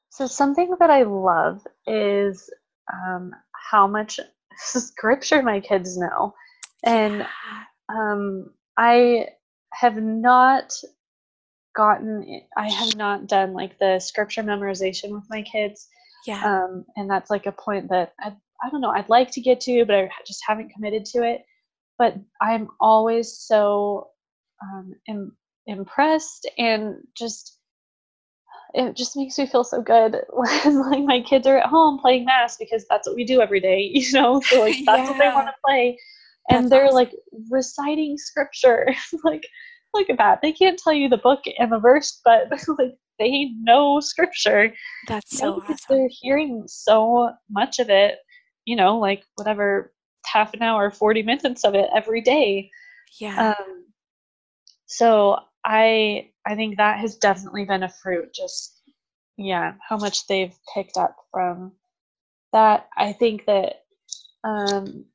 So 0.09 0.28
something 0.28 0.76
that 0.80 0.89
I 0.89 1.03
love 1.03 1.61
is 1.86 2.49
um, 2.91 3.32
how 3.72 3.88
much 3.88 4.20
scripture 4.57 5.41
my 5.41 5.59
kids 5.59 5.97
know, 5.97 6.34
and 6.84 7.26
um, 7.89 8.51
I 8.76 9.30
have 9.72 9.95
not 9.95 10.74
gotten. 11.76 12.41
I 12.57 12.70
have 12.70 12.95
not 12.95 13.28
done 13.28 13.53
like 13.53 13.80
the 13.80 13.99
scripture 13.99 14.43
memorization 14.43 15.11
with 15.11 15.26
my 15.30 15.43
kids 15.43 15.88
Yeah. 16.28 16.43
um, 16.43 16.86
and 16.95 17.09
that's 17.09 17.30
like 17.30 17.45
a 17.45 17.51
point 17.51 17.89
that 17.89 18.13
I, 18.19 18.34
I 18.63 18.69
don't 18.69 18.82
know 18.82 18.91
i'd 18.91 19.09
like 19.09 19.32
to 19.32 19.41
get 19.41 19.61
to 19.61 19.86
but 19.86 19.95
i 19.95 20.09
just 20.25 20.43
haven't 20.47 20.69
committed 20.69 21.05
to 21.05 21.23
it. 21.23 21.45
But 21.97 22.15
i'm 22.41 22.67
always 22.80 23.38
so 23.38 24.09
um, 24.61 24.93
Im- 25.07 25.38
impressed 25.67 26.49
and 26.57 26.95
just 27.15 27.57
it 28.73 28.95
just 28.95 29.15
makes 29.15 29.38
me 29.38 29.47
feel 29.47 29.63
so 29.63 29.82
good 29.82 30.17
when 30.34 30.89
like 30.91 31.03
my 31.03 31.21
kids 31.21 31.47
are 31.47 31.57
at 31.57 31.69
home 31.69 31.99
playing 31.99 32.25
mass 32.25 32.57
because 32.57 32.86
that's 32.89 33.07
what 33.07 33.15
we 33.15 33.25
do 33.25 33.41
every 33.41 33.59
day 33.59 33.80
you 33.93 34.11
know? 34.13 34.41
So 34.41 34.59
like 34.59 34.78
that's 34.86 35.09
what 35.09 35.17
they 35.17 35.28
want 35.28 35.47
to 35.47 35.53
play. 35.65 35.97
And 36.49 36.63
That's 36.63 36.71
they're 36.71 36.86
awesome. 36.86 36.95
like 36.95 37.15
reciting 37.49 38.17
scripture. 38.17 38.88
Like 39.23 39.45
look 39.98 40.10
at 40.10 40.18
that 40.18 40.39
they 40.41 40.52
can't 40.52 40.80
tell 40.80 40.93
you 40.93 41.10
the 41.10 41.18
book 41.18 41.41
and 41.60 41.72
the 41.72 41.80
verse 41.80 42.22
but 42.24 42.50
like 42.78 42.98
they 43.20 43.52
know 43.62 44.00
scripture 44.00 44.74
That's 45.08 45.38
so 45.38 45.56
because 45.56 45.82
awesome. 45.86 45.98
they're 45.98 46.10
hearing 46.10 46.64
so 46.68 47.32
much 47.50 47.80
of 47.80 47.89
it, 47.89 48.20
you 48.66 48.76
know, 48.76 48.98
like 48.98 49.24
whatever 49.36 49.93
half 50.26 50.54
an 50.54 50.62
hour, 50.62 50.91
40 50.91 51.24
minutes 51.24 51.64
of 51.64 51.76
it 51.76 51.89
every 51.95 52.22
day. 52.22 52.70
Yeah. 53.20 53.54
Um, 53.60 53.86
so 54.86 55.39
I 55.66 56.30
I 56.45 56.56
think 56.56 56.78
that 56.78 57.00
has 57.00 57.18
definitely 57.18 57.66
been 57.66 57.84
a 57.84 57.89
fruit, 57.89 58.34
just 58.34 58.82
yeah, 59.38 59.74
how 59.88 59.98
much 59.98 60.28
they've 60.28 60.56
picked 60.74 60.98
up 60.98 61.16
from 61.32 61.74
that. 62.54 62.88
I 62.98 63.14
think 63.14 63.45
that 63.45 63.84
um, 64.43 65.06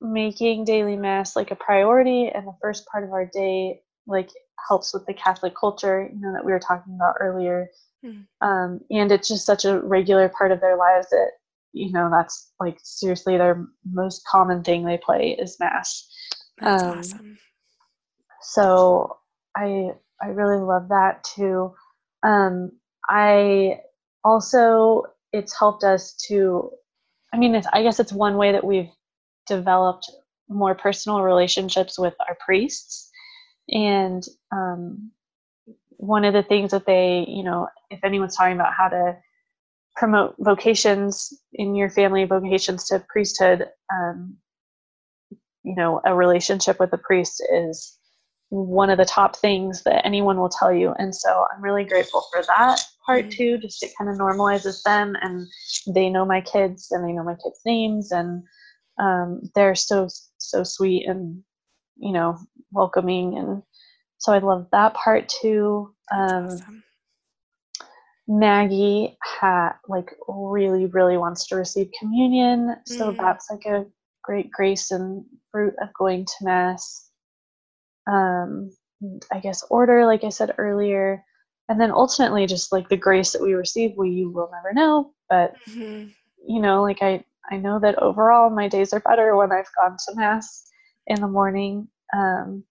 making 0.00 0.64
daily 0.64 0.96
mass 0.96 1.34
like 1.34 1.50
a 1.50 1.56
priority 1.56 2.28
and 2.28 2.46
the 2.46 2.56
first 2.62 2.86
part 2.86 3.04
of 3.04 3.12
our 3.12 3.26
day 3.26 3.80
like 4.06 4.30
helps 4.68 4.92
with 4.92 5.06
the 5.06 5.14
Catholic 5.14 5.54
culture, 5.58 6.08
you 6.12 6.20
know, 6.20 6.32
that 6.32 6.44
we 6.44 6.52
were 6.52 6.60
talking 6.60 6.94
about 6.94 7.16
earlier. 7.20 7.68
Mm. 8.04 8.26
Um, 8.40 8.80
and 8.90 9.12
it's 9.12 9.28
just 9.28 9.46
such 9.46 9.64
a 9.64 9.80
regular 9.80 10.28
part 10.28 10.52
of 10.52 10.60
their 10.60 10.76
lives 10.76 11.08
that, 11.10 11.30
you 11.72 11.92
know, 11.92 12.08
that's 12.10 12.52
like 12.60 12.78
seriously 12.82 13.36
their 13.36 13.66
most 13.90 14.22
common 14.26 14.62
thing 14.62 14.84
they 14.84 14.98
play 14.98 15.36
is 15.38 15.56
mass. 15.60 16.08
That's 16.60 16.82
um, 16.82 16.98
awesome. 16.98 17.38
So 18.42 19.16
I 19.56 19.90
I 20.22 20.28
really 20.28 20.62
love 20.62 20.88
that 20.88 21.24
too. 21.24 21.74
Um, 22.22 22.72
I 23.08 23.80
also 24.24 25.04
it's 25.32 25.58
helped 25.58 25.84
us 25.84 26.14
to. 26.28 26.70
I 27.32 27.38
mean, 27.38 27.54
it's, 27.54 27.66
I 27.72 27.82
guess 27.82 28.00
it's 28.00 28.12
one 28.12 28.36
way 28.36 28.52
that 28.52 28.64
we've 28.64 28.88
developed 29.46 30.10
more 30.48 30.74
personal 30.74 31.22
relationships 31.22 31.98
with 31.98 32.14
our 32.28 32.36
priests, 32.44 33.05
and 33.68 34.22
um, 34.52 35.10
one 35.98 36.24
of 36.24 36.34
the 36.34 36.42
things 36.42 36.70
that 36.70 36.86
they, 36.86 37.24
you 37.28 37.42
know, 37.42 37.68
if 37.90 38.00
anyone's 38.04 38.36
talking 38.36 38.54
about 38.54 38.74
how 38.74 38.88
to 38.88 39.16
promote 39.96 40.34
vocations 40.38 41.32
in 41.54 41.74
your 41.74 41.90
family, 41.90 42.24
vocations 42.24 42.86
to 42.88 43.04
priesthood, 43.08 43.66
um, 43.92 44.36
you 45.62 45.74
know, 45.74 46.00
a 46.04 46.14
relationship 46.14 46.78
with 46.78 46.92
a 46.92 46.98
priest 46.98 47.42
is 47.52 47.98
one 48.50 48.90
of 48.90 48.98
the 48.98 49.04
top 49.04 49.36
things 49.36 49.82
that 49.82 50.06
anyone 50.06 50.38
will 50.38 50.48
tell 50.48 50.72
you. 50.72 50.92
And 50.98 51.14
so 51.14 51.46
I'm 51.52 51.62
really 51.62 51.84
grateful 51.84 52.24
for 52.32 52.42
that 52.42 52.80
part 53.04 53.26
Mhm. 53.26 53.30
too, 53.32 53.58
just 53.58 53.82
it 53.82 53.92
kind 53.98 54.08
of 54.08 54.16
normalizes 54.16 54.82
them 54.84 55.16
and 55.20 55.48
they 55.88 56.08
know 56.08 56.24
my 56.24 56.40
kids 56.40 56.92
and 56.92 57.04
they 57.04 57.12
know 57.12 57.24
my 57.24 57.34
kids' 57.34 57.60
names 57.64 58.12
and 58.12 58.44
um, 58.98 59.40
they're 59.54 59.74
so, 59.74 60.08
so 60.38 60.62
sweet 60.62 61.08
and, 61.08 61.42
you 61.96 62.12
know, 62.12 62.38
welcoming. 62.72 63.38
And 63.38 63.62
so 64.18 64.32
I 64.32 64.38
love 64.38 64.68
that 64.72 64.94
part 64.94 65.28
too. 65.28 65.94
Um, 66.12 66.44
awesome. 66.46 66.82
Maggie 68.28 69.16
had 69.40 69.72
like 69.88 70.14
really, 70.28 70.86
really 70.86 71.16
wants 71.16 71.46
to 71.48 71.56
receive 71.56 71.90
communion. 71.98 72.76
So 72.84 73.12
Mm. 73.12 73.16
that's 73.18 73.50
like 73.50 73.64
a 73.66 73.86
great 74.22 74.50
grace 74.50 74.90
and 74.90 75.24
fruit 75.52 75.74
of 75.80 75.92
going 75.94 76.24
to 76.24 76.44
mass. 76.44 77.10
Um, 78.10 78.70
I 79.32 79.40
guess 79.40 79.64
order, 79.70 80.06
like 80.06 80.24
I 80.24 80.30
said 80.30 80.54
earlier, 80.58 81.24
and 81.68 81.80
then 81.80 81.90
ultimately 81.90 82.46
just 82.46 82.72
like 82.72 82.88
the 82.88 82.96
grace 82.96 83.32
that 83.32 83.42
we 83.42 83.54
receive, 83.54 83.92
we 83.96 84.24
will 84.26 84.50
never 84.52 84.72
know. 84.72 85.12
But 85.28 85.54
Mhm. 85.68 86.12
you 86.46 86.60
know, 86.60 86.82
like 86.82 87.02
I, 87.02 87.24
I 87.50 87.56
know 87.56 87.78
that 87.80 87.98
overall 87.98 88.50
my 88.50 88.68
days 88.68 88.92
are 88.92 89.00
better 89.00 89.36
when 89.36 89.52
I've 89.52 89.70
gone 89.80 89.96
to 90.06 90.14
mass 90.16 90.68
in 91.06 91.20
the 91.20 91.28
morning. 91.28 91.88
Um, 92.14 92.64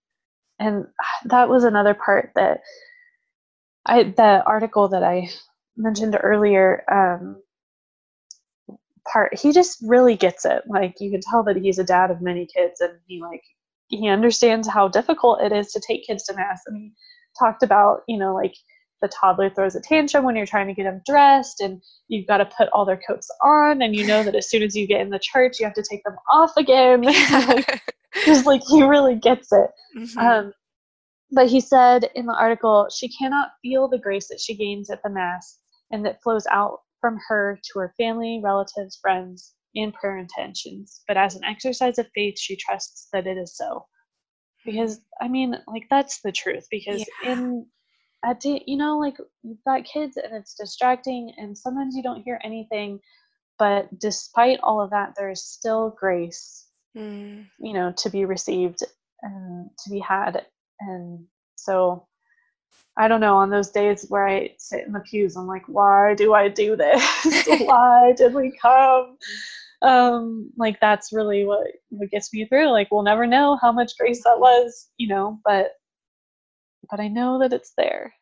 and 0.59 0.85
that 1.25 1.49
was 1.49 1.63
another 1.63 1.93
part 1.93 2.31
that 2.35 2.61
I, 3.85 4.03
the 4.03 4.43
article 4.45 4.87
that 4.89 5.03
I 5.03 5.29
mentioned 5.77 6.17
earlier, 6.21 6.83
um, 6.91 7.41
part, 9.11 9.37
he 9.37 9.51
just 9.51 9.77
really 9.85 10.15
gets 10.15 10.45
it. 10.45 10.63
Like 10.67 10.95
you 10.99 11.11
can 11.11 11.21
tell 11.21 11.43
that 11.43 11.57
he's 11.57 11.79
a 11.79 11.83
dad 11.83 12.09
of 12.09 12.21
many 12.21 12.47
kids 12.47 12.81
and 12.81 12.93
he 13.05 13.21
like, 13.21 13.43
he 13.87 14.07
understands 14.07 14.67
how 14.67 14.87
difficult 14.87 15.41
it 15.41 15.51
is 15.51 15.71
to 15.73 15.81
take 15.85 16.07
kids 16.07 16.23
to 16.25 16.33
mass. 16.33 16.61
And 16.65 16.77
he 16.77 16.93
talked 17.37 17.61
about, 17.61 18.01
you 18.07 18.17
know, 18.17 18.33
like 18.33 18.55
the 19.01 19.09
toddler 19.09 19.49
throws 19.49 19.75
a 19.75 19.81
tantrum 19.81 20.23
when 20.23 20.35
you're 20.35 20.47
trying 20.47 20.67
to 20.67 20.73
get 20.73 20.83
them 20.83 21.01
dressed 21.05 21.59
and 21.59 21.81
you've 22.07 22.25
got 22.27 22.37
to 22.37 22.45
put 22.45 22.69
all 22.69 22.85
their 22.85 22.99
coats 23.07 23.29
on. 23.43 23.81
And 23.83 23.95
you 23.95 24.07
know 24.07 24.23
that 24.23 24.35
as 24.35 24.49
soon 24.49 24.63
as 24.63 24.75
you 24.75 24.87
get 24.87 25.01
in 25.01 25.09
the 25.09 25.19
church 25.19 25.59
you 25.59 25.65
have 25.65 25.75
to 25.75 25.83
take 25.87 26.03
them 26.03 26.15
off 26.31 26.57
again 26.57 27.03
just 28.25 28.45
like 28.45 28.61
he 28.69 28.83
really 28.83 29.15
gets 29.15 29.51
it 29.51 29.69
Mhm. 29.97 30.17
um, 30.19 30.53
but 31.31 31.47
he 31.47 31.59
said 31.59 32.09
in 32.15 32.25
the 32.25 32.33
article 32.33 32.87
she 32.95 33.09
cannot 33.09 33.49
feel 33.61 33.87
the 33.87 33.97
grace 33.99 34.27
that 34.27 34.39
she 34.39 34.55
gains 34.55 34.89
at 34.89 35.01
the 35.03 35.09
mass 35.09 35.59
and 35.91 36.05
that 36.05 36.21
flows 36.23 36.45
out 36.51 36.79
from 37.01 37.17
her 37.27 37.59
to 37.63 37.79
her 37.79 37.93
family 37.97 38.41
relatives 38.43 38.97
friends 39.01 39.53
and 39.75 39.93
prayer 39.93 40.17
intentions 40.17 41.01
but 41.07 41.17
as 41.17 41.35
an 41.35 41.43
exercise 41.43 41.97
of 41.99 42.07
faith 42.15 42.37
she 42.39 42.55
trusts 42.55 43.07
that 43.11 43.27
it 43.27 43.37
is 43.37 43.55
so 43.57 43.85
because 44.65 45.01
i 45.21 45.27
mean 45.27 45.55
like 45.67 45.85
that's 45.89 46.21
the 46.21 46.31
truth 46.31 46.65
because 46.71 47.05
Yeah. 47.23 47.33
in 47.33 47.65
at 48.23 48.43
you 48.43 48.77
know 48.77 48.97
like 48.97 49.17
you've 49.43 49.63
got 49.65 49.83
kids 49.85 50.17
and 50.17 50.33
it's 50.33 50.55
distracting 50.55 51.31
and 51.37 51.57
sometimes 51.57 51.95
you 51.95 52.01
don't 52.03 52.23
hear 52.23 52.39
anything 52.43 52.99
but 53.59 53.87
despite 53.99 54.59
all 54.63 54.81
of 54.81 54.89
that 54.89 55.13
there 55.15 55.29
is 55.29 55.43
still 55.45 55.95
grace 55.99 56.64
Mm. 56.95 57.45
you 57.59 57.73
know 57.73 57.93
to 57.97 58.09
be 58.09 58.25
received 58.25 58.81
and 59.21 59.69
to 59.83 59.89
be 59.89 59.99
had 59.99 60.45
and 60.79 61.25
so 61.55 62.07
i 62.97 63.07
don't 63.07 63.19
know 63.19 63.35
on 63.35 63.49
those 63.49 63.71
days 63.71 64.05
where 64.07 64.27
i 64.27 64.49
sit 64.57 64.85
in 64.85 64.93
the 64.93 65.01
pews 65.01 65.35
i'm 65.35 65.47
like 65.47 65.63
why 65.67 66.13
do 66.15 66.33
i 66.33 66.47
do 66.47 66.75
this 66.75 67.03
why 67.59 68.13
did 68.15 68.33
we 68.33 68.57
come 68.61 69.17
um 69.81 70.49
like 70.57 70.79
that's 70.79 71.11
really 71.11 71.45
what 71.45 71.67
what 71.89 72.09
gets 72.11 72.33
me 72.33 72.45
through 72.45 72.69
like 72.69 72.87
we'll 72.91 73.03
never 73.03 73.27
know 73.27 73.57
how 73.61 73.71
much 73.71 73.97
grace 73.97 74.23
that 74.23 74.39
was 74.39 74.89
you 74.97 75.07
know 75.07 75.37
but 75.43 75.71
but 76.89 77.01
i 77.01 77.09
know 77.09 77.39
that 77.39 77.51
it's 77.51 77.73
there 77.77 78.13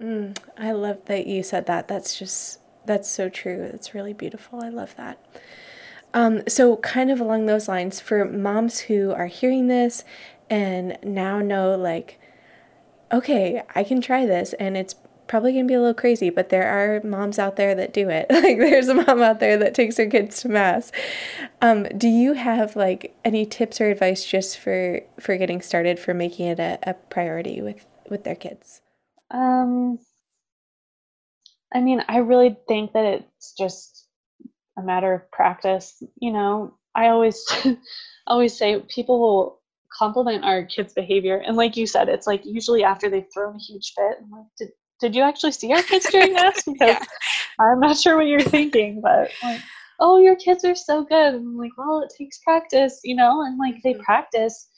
Mm, 0.00 0.36
I 0.56 0.72
love 0.72 1.04
that 1.06 1.26
you 1.26 1.42
said 1.42 1.66
that. 1.66 1.88
That's 1.88 2.18
just, 2.18 2.60
that's 2.86 3.10
so 3.10 3.28
true. 3.28 3.62
It's 3.74 3.94
really 3.94 4.14
beautiful. 4.14 4.64
I 4.64 4.70
love 4.70 4.96
that. 4.96 5.24
Um, 6.14 6.42
so, 6.48 6.76
kind 6.78 7.10
of 7.10 7.20
along 7.20 7.46
those 7.46 7.68
lines, 7.68 8.00
for 8.00 8.24
moms 8.24 8.80
who 8.80 9.12
are 9.12 9.26
hearing 9.26 9.68
this 9.68 10.04
and 10.48 10.98
now 11.02 11.40
know, 11.40 11.76
like, 11.76 12.18
okay, 13.12 13.62
I 13.74 13.84
can 13.84 14.00
try 14.00 14.26
this, 14.26 14.52
and 14.54 14.76
it's 14.76 14.94
probably 15.28 15.52
going 15.52 15.64
to 15.64 15.68
be 15.68 15.74
a 15.74 15.78
little 15.80 15.94
crazy, 15.94 16.28
but 16.28 16.48
there 16.48 16.66
are 16.68 17.00
moms 17.06 17.38
out 17.38 17.54
there 17.54 17.74
that 17.76 17.92
do 17.92 18.08
it. 18.08 18.26
like, 18.30 18.58
there's 18.58 18.88
a 18.88 18.94
mom 18.94 19.22
out 19.22 19.38
there 19.38 19.56
that 19.58 19.74
takes 19.74 19.96
her 19.96 20.06
kids 20.06 20.42
to 20.42 20.48
mass. 20.48 20.90
Um, 21.62 21.84
do 21.96 22.08
you 22.08 22.32
have 22.34 22.74
like 22.74 23.14
any 23.24 23.46
tips 23.46 23.80
or 23.80 23.90
advice 23.90 24.24
just 24.24 24.58
for 24.58 25.00
for 25.20 25.36
getting 25.36 25.62
started 25.62 26.00
for 26.00 26.14
making 26.14 26.46
it 26.46 26.58
a, 26.58 26.78
a 26.82 26.94
priority 26.94 27.62
with 27.62 27.86
with 28.08 28.24
their 28.24 28.34
kids? 28.34 28.80
Um, 29.30 30.00
I 31.72 31.80
mean, 31.80 32.02
I 32.08 32.18
really 32.18 32.56
think 32.66 32.92
that 32.94 33.04
it's 33.04 33.54
just 33.56 33.99
a 34.80 34.86
matter 34.86 35.14
of 35.14 35.30
practice. 35.32 36.02
You 36.20 36.32
know, 36.32 36.74
I 36.94 37.08
always 37.08 37.44
always 38.26 38.56
say 38.56 38.80
people 38.88 39.20
will 39.20 39.60
compliment 39.98 40.44
our 40.44 40.64
kids' 40.64 40.92
behavior, 40.94 41.42
and 41.46 41.56
like 41.56 41.76
you 41.76 41.86
said, 41.86 42.08
it's 42.08 42.26
like 42.26 42.42
usually 42.44 42.84
after 42.84 43.08
they've 43.08 43.26
thrown 43.32 43.56
a 43.56 43.58
huge 43.58 43.92
fit. 43.94 44.18
I'm 44.22 44.30
like, 44.30 44.46
did 44.58 44.68
did 45.00 45.14
you 45.14 45.22
actually 45.22 45.52
see 45.52 45.72
our 45.72 45.82
kids 45.82 46.08
during 46.10 46.32
this? 46.34 46.64
Because 46.66 46.96
Yeah. 46.96 47.04
I'm 47.60 47.80
not 47.80 47.96
sure 47.98 48.16
what 48.16 48.26
you're 48.26 48.40
thinking, 48.40 49.00
but 49.02 49.30
like, 49.42 49.60
oh, 50.00 50.18
your 50.20 50.36
kids 50.36 50.64
are 50.64 50.74
so 50.74 51.04
good. 51.04 51.34
And 51.34 51.46
I'm 51.46 51.56
like, 51.56 51.76
well, 51.76 52.00
it 52.02 52.12
takes 52.16 52.38
practice, 52.40 53.00
you 53.04 53.14
know, 53.16 53.42
and 53.42 53.58
like 53.58 53.76
they 53.84 53.94
Mhm. 53.94 54.04
practice 54.04 54.68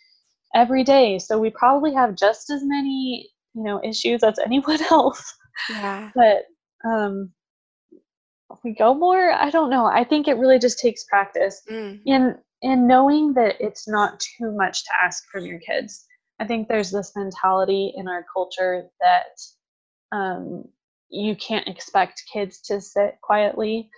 every 0.54 0.84
day, 0.84 1.18
so 1.18 1.38
we 1.38 1.50
probably 1.50 1.92
have 1.94 2.16
just 2.16 2.50
as 2.50 2.62
many 2.64 3.30
you 3.54 3.62
know 3.62 3.80
issues 3.84 4.22
as 4.22 4.38
anyone 4.44 4.80
else 4.90 5.22
Yeah. 5.68 6.08
but 6.14 6.44
um 6.88 7.30
we 8.64 8.74
go 8.74 8.94
more 8.94 9.32
i 9.32 9.50
don't 9.50 9.70
know. 9.70 9.86
I 9.86 10.04
think 10.04 10.28
it 10.28 10.34
really 10.38 10.58
just 10.58 10.78
takes 10.78 11.04
practice. 11.04 11.62
Mm. 11.70 12.00
in 12.06 12.38
in 12.62 12.86
knowing 12.86 13.34
that 13.34 13.56
it's 13.60 13.88
not 13.88 14.20
too 14.20 14.52
much 14.52 14.84
to 14.84 14.90
ask 15.04 15.24
from 15.32 15.44
your 15.46 15.58
kids. 15.58 16.06
I 16.38 16.46
think 16.46 16.68
there's 16.68 16.90
this 16.92 17.12
mentality 17.16 17.92
in 17.96 18.08
our 18.08 18.24
culture 18.32 18.88
that 19.00 20.16
um 20.16 20.64
you 21.10 21.36
can't 21.36 21.68
expect 21.68 22.22
kids 22.32 22.60
to 22.62 22.80
sit 22.80 23.18
quietly 23.22 23.90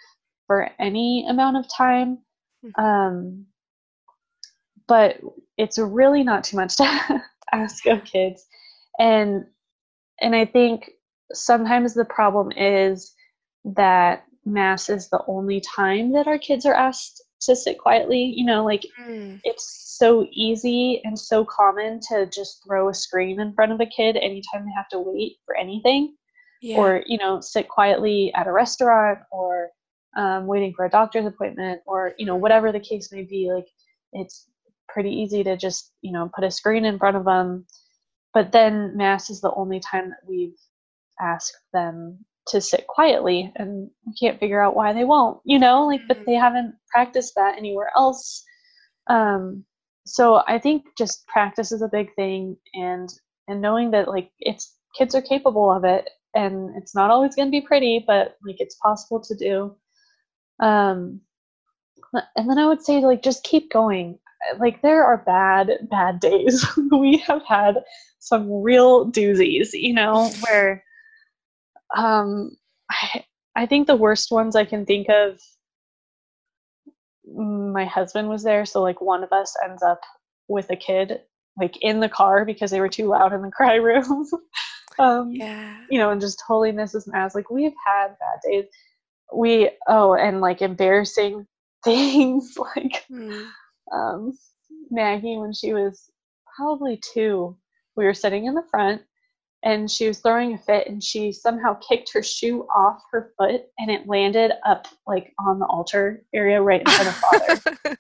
for 0.47 0.69
any 0.81 1.27
amount 1.29 1.57
of 1.59 1.67
time. 1.69 2.19
Mhm. 2.65 2.83
um 2.83 3.47
but 4.87 5.19
it's 5.57 5.79
really 5.79 6.23
not 6.23 6.45
too 6.45 6.57
much 6.57 6.77
to 6.81 7.23
ask 7.53 7.87
of 7.87 8.05
kids. 8.05 8.47
And 8.99 9.47
and 10.21 10.35
i 10.37 10.45
think 10.45 10.91
sometimes 11.33 11.95
the 11.95 12.05
problem 12.05 12.53
is 12.53 13.13
that 13.65 14.25
mass 14.47 14.89
is 14.89 15.09
the 15.09 15.23
only 15.27 15.61
time 15.61 16.13
that 16.13 16.27
our 16.27 16.39
kids 16.39 16.67
are 16.67 16.75
asked 16.75 17.23
to 17.41 17.55
sit 17.57 17.79
quietly 17.79 18.23
you 18.37 18.45
know 18.45 18.65
like 18.65 18.85
Mm. 19.01 19.41
it's 19.45 19.95
so 19.99 20.27
easy 20.33 21.01
and 21.05 21.19
so 21.19 21.45
common 21.45 22.01
to 22.09 22.27
just 22.27 22.63
throw 22.65 22.89
a 22.89 22.95
screen 22.95 23.41
in 23.41 23.53
front 23.55 23.73
of 23.73 23.81
a 23.81 23.87
kid 23.87 24.17
anytime 24.17 24.65
they 24.65 24.73
have 24.77 24.89
to 24.89 24.99
wait 25.01 25.37
for 25.47 25.57
anything 25.57 26.15
Yeah. 26.63 26.79
or 26.79 27.03
you 27.07 27.19
know 27.19 27.41
sit 27.41 27.69
quietly 27.69 28.33
at 28.35 28.47
a 28.47 28.53
restaurant 28.53 29.19
or 29.31 29.71
um, 30.17 30.47
waiting 30.47 30.73
for 30.75 30.85
a 30.85 30.91
doctor's 30.91 31.27
appointment 31.27 31.81
or 31.87 32.13
you 32.19 32.27
know 32.27 32.37
whatever 32.37 32.71
the 32.73 32.81
case 32.81 33.11
may 33.13 33.23
be 33.23 33.51
like 33.53 33.67
it's 34.13 34.49
pretty 34.89 35.11
easy 35.11 35.43
to 35.45 35.57
just 35.57 35.93
you 36.03 36.13
know 36.13 36.31
put 36.35 36.45
a 36.45 36.51
screen 36.51 36.85
in 36.85 36.99
front 36.99 37.17
of 37.17 37.25
them 37.25 37.67
but 38.33 38.53
then 38.53 38.97
mass 38.97 39.29
is 39.31 39.41
the 39.41 39.53
only 39.55 39.81
time 39.81 40.11
that 40.11 40.21
we've 40.29 40.59
asked 41.21 41.57
them 41.73 42.25
to 42.49 42.61
sit 42.61 42.87
quietly 42.87 43.53
and 43.57 43.91
we 44.07 44.13
can't 44.21 44.39
figure 44.41 44.63
out 44.63 44.77
why 44.77 44.93
they 44.93 45.05
won't 45.05 45.41
you 45.45 45.59
know 45.59 45.87
like 45.87 46.03
but 46.09 46.19
Mhm. 46.19 46.25
they 46.27 46.35
haven't 46.35 46.75
practiced 46.91 47.35
that 47.37 47.57
anywhere 47.59 47.91
else. 47.97 48.45
Um 49.09 49.65
so 50.07 50.43
i 50.47 50.59
think 50.59 50.85
just 50.99 51.27
practice 51.29 51.73
is 51.73 51.81
a 51.83 51.89
big 51.89 52.15
thing 52.15 52.57
and 52.75 53.09
and 53.49 53.61
knowing 53.63 53.91
that 53.93 54.09
like 54.09 54.31
it's 54.41 54.77
kids 54.99 55.15
are 55.15 55.23
capable 55.23 55.71
of 55.73 55.85
it 55.85 56.09
and 56.35 56.71
it's 56.77 56.95
not 56.95 57.11
always 57.11 57.35
going 57.35 57.49
to 57.49 57.59
be 57.61 57.67
pretty 57.67 58.05
but 58.07 58.37
like 58.47 58.57
it's 58.61 58.77
possible 58.77 59.21
to 59.21 59.35
do. 59.37 59.77
Um 60.61 61.21
and 62.37 62.49
then 62.51 62.59
i 62.59 62.67
would 62.67 62.83
say 62.83 63.01
like 63.01 63.23
just 63.23 63.45
keep 63.45 63.71
going. 63.73 64.19
Like 64.59 64.83
there 64.83 65.05
are 65.05 65.19
bad 65.25 65.71
bad 65.91 66.21
days. 66.21 66.65
We 66.93 67.19
have 67.27 67.43
had 67.47 67.83
some 68.21 68.51
real 68.63 69.11
doozies 69.11 69.69
you 69.73 69.95
know 69.95 70.31
where 70.43 70.85
um 71.97 72.57
i 72.91 73.25
i 73.57 73.67
think 73.67 73.87
the 73.87 73.97
worst 73.97 74.31
ones 74.31 74.57
i 74.57 74.65
can 74.65 74.85
think 74.87 75.09
of 75.09 75.41
my 77.27 77.85
husband 77.85 78.29
was 78.29 78.43
there 78.43 78.65
so 78.65 78.83
like 78.83 79.01
one 79.01 79.25
of 79.25 79.33
us 79.33 79.57
ends 79.65 79.83
up 79.83 80.01
with 80.49 80.71
a 80.71 80.77
kid 80.77 81.21
like 81.59 81.77
in 81.83 82.01
the 82.01 82.09
car 82.09 82.45
because 82.45 82.71
they 82.71 82.81
were 82.81 82.89
too 82.89 83.07
loud 83.07 83.33
in 83.33 83.43
the 83.43 83.51
cry 83.57 83.75
room 83.77 84.27
um 84.99 85.31
Yeah. 85.33 85.77
you 85.91 85.99
know 85.99 86.11
and 86.11 86.21
just 86.21 86.43
totally 86.47 86.73
misses 86.73 87.07
and 87.07 87.13
mass 87.15 87.35
like 87.35 87.51
we've 87.51 87.73
had 87.87 88.09
bad 88.09 88.39
days 88.45 88.65
we 89.35 89.71
oh 89.89 90.15
and 90.15 90.41
like 90.41 90.63
embarrassing 90.63 91.47
things 91.85 92.57
like 92.59 93.05
Mm. 93.11 93.47
um 93.93 94.33
maggie 94.91 95.37
when 95.39 95.53
she 95.53 95.73
was 95.73 96.11
probably 96.57 96.99
two 97.13 97.57
we 97.97 98.05
were 98.05 98.15
sitting 98.15 98.47
in 98.47 98.55
the 98.55 98.65
front 98.71 99.03
and 99.65 99.91
she 99.91 100.07
was 100.07 100.19
throwing 100.19 100.53
a 100.53 100.59
fit 100.59 100.87
and 100.87 101.03
she 101.03 101.33
somehow 101.33 101.75
kicked 101.75 102.13
her 102.13 102.23
shoe 102.23 102.67
off 102.75 103.03
her 103.11 103.33
foot 103.37 103.63
and 103.79 103.91
it 103.91 104.07
landed 104.07 104.53
up 104.65 104.87
like 105.07 105.33
on 105.41 105.59
the 105.59 105.67
altar 105.67 106.23
area 106.35 106.61
right 106.61 106.83
in 106.83 106.87
front 106.87 107.09
of 107.09 107.15
father 107.83 107.97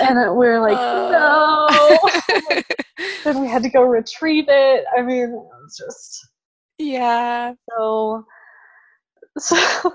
and 0.00 0.36
we 0.36 0.46
were 0.46 0.60
like 0.60 0.78
Oh. 0.78 2.08
no 2.46 2.60
then 3.24 3.42
we 3.42 3.48
had 3.48 3.62
to 3.64 3.68
go 3.68 3.82
retrieve 3.82 4.46
it 4.48 4.84
i 4.96 5.02
mean 5.02 5.24
it 5.24 5.30
was 5.30 5.76
just 5.76 6.28
yeah. 6.78 7.52
so 7.68 8.24
so 9.38 9.92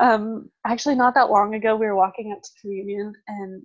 um 0.00 0.48
actually 0.66 0.94
not 0.94 1.14
that 1.14 1.30
long 1.30 1.54
ago 1.54 1.76
we 1.76 1.86
were 1.86 1.96
walking 1.96 2.32
up 2.32 2.42
to 2.42 2.50
communion 2.60 3.12
and 3.28 3.62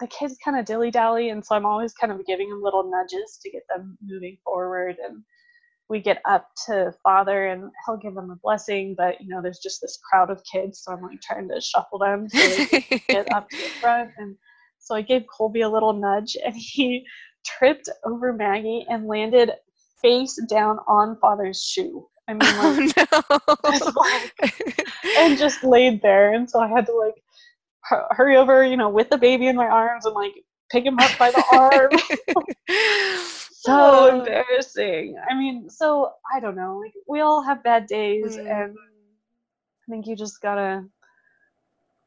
the 0.00 0.06
kids 0.08 0.36
kind 0.44 0.58
of 0.58 0.64
dilly 0.64 0.90
dally 0.90 1.30
and 1.30 1.44
so 1.44 1.54
i'm 1.54 1.66
always 1.66 1.92
kind 1.94 2.12
of 2.12 2.24
giving 2.26 2.50
them 2.50 2.62
little 2.62 2.90
nudges 2.90 3.38
to 3.42 3.50
get 3.50 3.62
them 3.68 3.96
moving 4.02 4.36
forward 4.44 4.96
and 5.04 5.22
we 5.88 6.00
get 6.00 6.20
up 6.24 6.48
to 6.66 6.92
father 7.02 7.46
and 7.46 7.70
he'll 7.84 7.96
give 7.96 8.14
them 8.14 8.30
a 8.30 8.36
blessing 8.36 8.94
but 8.96 9.20
you 9.20 9.28
know 9.28 9.40
there's 9.42 9.58
just 9.58 9.80
this 9.80 9.98
crowd 10.08 10.30
of 10.30 10.42
kids 10.50 10.82
so 10.82 10.92
i'm 10.92 11.02
like 11.02 11.20
trying 11.20 11.48
to 11.48 11.60
shuffle 11.60 11.98
them 11.98 12.28
to 12.28 13.00
get 13.08 13.32
up 13.32 13.48
to 13.48 13.56
the 13.56 13.70
front. 13.80 14.10
And 14.18 14.36
so 14.78 14.94
i 14.94 15.02
gave 15.02 15.24
colby 15.34 15.62
a 15.62 15.68
little 15.68 15.92
nudge 15.92 16.36
and 16.44 16.54
he 16.56 17.04
tripped 17.44 17.88
over 18.04 18.32
maggie 18.32 18.84
and 18.88 19.06
landed 19.06 19.52
face 20.02 20.38
down 20.48 20.78
on 20.86 21.16
father's 21.20 21.62
shoe. 21.62 22.06
I 22.28 22.32
mean 22.32 22.40
oh, 22.44 23.56
like 23.64 23.72
oh 23.72 24.20
no. 24.34 25.10
and 25.18 25.38
just 25.38 25.64
laid 25.64 26.02
there. 26.02 26.34
And 26.34 26.48
so 26.50 26.60
i 26.60 26.68
had 26.68 26.86
to 26.86 26.92
like 26.92 27.14
hurry 28.10 28.36
over 28.36 28.64
you 28.64 28.76
know 28.76 28.88
with 28.88 29.10
the 29.10 29.18
baby 29.18 29.46
in 29.46 29.56
my 29.56 29.66
arms 29.66 30.06
and 30.06 30.14
like 30.14 30.32
pick 30.70 30.84
him 30.84 30.98
up 30.98 31.10
by 31.18 31.30
the 31.30 31.44
arm 31.52 31.90
so 33.66 34.18
embarrassing. 34.20 35.16
I 35.28 35.34
mean, 35.34 35.68
so 35.68 36.12
I 36.34 36.40
don't 36.40 36.56
know. 36.56 36.78
Like 36.78 36.94
we 37.06 37.20
all 37.20 37.42
have 37.42 37.62
bad 37.62 37.86
days, 37.86 38.36
Mm. 38.36 38.50
and 38.62 38.76
I 39.86 39.90
think 39.90 40.06
you 40.06 40.16
just 40.16 40.40
gotta 40.40 40.84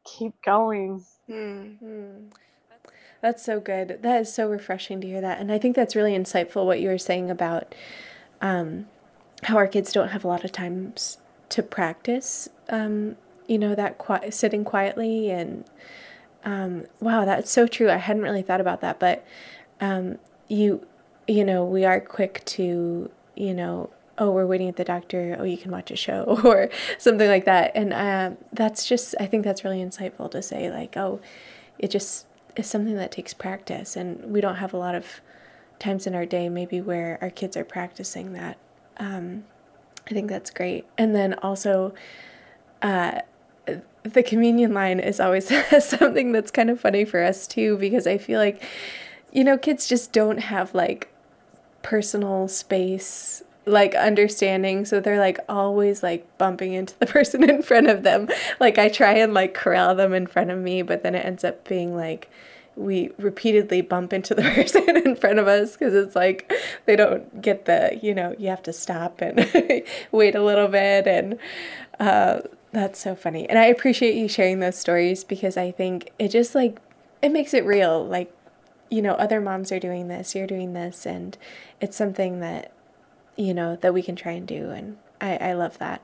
keep 0.05 0.33
going. 0.43 1.03
Mm. 1.29 2.31
That's 3.21 3.43
so 3.43 3.59
good. 3.59 3.99
That 4.01 4.21
is 4.21 4.33
so 4.33 4.49
refreshing 4.49 5.01
to 5.01 5.07
hear 5.07 5.21
that. 5.21 5.39
And 5.39 5.51
I 5.51 5.57
think 5.59 5.75
that's 5.75 5.95
really 5.95 6.13
insightful 6.17 6.65
what 6.65 6.79
you 6.79 6.87
were 6.89 6.97
saying 6.97 7.29
about 7.29 7.75
um, 8.41 8.87
how 9.43 9.57
our 9.57 9.67
kids 9.67 9.91
don't 9.91 10.09
have 10.09 10.23
a 10.23 10.27
lot 10.27 10.43
of 10.45 10.51
times 10.51 11.17
to 11.49 11.61
practice, 11.61 12.47
um, 12.69 13.17
you 13.47 13.57
know, 13.57 13.75
that 13.75 13.97
qui- 13.97 14.31
sitting 14.31 14.63
quietly. 14.63 15.29
And 15.29 15.65
um, 16.45 16.85
wow, 17.01 17.25
that's 17.25 17.51
so 17.51 17.67
true. 17.67 17.89
I 17.89 17.97
hadn't 17.97 18.21
really 18.23 18.41
thought 18.41 18.61
about 18.61 18.81
that. 18.81 18.99
But 18.99 19.25
um, 19.81 20.17
you, 20.47 20.85
you 21.29 21.45
know, 21.45 21.63
we 21.63 21.85
are 21.85 22.01
quick 22.01 22.43
to, 22.43 23.09
you 23.35 23.53
know, 23.53 23.91
oh, 24.17 24.31
we're 24.31 24.47
waiting 24.47 24.67
at 24.67 24.77
the 24.77 24.83
doctor. 24.83 25.37
Oh, 25.39 25.43
you 25.43 25.57
can 25.57 25.71
watch 25.71 25.91
a 25.91 25.95
show 25.95 26.23
or 26.43 26.69
something 26.97 27.27
like 27.27 27.45
that. 27.45 27.71
And 27.75 27.93
uh, 27.93 28.31
that's 28.51 28.87
just, 28.87 29.15
I 29.19 29.27
think 29.27 29.43
that's 29.43 29.63
really 29.63 29.79
insightful 29.79 30.29
to 30.31 30.41
say, 30.41 30.71
like, 30.71 30.97
oh, 30.97 31.21
it 31.77 31.91
just 31.91 32.25
is 32.55 32.67
something 32.67 32.95
that 32.95 33.11
takes 33.11 33.33
practice. 33.33 33.95
And 33.95 34.31
we 34.31 34.41
don't 34.41 34.55
have 34.55 34.73
a 34.73 34.77
lot 34.77 34.95
of 34.95 35.21
times 35.77 36.07
in 36.07 36.15
our 36.15 36.25
day, 36.25 36.49
maybe, 36.49 36.81
where 36.81 37.19
our 37.21 37.29
kids 37.29 37.55
are 37.55 37.63
practicing 37.63 38.33
that. 38.33 38.57
Um, 38.97 39.45
I 40.07 40.13
think 40.13 40.29
that's 40.29 40.49
great. 40.49 40.87
And 40.97 41.15
then 41.15 41.35
also, 41.35 41.93
uh, 42.81 43.21
the 44.01 44.23
communion 44.23 44.73
line 44.73 44.99
is 44.99 45.19
always 45.19 45.47
something 45.79 46.31
that's 46.31 46.49
kind 46.49 46.71
of 46.71 46.79
funny 46.79 47.05
for 47.05 47.23
us 47.23 47.45
too, 47.45 47.77
because 47.77 48.07
I 48.07 48.17
feel 48.17 48.39
like, 48.39 48.63
you 49.31 49.43
know, 49.43 49.59
kids 49.59 49.87
just 49.87 50.11
don't 50.11 50.39
have 50.39 50.73
like 50.73 51.09
personal 51.81 52.47
space 52.47 53.43
like 53.65 53.93
understanding. 53.95 54.85
So 54.85 54.99
they're 54.99 55.19
like 55.19 55.39
always 55.47 56.01
like 56.01 56.25
bumping 56.37 56.73
into 56.73 56.97
the 56.99 57.05
person 57.17 57.47
in 57.47 57.61
front 57.61 57.87
of 57.87 58.03
them. 58.03 58.27
Like 58.59 58.77
i 58.77 58.89
try 58.89 59.13
and 59.13 59.33
like 59.33 59.53
corral 59.53 59.95
them 59.95 60.13
in 60.13 60.27
front 60.27 60.49
of 60.49 60.59
me 60.59 60.81
but 60.81 61.03
then 61.03 61.15
it 61.15 61.25
ends 61.25 61.43
up 61.43 61.67
being 61.67 61.95
like 61.95 62.29
we 62.75 63.11
repeatedly 63.17 63.81
bump 63.81 64.13
into 64.13 64.33
the 64.33 64.41
person 64.55 64.95
in 64.97 65.15
front 65.15 65.37
of 65.37 65.47
us 65.47 65.73
because 65.73 65.93
it's 65.93 66.15
like 66.15 66.51
they 66.85 66.95
don't 66.95 67.41
get 67.41 67.65
the 67.65 67.99
you 68.01 68.13
know 68.13 68.33
you 68.37 68.47
have 68.47 68.63
to 68.63 68.73
stop 68.73 69.21
and 69.21 69.37
wait 70.11 70.35
a 70.35 70.43
little 70.43 70.67
bit. 70.67 71.07
And 71.07 71.37
uh, 71.99 72.41
that's 72.71 72.99
so 72.99 73.15
funny. 73.15 73.49
And 73.49 73.59
i 73.59 73.65
appreciate 73.65 74.15
you 74.15 74.27
sharing 74.27 74.59
those 74.59 74.77
stories 74.77 75.23
because 75.23 75.57
i 75.57 75.71
think 75.71 76.11
it 76.19 76.29
just 76.29 76.55
like 76.55 76.79
it 77.21 77.31
makes 77.31 77.53
it 77.53 77.65
real. 77.65 78.05
Like 78.05 78.33
you 78.89 79.01
know 79.01 79.13
other 79.13 79.41
moms 79.41 79.71
are 79.71 79.79
doing 79.79 80.07
this 80.07 80.35
you're 80.35 80.47
doing 80.47 80.73
this 80.73 81.05
and 81.05 81.37
it's 81.81 81.97
something 81.97 82.39
that 82.39 82.73
you 83.35 83.53
know 83.53 83.75
that 83.77 83.93
we 83.93 84.01
can 84.01 84.15
try 84.15 84.31
and 84.33 84.47
do 84.47 84.69
and 84.71 84.97
i, 85.21 85.37
I 85.37 85.53
love 85.53 85.77
that 85.79 86.01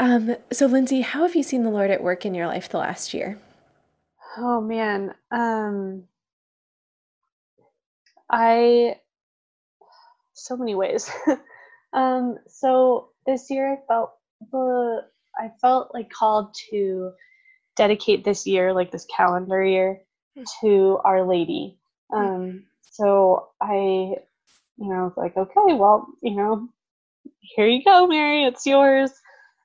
um, 0.00 0.36
so 0.52 0.66
lindsay 0.66 1.02
how 1.02 1.22
have 1.22 1.36
you 1.36 1.42
seen 1.42 1.62
the 1.62 1.70
lord 1.70 1.90
at 1.90 2.02
work 2.02 2.26
in 2.26 2.34
your 2.34 2.46
life 2.46 2.68
the 2.68 2.78
last 2.78 3.14
year 3.14 3.38
Oh 4.36 4.60
man. 4.60 5.14
Um 5.30 6.04
I 8.30 8.96
so 10.32 10.56
many 10.56 10.74
ways. 10.74 11.10
um 11.92 12.36
so 12.48 13.10
this 13.26 13.50
year 13.50 13.72
I 13.72 13.76
felt 13.86 14.12
the 14.50 15.02
I 15.38 15.50
felt 15.60 15.94
like 15.94 16.10
called 16.10 16.54
to 16.70 17.12
dedicate 17.76 18.24
this 18.24 18.46
year, 18.46 18.72
like 18.72 18.90
this 18.90 19.06
calendar 19.16 19.64
year. 19.64 20.00
To 20.62 20.98
Our 21.04 21.26
Lady. 21.26 21.78
Um 22.12 22.64
so 22.82 23.48
I 23.60 24.16
you 24.76 24.88
know, 24.88 25.04
was 25.04 25.14
like, 25.16 25.36
okay, 25.36 25.74
well, 25.74 26.06
you 26.22 26.36
know, 26.36 26.68
here 27.40 27.66
you 27.68 27.82
go, 27.84 28.06
Mary, 28.08 28.44
it's 28.44 28.66
yours. 28.66 29.12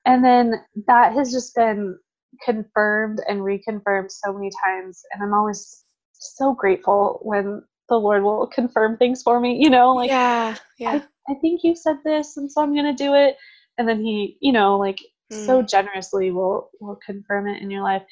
And 0.06 0.24
then 0.24 0.54
that 0.86 1.14
has 1.14 1.32
just 1.32 1.54
been 1.54 1.98
confirmed 2.44 3.20
and 3.28 3.40
reconfirmed 3.40 4.10
so 4.10 4.32
many 4.32 4.50
times 4.64 5.02
and 5.12 5.22
i'm 5.22 5.34
always 5.34 5.84
so 6.12 6.54
grateful 6.54 7.20
when 7.22 7.62
the 7.88 7.96
lord 7.96 8.22
will 8.22 8.46
confirm 8.46 8.96
things 8.96 9.22
for 9.22 9.40
me 9.40 9.58
you 9.60 9.70
know 9.70 9.94
like 9.94 10.10
yeah, 10.10 10.56
yeah. 10.78 11.02
i 11.28 11.34
think 11.40 11.60
you 11.64 11.74
said 11.74 11.96
this 12.04 12.36
and 12.36 12.50
so 12.50 12.62
i'm 12.62 12.74
going 12.74 12.84
to 12.96 13.04
do 13.04 13.14
it 13.14 13.36
and 13.78 13.88
then 13.88 14.02
he 14.02 14.36
you 14.40 14.52
know 14.52 14.78
like 14.78 14.98
so 15.30 15.62
Mm. 15.62 15.68
generously 15.68 16.30
will 16.30 16.70
will 16.80 16.98
confirm 17.04 17.46
it 17.46 17.62
in 17.62 17.70
your 17.70 17.82
life 17.82 18.02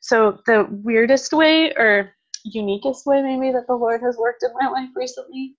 so 0.00 0.38
the 0.46 0.66
weirdest 0.70 1.32
way 1.32 1.72
or 1.74 2.12
uniquest 2.46 3.04
way 3.06 3.20
maybe 3.22 3.52
that 3.52 3.66
the 3.66 3.74
lord 3.74 4.00
has 4.00 4.16
worked 4.16 4.42
in 4.42 4.50
my 4.60 4.68
life 4.68 4.88
recently 4.94 5.56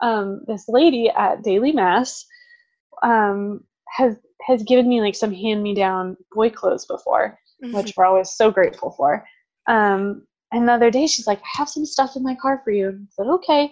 um 0.00 0.40
this 0.46 0.64
lady 0.68 1.10
at 1.10 1.42
daily 1.42 1.72
mass 1.72 2.24
um 3.02 3.62
has 3.88 4.16
has 4.46 4.62
given 4.64 4.88
me 4.88 5.00
like 5.00 5.14
some 5.14 5.32
hand 5.32 5.62
me 5.62 5.74
down 5.74 6.16
boy 6.32 6.50
clothes 6.50 6.86
before 6.86 7.38
Mhm. 7.62 7.74
which 7.74 7.94
we're 7.96 8.04
always 8.04 8.30
so 8.30 8.50
grateful 8.50 8.90
for. 8.90 9.24
Um, 9.68 10.26
and 10.52 10.68
the 10.68 10.72
other 10.72 10.90
day, 10.90 11.06
she's 11.06 11.26
like, 11.28 11.38
I 11.40 11.58
have 11.58 11.68
some 11.68 11.86
stuff 11.86 12.16
in 12.16 12.22
my 12.24 12.34
car 12.34 12.60
for 12.64 12.72
you. 12.72 12.88
And 12.88 13.06
I 13.06 13.10
said, 13.10 13.30
okay. 13.30 13.70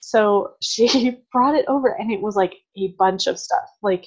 So 0.00 0.52
she 0.62 1.18
brought 1.32 1.54
it 1.56 1.66
over, 1.68 1.88
and 1.98 2.10
it 2.12 2.20
was 2.20 2.36
like 2.36 2.54
a 2.76 2.94
bunch 2.98 3.26
of 3.26 3.38
stuff. 3.38 3.68
Like 3.82 4.06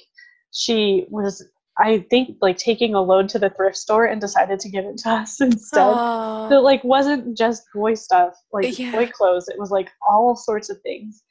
she 0.52 1.06
was, 1.10 1.44
I 1.78 2.06
think, 2.10 2.38
like 2.40 2.56
taking 2.56 2.94
a 2.94 3.02
load 3.02 3.28
to 3.30 3.38
the 3.38 3.50
thrift 3.50 3.76
store 3.76 4.06
and 4.06 4.20
decided 4.20 4.60
to 4.60 4.68
give 4.70 4.84
it 4.84 4.98
to 4.98 5.10
us 5.10 5.40
instead. 5.40 5.96
Aw. 5.96 6.48
So 6.48 6.60
like 6.60 6.82
wasn't 6.84 7.36
just 7.36 7.64
boy 7.74 7.94
stuff, 7.94 8.34
like 8.52 8.78
Yeah. 8.78 8.92
boy 8.92 9.08
clothes. 9.08 9.48
It 9.48 9.58
was 9.58 9.70
like 9.70 9.90
all 10.08 10.36
sorts 10.36 10.70
of 10.70 10.80
things. 10.82 11.22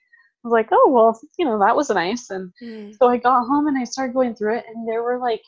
I 0.44 0.48
was 0.48 0.52
like, 0.54 0.70
oh 0.72 0.90
well, 0.92 1.20
you 1.40 1.46
know, 1.46 1.58
that 1.60 1.76
was 1.76 1.90
nice. 1.90 2.30
And 2.30 2.52
Mm. 2.62 2.96
so 2.98 3.08
I 3.08 3.18
got 3.18 3.48
home 3.48 3.68
and 3.68 3.78
I 3.78 3.84
started 3.86 4.14
going 4.14 4.36
through 4.36 4.58
it, 4.58 4.66
and 4.68 4.88
there 4.88 5.04
were 5.04 5.18
like 5.20 5.42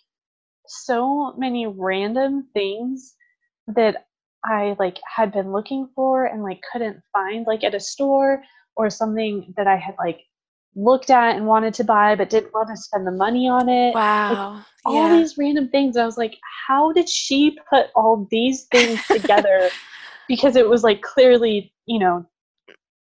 so 0.68 1.34
many 1.38 1.68
random 1.68 2.48
things 2.54 3.16
that 3.68 4.08
I 4.46 4.76
like 4.80 4.98
had 5.14 5.32
been 5.32 5.52
looking 5.52 5.90
for 5.96 6.26
and 6.26 6.44
like 6.44 6.62
couldn't 6.72 7.02
find 7.14 7.46
like 7.46 7.64
at 7.64 7.76
a 7.76 7.80
store 7.80 8.44
or 8.76 8.90
something 8.90 9.54
that 9.58 9.68
I 9.68 9.76
had 9.76 9.96
like 10.00 10.22
looked 10.78 11.10
at 11.10 11.36
and 11.36 11.48
wanted 11.48 11.74
to 11.74 11.84
buy 11.84 12.16
but 12.16 12.30
didn't 12.30 12.54
want 12.54 12.70
to 12.70 12.78
spend 12.78 13.06
the 13.06 13.12
money 13.12 13.50
on 13.50 13.68
it. 13.68 13.94
Wow. 13.96 14.64
All 14.86 15.10
yeah. 15.10 15.18
these 15.18 15.38
random 15.38 15.68
things. 15.70 15.98
I 15.98 16.06
was 16.06 16.18
like, 16.18 16.38
how 16.68 16.94
did 16.94 17.10
she 17.10 17.58
put 17.70 17.88
all 17.96 18.28
these 18.32 18.66
things 18.72 19.06
together? 19.08 19.70
because 20.28 20.56
it 20.58 20.68
was 20.68 20.84
like 20.84 21.02
clearly, 21.02 21.74
you 21.86 22.00
know, 22.00 22.26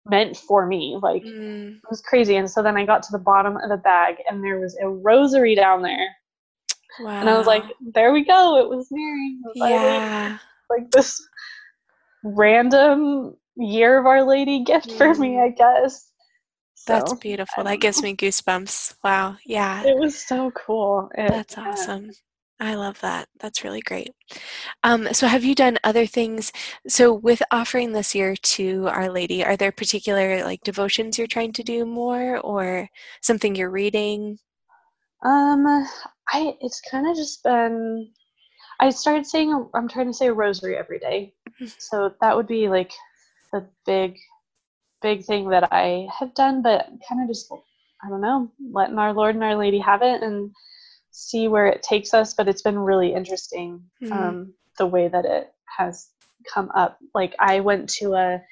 meant 0.06 0.36
for 0.36 0.66
me. 0.66 0.98
Like 1.02 1.22
Mm. 1.22 1.76
it 1.76 1.90
was 1.90 2.02
crazy. 2.02 2.36
And 2.36 2.50
so 2.50 2.62
then 2.62 2.76
I 2.76 2.84
got 2.84 3.02
to 3.04 3.12
the 3.12 3.18
bottom 3.18 3.56
of 3.56 3.70
the 3.70 3.78
bag 3.78 4.16
and 4.28 4.44
there 4.44 4.60
was 4.60 4.76
a 4.80 4.88
rosary 4.88 5.54
down 5.54 5.82
there. 5.82 6.06
Wow. 7.00 7.20
And 7.20 7.28
I 7.30 7.36
was 7.38 7.46
like, 7.46 7.64
there 7.80 8.12
we 8.12 8.24
go. 8.24 8.58
It 8.58 8.68
was 8.68 8.88
Mary. 8.90 9.38
It 9.42 9.58
was 9.58 9.70
yeah. 9.70 10.38
Like 10.70 10.90
this 10.90 11.26
random 12.22 13.36
year 13.56 13.98
of 13.98 14.06
Our 14.06 14.22
Lady 14.22 14.62
gift 14.64 14.92
for 14.92 15.14
me, 15.14 15.40
I 15.40 15.48
guess. 15.48 16.10
That's 16.86 17.10
So, 17.12 17.16
beautiful. 17.16 17.64
That 17.64 17.80
gives 17.80 18.02
me 18.02 18.14
goosebumps. 18.14 18.94
Wow. 19.02 19.36
Yeah. 19.46 19.82
It 19.84 19.96
was 19.96 20.18
so 20.18 20.50
cool. 20.52 21.10
It- 21.16 21.28
That's 21.28 21.56
yeah. 21.56 21.70
awesome. 21.70 22.10
I 22.60 22.76
love 22.76 23.00
that. 23.00 23.28
That's 23.40 23.64
really 23.64 23.80
great. 23.80 24.10
Um, 24.84 25.12
so, 25.12 25.26
have 25.26 25.44
you 25.44 25.54
done 25.56 25.76
other 25.82 26.06
things? 26.06 26.52
So, 26.86 27.12
with 27.12 27.42
offering 27.50 27.92
this 27.92 28.14
year 28.14 28.36
to 28.36 28.86
Our 28.88 29.10
Lady, 29.10 29.44
are 29.44 29.56
there 29.56 29.72
particular 29.72 30.44
like 30.44 30.62
devotions 30.62 31.18
you're 31.18 31.26
trying 31.26 31.52
to 31.54 31.64
do 31.64 31.84
more, 31.84 32.38
or 32.38 32.88
something 33.22 33.54
you're 33.56 33.70
reading? 33.70 34.38
Um, 35.24 35.66
I 36.28 36.56
it's 36.60 36.80
kind 36.90 37.08
of 37.08 37.16
just 37.16 37.42
been. 37.42 38.10
I 38.80 38.90
started 38.90 39.26
saying 39.26 39.68
I'm 39.74 39.88
trying 39.88 40.06
to 40.06 40.14
say 40.14 40.28
a 40.28 40.32
rosary 40.32 40.76
every 40.76 40.98
day, 41.00 41.34
Mhm. 41.60 41.74
so 41.78 42.14
that 42.20 42.36
would 42.36 42.46
be 42.46 42.68
like 42.68 42.92
the 43.52 43.66
big, 43.84 44.16
big 45.04 45.24
thing 45.24 45.50
that 45.50 45.68
I 45.70 46.08
have 46.18 46.34
done. 46.34 46.62
But 46.62 46.86
kind 47.06 47.22
of 47.22 47.28
just 47.28 47.52
I 48.04 48.08
don't 48.08 48.20
know, 48.20 48.50
letting 48.72 48.98
our 48.98 49.12
Lord 49.12 49.34
and 49.36 49.44
Our 49.44 49.54
Lady 49.56 49.78
have 49.78 50.02
it 50.02 50.22
and 50.22 50.50
see 51.10 51.46
where 51.46 51.66
it 51.66 51.82
takes 51.82 52.12
us. 52.12 52.34
But 52.34 52.48
it's 52.48 52.62
been 52.62 52.78
really 52.78 53.14
interesting 53.14 53.82
Mhm. 54.02 54.12
um, 54.12 54.54
the 54.78 54.86
way 54.86 55.06
that 55.08 55.24
it 55.24 55.52
has 55.78 56.08
come 56.52 56.70
up. 56.74 56.98
Like 57.14 57.34
I 57.38 57.60
went 57.60 57.88
to 58.00 58.14
a, 58.14 58.42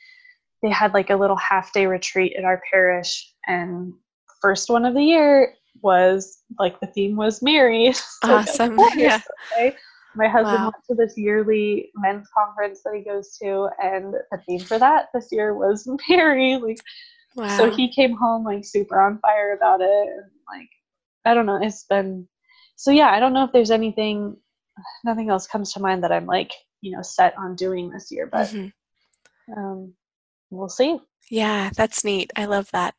they 0.63 0.71
had 0.71 0.95
like 0.95 1.11
a 1.11 1.17
little 1.17 1.37
half 1.37 1.73
day 1.73 1.87
retreat 1.87 2.35
at 2.39 2.45
our 2.45 2.63
parish, 2.71 3.35
and 3.47 3.93
first 4.41 4.69
one 4.71 4.85
of 4.85 4.95
the 4.95 5.03
year 5.03 5.55
was 5.83 6.43
like 6.59 6.79
the 6.81 6.87
theme 6.87 7.17
was 7.17 7.43
Mary. 7.43 7.93
So 8.23 8.35
Awesome. 8.35 8.77
Yeah. 8.97 9.21
My 10.15 10.29
husband 10.29 10.63
Wow. 10.63 10.73
went 10.75 10.85
to 10.91 10.95
this 10.95 11.17
yearly 11.17 11.91
men's 11.95 12.29
conference 12.37 12.83
that 12.83 12.95
he 12.95 13.03
goes 13.03 13.37
to, 13.39 13.69
and 13.83 14.13
the 14.31 14.39
theme 14.47 14.61
for 14.61 14.79
that 14.79 15.09
this 15.15 15.29
year 15.33 15.55
was 15.55 15.89
Mary. 16.09 16.57
Like, 16.57 16.79
Wow. 17.35 17.57
so 17.57 17.71
he 17.71 17.91
came 17.93 18.15
home 18.15 18.45
like 18.45 18.65
super 18.65 19.01
on 19.01 19.19
fire 19.21 19.55
about 19.57 19.81
it, 19.81 19.89
and 19.89 20.31
like, 20.49 20.69
I 21.25 21.35
don't 21.35 21.47
know, 21.47 21.59
it's 21.63 21.85
been. 21.85 22.29
So 22.77 22.91
yeah, 22.91 23.11
I 23.11 23.21
don't 23.21 23.33
know 23.33 23.45
if 23.45 23.53
there's 23.53 23.71
anything. 23.71 24.37
Nothing 25.05 25.29
else 25.31 25.47
comes 25.47 25.73
to 25.75 25.81
mind 25.81 26.03
that 26.03 26.13
I'm 26.13 26.27
like, 26.27 26.53
you 26.81 26.95
know, 26.97 27.03
set 27.03 27.37
on 27.39 27.55
doing 27.57 27.91
this 27.91 28.11
year, 28.11 28.27
but 28.27 28.49
Mhm. 28.49 28.73
um, 29.57 29.95
we'll 30.51 30.69
see. 30.69 30.99
Yeah, 31.31 31.71
that's 31.75 32.05
neat. 32.05 32.31
I 32.37 32.47
love 32.47 32.71
that. 32.73 32.95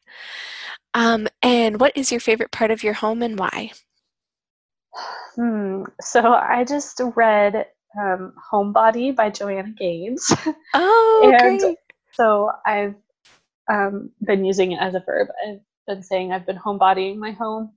Um, 0.94 1.28
and 1.42 1.80
what 1.80 1.96
is 1.96 2.12
your 2.12 2.20
favorite 2.22 2.52
part 2.52 2.72
of 2.72 2.84
your 2.84 2.94
home 2.94 3.22
and 3.22 3.38
why? 3.38 3.72
Hmm. 5.36 5.84
So 6.02 6.34
I 6.34 6.64
just 6.64 7.02
read 7.16 7.68
um, 8.00 8.34
Homebody 8.52 9.16
by 9.16 9.30
Joanna 9.30 9.74
Gaines. 9.78 10.32
Oh, 10.74 11.32
and 11.40 11.60
great. 11.60 11.78
so 12.14 12.52
I've 12.66 12.96
um, 13.72 14.12
been 14.24 14.46
using 14.46 14.74
it 14.74 14.80
as 14.82 14.96
a 14.96 15.04
verb. 15.06 15.30
I've 15.48 15.60
been 15.88 16.04
saying 16.04 16.32
I've 16.32 16.46
been 16.46 16.56
homebodying 16.56 17.20
my 17.20 17.32
home. 17.32 17.72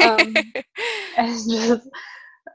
Um, 0.00 0.52
and 1.16 1.50
just 1.50 1.88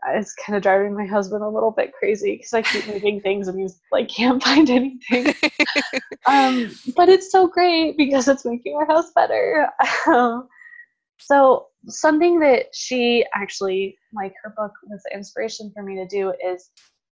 it's 0.09 0.33
kind 0.33 0.57
of 0.57 0.63
driving 0.63 0.95
my 0.95 1.05
husband 1.05 1.43
a 1.43 1.49
little 1.49 1.71
bit 1.71 1.93
crazy 1.93 2.35
because 2.35 2.53
I 2.53 2.61
keep 2.61 2.87
moving 2.87 3.21
things 3.21 3.47
and 3.47 3.59
he's 3.59 3.79
like 3.91 4.09
can't 4.09 4.43
find 4.43 4.69
anything. 4.69 5.33
um, 6.25 6.75
but 6.95 7.09
it's 7.09 7.31
so 7.31 7.47
great 7.47 7.97
because 7.97 8.27
it's 8.27 8.45
making 8.45 8.75
our 8.75 8.85
house 8.85 9.11
better. 9.15 9.69
Um, 10.07 10.47
so 11.19 11.67
something 11.87 12.39
that 12.39 12.67
she 12.73 13.25
actually 13.33 13.97
like 14.13 14.33
her 14.43 14.53
book 14.55 14.71
was 14.85 15.01
the 15.03 15.15
inspiration 15.15 15.71
for 15.73 15.83
me 15.83 15.95
to 15.95 16.07
do 16.07 16.33
is 16.45 16.69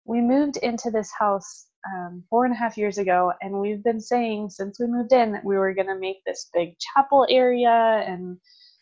we 0.04 0.20
moved 0.20 0.56
into 0.58 0.90
this 0.90 1.10
house 1.18 1.66
um, 1.94 2.24
four 2.28 2.44
and 2.44 2.54
a 2.54 2.58
half 2.58 2.76
years 2.76 2.98
ago, 2.98 3.32
and 3.40 3.52
we've 3.60 3.84
been 3.84 4.00
saying 4.00 4.50
since 4.50 4.80
we 4.80 4.86
moved 4.86 5.12
in 5.12 5.32
that 5.32 5.44
we 5.44 5.56
were 5.56 5.74
going 5.74 5.86
to 5.86 5.98
make 5.98 6.18
this 6.26 6.50
big 6.52 6.76
chapel 6.78 7.26
area 7.30 8.04
and 8.06 8.38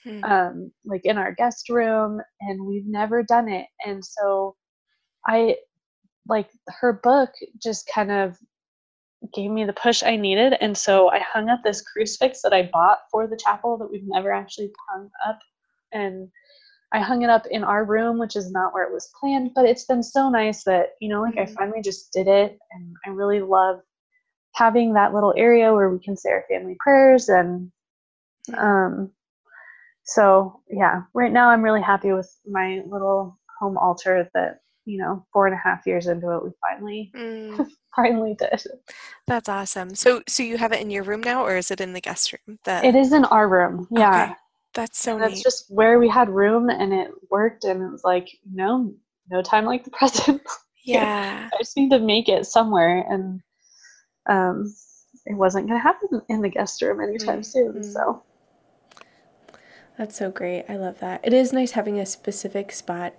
Hmm. 0.06 0.24
um, 0.24 0.72
like 0.84 1.04
in 1.04 1.18
our 1.18 1.32
guest 1.32 1.68
room, 1.68 2.20
and 2.40 2.64
we've 2.64 2.86
never 2.86 3.24
done 3.24 3.48
it. 3.48 3.66
And 3.84 4.04
so 4.04 4.54
I 5.26 5.56
like 6.28 6.48
her 6.68 6.92
book 7.02 7.30
just 7.60 7.90
kind 7.92 8.12
of 8.12 8.38
gave 9.34 9.50
me 9.50 9.64
the 9.64 9.72
push 9.72 10.04
I 10.04 10.14
needed. 10.16 10.54
And 10.60 10.76
so 10.78 11.10
I 11.10 11.18
hung 11.18 11.48
up 11.48 11.60
this 11.64 11.82
crucifix 11.82 12.40
that 12.42 12.52
I 12.52 12.70
bought 12.72 12.98
for 13.10 13.26
the 13.26 13.36
chapel 13.36 13.76
that 13.78 13.90
we've 13.90 14.06
never 14.06 14.32
actually 14.32 14.70
hung 14.88 15.10
up. 15.26 15.40
And 15.92 16.28
I 16.92 17.00
hung 17.00 17.22
it 17.22 17.30
up 17.30 17.46
in 17.50 17.64
our 17.64 17.84
room, 17.84 18.18
which 18.18 18.36
is 18.36 18.50
not 18.50 18.72
where 18.72 18.84
it 18.84 18.92
was 18.92 19.10
planned, 19.20 19.52
but 19.54 19.66
it's 19.66 19.84
been 19.84 20.02
so 20.02 20.28
nice 20.30 20.64
that, 20.64 20.90
you 21.00 21.08
know, 21.08 21.20
like 21.22 21.36
I 21.36 21.44
Mhm. 21.44 21.54
finally 21.54 21.82
just 21.82 22.12
did 22.12 22.28
it. 22.28 22.58
And 22.72 22.96
I 23.04 23.10
really 23.10 23.40
love 23.40 23.80
having 24.54 24.94
that 24.94 25.12
little 25.12 25.34
area 25.36 25.72
where 25.72 25.90
we 25.90 25.98
can 25.98 26.16
say 26.16 26.30
our 26.30 26.44
family 26.48 26.76
prayers. 26.80 27.28
And 27.28 27.70
um, 28.56 29.12
so, 30.04 30.62
yeah, 30.70 31.02
right 31.14 31.32
now 31.32 31.48
I'm 31.50 31.62
really 31.62 31.82
happy 31.82 32.12
with 32.12 32.32
my 32.46 32.82
little 32.86 33.38
home 33.60 33.76
altar 33.76 34.30
that, 34.34 34.60
you 34.84 34.98
know, 34.98 35.26
four 35.32 35.46
and 35.46 35.54
a 35.54 35.58
half 35.58 35.86
years 35.86 36.06
into 36.06 36.30
it, 36.36 36.44
we 36.44 36.50
finally, 36.60 37.10
Mm, 37.14 37.68
finally 37.96 38.36
did. 38.38 38.62
that's 39.26 39.48
awesome. 39.48 39.94
So, 39.96 40.22
so 40.28 40.42
you 40.44 40.58
have 40.58 40.72
it 40.72 40.80
in 40.80 40.90
your 40.90 41.02
room 41.02 41.22
now, 41.22 41.44
or 41.44 41.56
is 41.56 41.70
it 41.72 41.80
in 41.80 41.92
the 41.92 42.00
guest 42.00 42.32
room? 42.32 42.58
The, 42.64 42.86
It 42.86 42.94
is 42.94 43.12
in 43.12 43.24
our 43.24 43.48
room. 43.48 43.88
Yeah. 43.90 44.26
Okay. 44.26 44.34
That's 44.76 44.98
so 44.98 45.16
And 45.16 45.22
that's 45.22 45.38
neat. 45.38 45.44
just 45.44 45.66
where 45.70 45.98
we 45.98 46.08
had 46.08 46.28
room 46.28 46.68
and 46.70 46.92
it 46.92 47.10
worked. 47.30 47.64
And 47.64 47.82
it 47.82 47.90
was 47.90 48.04
like, 48.04 48.28
no, 48.50 48.94
no 49.30 49.42
time 49.42 49.64
like 49.64 49.84
the 49.84 49.90
present. 49.98 50.42
yeah. 50.84 51.50
I 51.52 51.58
just 51.58 51.76
need 51.76 51.90
to 51.90 51.98
make 51.98 52.28
it 52.28 52.46
somewhere. 52.46 53.04
And 53.08 53.40
um, 54.28 54.74
it 55.26 55.34
wasn't 55.36 55.68
going 55.68 55.78
to 55.80 55.82
happen 55.82 56.22
in 56.28 56.42
the 56.42 56.48
guest 56.50 56.82
room 56.82 57.00
anytime 57.00 57.42
soon. 57.42 57.74
Mhm. 57.74 57.84
So, 57.84 58.24
That's 59.98 60.16
so 60.16 60.30
great. 60.30 60.64
I 60.68 60.76
love 60.76 60.98
that. 61.00 61.20
It 61.24 61.32
is 61.32 61.52
nice 61.52 61.72
having 61.72 61.98
a 61.98 62.06
specific 62.06 62.72
spot 62.72 63.14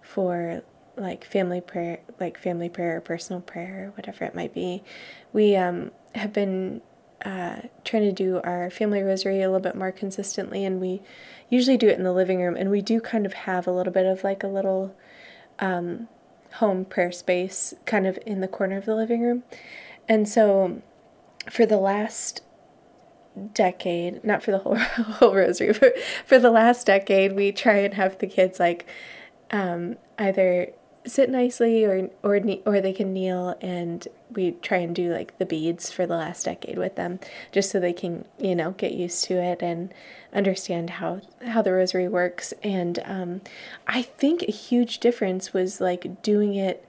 for 0.00 0.62
like 0.96 1.24
family 1.24 1.60
prayer, 1.60 2.00
like 2.20 2.38
family 2.38 2.68
prayer 2.68 2.96
or 2.96 3.00
personal 3.00 3.40
prayer, 3.42 3.86
or 3.88 3.90
whatever 3.96 4.24
it 4.24 4.34
might 4.34 4.54
be. 4.54 4.82
We 5.32 5.56
um, 5.56 5.90
have 6.14 6.32
been 6.32 6.80
uh, 7.24 7.56
trying 7.84 8.02
to 8.02 8.12
do 8.12 8.40
our 8.44 8.70
family 8.70 9.02
rosary 9.02 9.42
a 9.42 9.46
little 9.46 9.60
bit 9.60 9.74
more 9.74 9.92
consistently, 9.92 10.64
and 10.64 10.80
we 10.80 11.02
usually 11.48 11.76
do 11.76 11.88
it 11.88 11.98
in 11.98 12.04
the 12.04 12.12
living 12.12 12.40
room. 12.40 12.56
And 12.56 12.70
we 12.70 12.80
do 12.80 13.00
kind 13.00 13.26
of 13.26 13.32
have 13.32 13.66
a 13.66 13.72
little 13.72 13.92
bit 13.92 14.06
of 14.06 14.24
like 14.24 14.42
a 14.42 14.48
little 14.48 14.94
um, 15.58 16.08
home 16.54 16.84
prayer 16.84 17.12
space 17.12 17.74
kind 17.86 18.06
of 18.06 18.18
in 18.26 18.40
the 18.40 18.48
corner 18.48 18.76
of 18.76 18.84
the 18.84 18.94
living 18.94 19.20
room. 19.20 19.44
And 20.08 20.28
so 20.28 20.82
for 21.50 21.66
the 21.66 21.78
last 21.78 22.42
decade, 23.54 24.22
not 24.24 24.42
for 24.42 24.50
the 24.50 24.58
whole 24.58 24.76
whole 24.76 25.34
rosary, 25.34 25.72
but 25.78 25.98
for 26.26 26.38
the 26.38 26.50
last 26.50 26.86
decade, 26.86 27.34
we 27.34 27.52
try 27.52 27.78
and 27.78 27.94
have 27.94 28.18
the 28.18 28.26
kids 28.26 28.58
like 28.60 28.86
um, 29.50 29.96
either 30.18 30.72
sit 31.04 31.30
nicely 31.30 31.84
or 31.84 32.10
or 32.22 32.40
or 32.64 32.80
they 32.80 32.92
can 32.92 33.12
kneel, 33.12 33.56
and 33.60 34.06
we 34.30 34.52
try 34.52 34.78
and 34.78 34.94
do 34.94 35.12
like 35.12 35.36
the 35.38 35.46
beads 35.46 35.90
for 35.90 36.06
the 36.06 36.16
last 36.16 36.44
decade 36.44 36.78
with 36.78 36.96
them, 36.96 37.20
just 37.50 37.70
so 37.70 37.80
they 37.80 37.92
can 37.92 38.24
you 38.38 38.54
know 38.54 38.72
get 38.72 38.92
used 38.92 39.24
to 39.24 39.34
it 39.34 39.62
and 39.62 39.92
understand 40.32 40.90
how 40.90 41.20
how 41.46 41.62
the 41.62 41.72
rosary 41.72 42.08
works. 42.08 42.52
And 42.62 42.98
um, 43.04 43.40
I 43.86 44.02
think 44.02 44.42
a 44.42 44.52
huge 44.52 44.98
difference 44.98 45.52
was 45.52 45.80
like 45.80 46.22
doing 46.22 46.54
it 46.54 46.88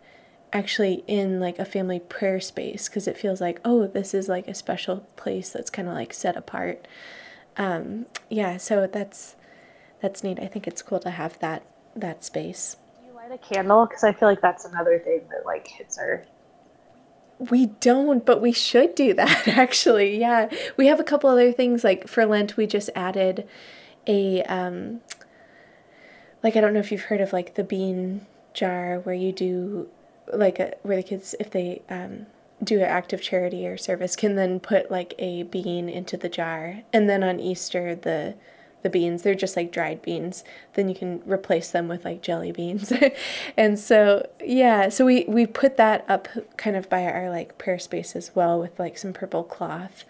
actually 0.51 1.03
in 1.07 1.39
like 1.39 1.57
a 1.57 1.66
family 1.66 1.99
prayer 1.99 2.39
space 2.39 2.88
because 2.88 3.07
it 3.07 3.18
feels 3.18 3.41
like 3.41 3.59
oh 3.66 3.88
this 3.88 4.14
is 4.14 4.30
like 4.30 4.47
a 4.47 4.53
special 4.53 4.97
place 5.16 5.49
that's 5.49 5.72
kind 5.72 5.88
of 5.88 5.93
like 5.95 6.14
set 6.14 6.38
apart. 6.38 6.88
Um 7.57 8.05
yeah 8.30 8.57
so 8.57 8.88
that's 8.88 9.36
that's 10.01 10.24
neat. 10.24 10.39
I 10.39 10.47
think 10.47 10.68
it's 10.68 10.82
cool 10.84 10.99
to 10.99 11.09
have 11.09 11.39
that 11.39 11.64
that 11.95 12.24
space 12.24 12.78
a 13.34 13.38
candle? 13.38 13.86
Because 13.86 14.03
I 14.03 14.13
feel 14.13 14.29
like 14.29 14.41
that's 14.41 14.65
another 14.65 14.99
thing 14.99 15.21
that 15.29 15.45
like 15.45 15.67
hits 15.67 15.97
are. 15.97 16.25
we 17.39 17.65
don't 17.65 18.25
but 18.25 18.41
we 18.41 18.51
should 18.51 18.95
do 18.95 19.13
that 19.13 19.47
actually 19.65 20.17
yeah 20.19 20.47
we 20.77 20.88
have 20.88 20.99
a 20.99 21.03
couple 21.03 21.29
other 21.29 21.51
things 21.51 21.84
like 21.84 22.07
for 22.07 22.25
lent 22.25 22.55
we 22.55 22.65
just 22.67 22.89
added 22.95 23.45
a 24.07 24.43
um 24.43 25.01
like 26.43 26.55
i 26.55 26.61
don't 26.61 26.73
know 26.73 26.79
if 26.79 26.91
you've 26.91 27.01
heard 27.09 27.19
of 27.19 27.34
like 27.34 27.55
the 27.55 27.63
bean 27.63 28.25
jar 28.53 28.99
where 28.99 29.15
you 29.15 29.31
do 29.31 29.89
like 30.31 30.59
a, 30.59 30.73
where 30.84 30.95
the 30.97 31.03
kids 31.03 31.36
if 31.39 31.49
they 31.49 31.81
um 31.89 32.27
do 32.63 32.77
an 32.77 32.86
act 32.86 33.11
of 33.11 33.21
charity 33.21 33.67
or 33.67 33.77
service 33.77 34.15
can 34.15 34.36
then 34.36 34.59
put 34.59 34.89
like 34.89 35.13
a 35.17 35.43
bean 35.43 35.89
into 35.89 36.15
the 36.15 36.29
jar 36.29 36.81
and 36.93 37.09
then 37.09 37.23
on 37.23 37.39
easter 37.39 37.95
the 37.95 38.36
the 38.84 38.89
beans 38.89 39.23
they're 39.23 39.34
just 39.34 39.55
like 39.55 39.71
dried 39.71 40.01
beans 40.01 40.43
then 40.75 40.88
you 40.88 40.93
can 40.95 41.21
replace 41.25 41.71
them 41.71 41.88
with 41.88 42.05
like 42.05 42.21
jelly 42.21 42.51
beans. 42.51 42.91
And 43.57 43.79
so 43.79 44.27
yeah 44.43 44.89
so 44.89 45.05
we 45.05 45.25
we 45.27 45.45
put 45.45 45.77
that 45.77 46.05
up 46.07 46.27
kind 46.57 46.75
of 46.75 46.89
by 46.89 47.05
our 47.05 47.29
like 47.29 47.57
prayer 47.57 47.79
space 47.79 48.15
as 48.15 48.31
well 48.36 48.59
with 48.59 48.77
like 48.79 48.97
some 48.97 49.13
purple 49.13 49.43
cloth. 49.43 50.03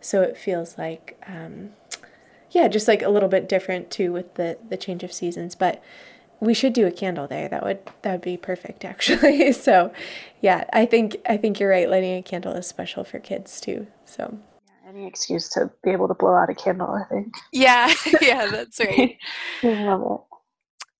So 0.00 0.22
it 0.22 0.36
feels 0.36 0.78
like 0.78 1.20
um 1.26 1.70
yeah 2.50 2.68
just 2.68 2.88
like 2.88 3.02
a 3.02 3.08
little 3.08 3.28
bit 3.28 3.48
different 3.48 3.90
too 3.90 4.12
with 4.12 4.34
the 4.34 4.58
the 4.68 4.76
change 4.76 5.02
of 5.02 5.12
seasons 5.12 5.54
but 5.54 5.82
we 6.40 6.54
should 6.54 6.72
do 6.72 6.86
a 6.86 6.90
candle 6.90 7.26
there. 7.26 7.48
That 7.48 7.62
would 7.64 7.80
that 8.02 8.12
would 8.12 8.22
be 8.22 8.36
perfect 8.36 8.84
actually. 8.92 9.52
So 9.52 9.92
yeah 10.40 10.64
i 10.72 10.86
think 10.86 11.16
i 11.28 11.36
think 11.36 11.60
you're 11.60 11.70
right. 11.70 11.90
Lighting 11.90 12.16
a 12.16 12.22
candle 12.22 12.54
is 12.54 12.66
special 12.66 13.04
for 13.04 13.18
kids 13.18 13.60
too. 13.60 13.88
So 14.04 14.38
Any 14.90 15.06
excuse 15.06 15.48
to 15.50 15.70
be 15.84 15.90
able 15.90 16.08
to 16.08 16.14
blow 16.14 16.34
out 16.34 16.50
a 16.50 16.54
candle, 16.54 16.90
I 16.90 17.04
think. 17.04 17.32
Yeah. 17.52 17.94
yeah. 18.20 18.48
That's 18.50 18.80
right. 18.80 19.16
I 19.62 19.84
love 19.84 20.02
it. 20.02 20.36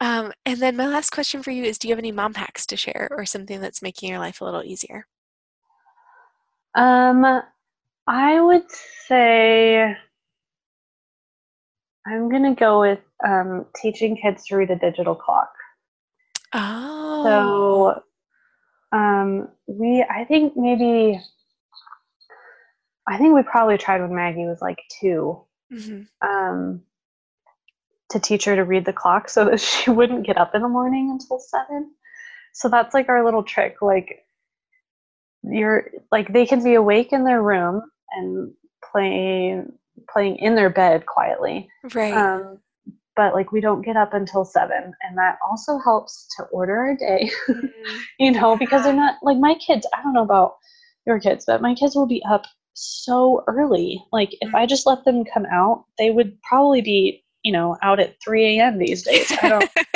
Um, 0.03 0.33
and 0.47 0.61
then 0.61 0.77
my 0.77 0.87
last 0.87 1.11
question 1.11 1.43
for 1.43 1.51
you 1.51 1.65
is: 1.65 1.77
Do 1.77 1.89
you 1.89 1.93
have 1.93 1.99
any 1.99 2.13
mom 2.13 2.35
hacks 2.35 2.67
to 2.67 2.77
share, 2.77 3.09
or 3.11 3.27
something 3.27 3.61
that's 3.61 3.83
making 3.83 4.09
your 4.09 4.21
life 4.21 4.41
a 4.41 4.45
little 4.45 4.63
easier? 4.63 5.07
Um, 6.77 7.43
I 8.07 8.41
would 8.41 8.71
say 9.09 9.97
I'm 12.07 12.31
gonna 12.31 12.55
go 12.55 12.81
with 12.81 13.01
um, 13.27 13.67
teaching 13.75 14.17
kids 14.17 14.47
to 14.47 14.57
read 14.57 14.71
a 14.71 14.77
digital 14.77 15.17
clock. 15.17 15.53
Oh. 16.53 18.03
So, 18.93 18.97
um, 18.97 19.49
we 19.67 20.07
I 20.09 20.25
think 20.25 20.57
maybe 20.57 21.21
I 23.11 23.19
think 23.19 23.35
we 23.35 23.43
probably 23.43 23.77
tried 23.77 24.01
when 24.01 24.15
Maggie 24.15 24.47
was 24.47 24.63
like 24.63 24.79
two. 25.01 25.45
Mhm. 25.73 26.07
Um, 26.23 26.83
to 28.11 28.19
teach 28.19 28.45
her 28.45 28.57
to 28.57 28.65
read 28.65 28.85
the 28.85 28.93
clock 28.93 29.29
so 29.29 29.45
that 29.45 29.61
she 29.61 29.91
wouldn't 29.91 30.27
get 30.27 30.39
up 30.39 30.55
in 30.55 30.63
the 30.63 30.69
morning 30.69 31.11
until 31.11 31.39
seven. 31.39 31.91
So 32.53 32.69
that's 32.69 32.95
like 32.95 33.09
our 33.09 33.25
little 33.25 33.43
trick. 33.43 33.83
Like 33.83 34.25
you're 35.43 35.91
like 36.13 36.33
they 36.33 36.47
can 36.47 36.63
be 36.63 36.75
awake 36.75 37.13
in 37.13 37.25
their 37.25 37.43
room 37.43 37.83
and 38.13 38.53
playing 38.93 39.73
playing 40.09 40.37
in 40.37 40.55
their 40.55 40.71
bed 40.71 41.07
quietly. 41.07 41.69
Right. 41.95 42.15
Um, 42.15 42.59
but 43.17 43.35
like 43.35 43.53
we 43.53 43.61
don't 43.61 43.83
get 43.83 43.97
up 43.97 44.15
until 44.15 44.45
seven, 44.45 44.95
and 45.03 45.19
that 45.19 45.39
also 45.49 45.79
helps 45.79 46.29
to 46.37 46.45
order 46.45 46.77
our 46.77 46.97
day. 46.97 47.31
Mm, 47.49 47.99
you 48.19 48.31
know, 48.31 48.57
because 48.57 48.85
they're 48.85 48.93
not 48.93 49.17
like 49.23 49.39
my 49.39 49.55
kids. 49.55 49.87
I 49.95 50.03
don't 50.03 50.13
know 50.13 50.23
about 50.23 50.57
your 51.07 51.19
kids, 51.19 51.45
but 51.47 51.61
my 51.61 51.75
kids 51.75 51.95
will 51.95 52.07
be 52.07 52.23
up 52.29 52.47
so 52.81 53.45
early. 53.47 54.03
Like 54.13 54.35
if 54.41 54.55
I 54.55 54.67
just 54.67 54.87
let 54.87 55.05
them 55.05 55.25
come 55.25 55.47
out, 55.47 55.85
they 55.99 56.11
would 56.11 56.41
probably 56.43 56.81
be, 56.81 57.23
you 57.43 57.53
know, 57.53 57.77
out 57.83 58.01
at 58.01 58.17
3 58.25 58.59
a.m. 58.59 58.79
these 58.79 59.03
days. 59.03 59.31
I 59.43 59.49
don't, 59.49 59.71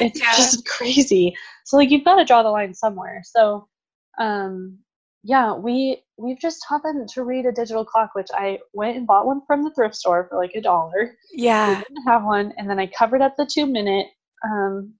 it's 0.00 0.20
yeah. 0.20 0.36
just 0.36 0.66
crazy. 0.66 1.36
So 1.64 1.76
like 1.76 1.90
you've 1.90 2.04
got 2.04 2.16
to 2.16 2.24
draw 2.24 2.42
the 2.42 2.50
line 2.50 2.74
somewhere. 2.74 3.22
So, 3.24 3.68
um, 4.18 4.78
yeah, 5.22 5.54
we 5.54 6.02
we've 6.18 6.38
just 6.38 6.64
taught 6.68 6.82
them 6.82 7.04
to 7.14 7.24
read 7.24 7.46
a 7.46 7.52
digital 7.52 7.84
clock, 7.84 8.10
which 8.14 8.28
I 8.32 8.60
went 8.72 8.96
and 8.96 9.06
bought 9.06 9.26
one 9.26 9.42
from 9.46 9.64
the 9.64 9.72
thrift 9.74 9.96
store 9.96 10.26
for 10.28 10.38
like 10.38 10.52
a 10.54 10.60
dollar. 10.60 11.16
Yeah. 11.32 11.68
We 11.70 11.74
didn't 11.84 12.04
have 12.06 12.24
one, 12.24 12.52
and 12.56 12.70
then 12.70 12.78
I 12.78 12.86
covered 12.86 13.22
up 13.22 13.34
the 13.36 13.44
two 13.46 13.66
minute 13.66 14.06
um, 14.44 14.94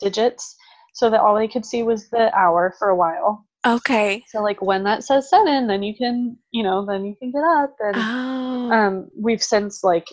digits 0.00 0.56
so 0.94 1.10
that 1.10 1.20
all 1.20 1.36
they 1.36 1.48
could 1.48 1.64
see 1.64 1.82
was 1.84 2.10
the 2.10 2.36
hour 2.36 2.74
for 2.78 2.88
a 2.88 2.96
while. 2.96 3.46
Okay. 3.66 4.24
So 4.28 4.42
like 4.42 4.62
when 4.62 4.84
that 4.84 5.04
says 5.04 5.28
seven, 5.30 5.66
then 5.66 5.82
you 5.82 5.94
can, 5.96 6.36
you 6.50 6.62
know, 6.62 6.84
then 6.86 7.04
you 7.04 7.14
can 7.16 7.30
get 7.30 7.44
up. 7.44 7.74
And 7.80 7.96
Oh. 7.96 8.70
um, 8.72 9.10
we've 9.16 9.42
since 9.42 9.84
like 9.84 10.06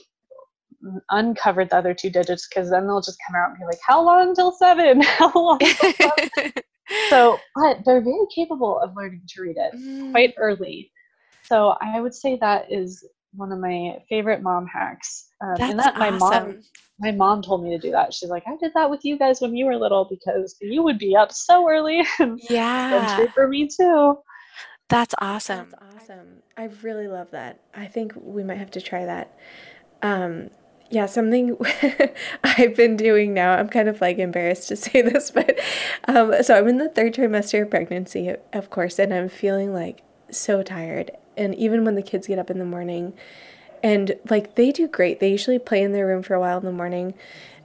uncovered 1.10 1.70
the 1.70 1.78
other 1.78 1.94
two 1.94 2.10
digits 2.10 2.48
because 2.48 2.70
then 2.70 2.88
they'll 2.88 3.02
just 3.02 3.20
come 3.28 3.36
out 3.36 3.50
and 3.50 3.60
be 3.60 3.66
like, 3.66 3.80
"How 3.86 4.02
long 4.04 4.36
till 4.36 4.52
seven? 4.52 5.02
How 5.20 5.32
long?" 5.34 5.60
So, 7.10 7.40
but 7.56 7.80
they're 7.86 8.02
very 8.04 8.26
capable 8.36 8.80
of 8.80 8.96
learning 8.96 9.22
to 9.30 9.42
read 9.42 9.58
it 9.58 9.74
Mm, 9.76 10.12
quite 10.12 10.34
early. 10.38 10.92
So 11.44 11.76
I 11.82 12.02
would 12.02 12.14
say 12.14 12.38
that 12.42 12.72
is 12.72 13.06
one 13.34 13.52
of 13.52 13.60
my 13.60 13.98
favorite 14.10 14.42
mom 14.42 14.68
hacks. 14.68 15.28
Um, 15.42 15.56
That's 15.58 15.72
and 15.72 15.80
that 15.80 15.98
my 15.98 16.12
mom 16.12 16.64
my 17.02 17.12
mom 17.12 17.42
told 17.42 17.64
me 17.64 17.70
to 17.70 17.78
do 17.80 17.92
that. 17.92 18.14
She's 18.14 18.30
like, 18.30 18.44
I 18.46 18.58
did 18.60 18.72
that 18.76 18.90
with 18.90 19.06
you 19.06 19.18
guys 19.18 19.40
when 19.40 19.56
you 19.56 19.66
were 19.66 19.78
little 19.78 20.06
because 20.10 20.58
you 20.60 20.84
would 20.84 21.00
be 21.00 21.16
up 21.16 21.32
so 21.32 21.70
early. 21.70 22.04
and 22.20 22.40
that's 22.40 22.52
Yeah. 22.52 23.16
true 23.16 23.28
for 23.34 23.48
me 23.48 23.70
too. 23.70 24.18
That's 24.90 25.14
awesome. 25.20 25.70
That's 25.72 26.04
awesome. 26.04 26.42
I 26.58 26.66
really 26.82 27.08
love 27.08 27.32
that. 27.32 27.60
I 27.76 27.86
think 27.86 28.14
we 28.16 28.44
might 28.44 28.58
have 28.58 28.72
to 28.72 28.82
try 28.82 29.06
that. 29.06 29.38
Um, 30.02 30.50
yeah, 30.90 31.06
something 31.06 31.56
I've 32.44 32.76
been 32.76 32.98
doing 32.98 33.34
now. 33.34 33.54
I'm 33.54 33.70
kind 33.70 33.88
of 33.88 34.02
like 34.02 34.18
embarrassed 34.18 34.68
to 34.70 34.76
say 34.76 35.02
this, 35.02 35.32
but 35.32 35.60
um, 36.08 36.34
so 36.42 36.58
I'm 36.58 36.68
in 36.68 36.78
the 36.80 36.90
third 36.90 37.14
trimester 37.14 37.62
of 37.62 37.70
pregnancy, 37.70 38.34
of 38.52 38.70
course, 38.70 38.98
and 39.00 39.14
I'm 39.14 39.30
feeling 39.30 39.74
like 39.74 40.02
so 40.32 40.64
tired. 40.64 41.12
And 41.40 41.56
even 41.56 41.86
when 41.86 41.96
the 41.96 42.04
kids 42.04 42.28
get 42.28 42.38
up 42.38 42.52
in 42.52 42.60
the 42.60 42.66
morning, 42.66 43.14
and 43.82 44.16
like 44.30 44.56
they 44.56 44.72
do 44.72 44.88
great, 44.88 45.20
they 45.20 45.32
usually 45.32 45.58
play 45.58 45.82
in 45.82 45.94
their 45.94 46.06
room 46.06 46.22
for 46.22 46.36
a 46.36 46.40
while 46.40 46.58
in 46.58 46.66
the 46.66 46.72
morning. 46.72 47.14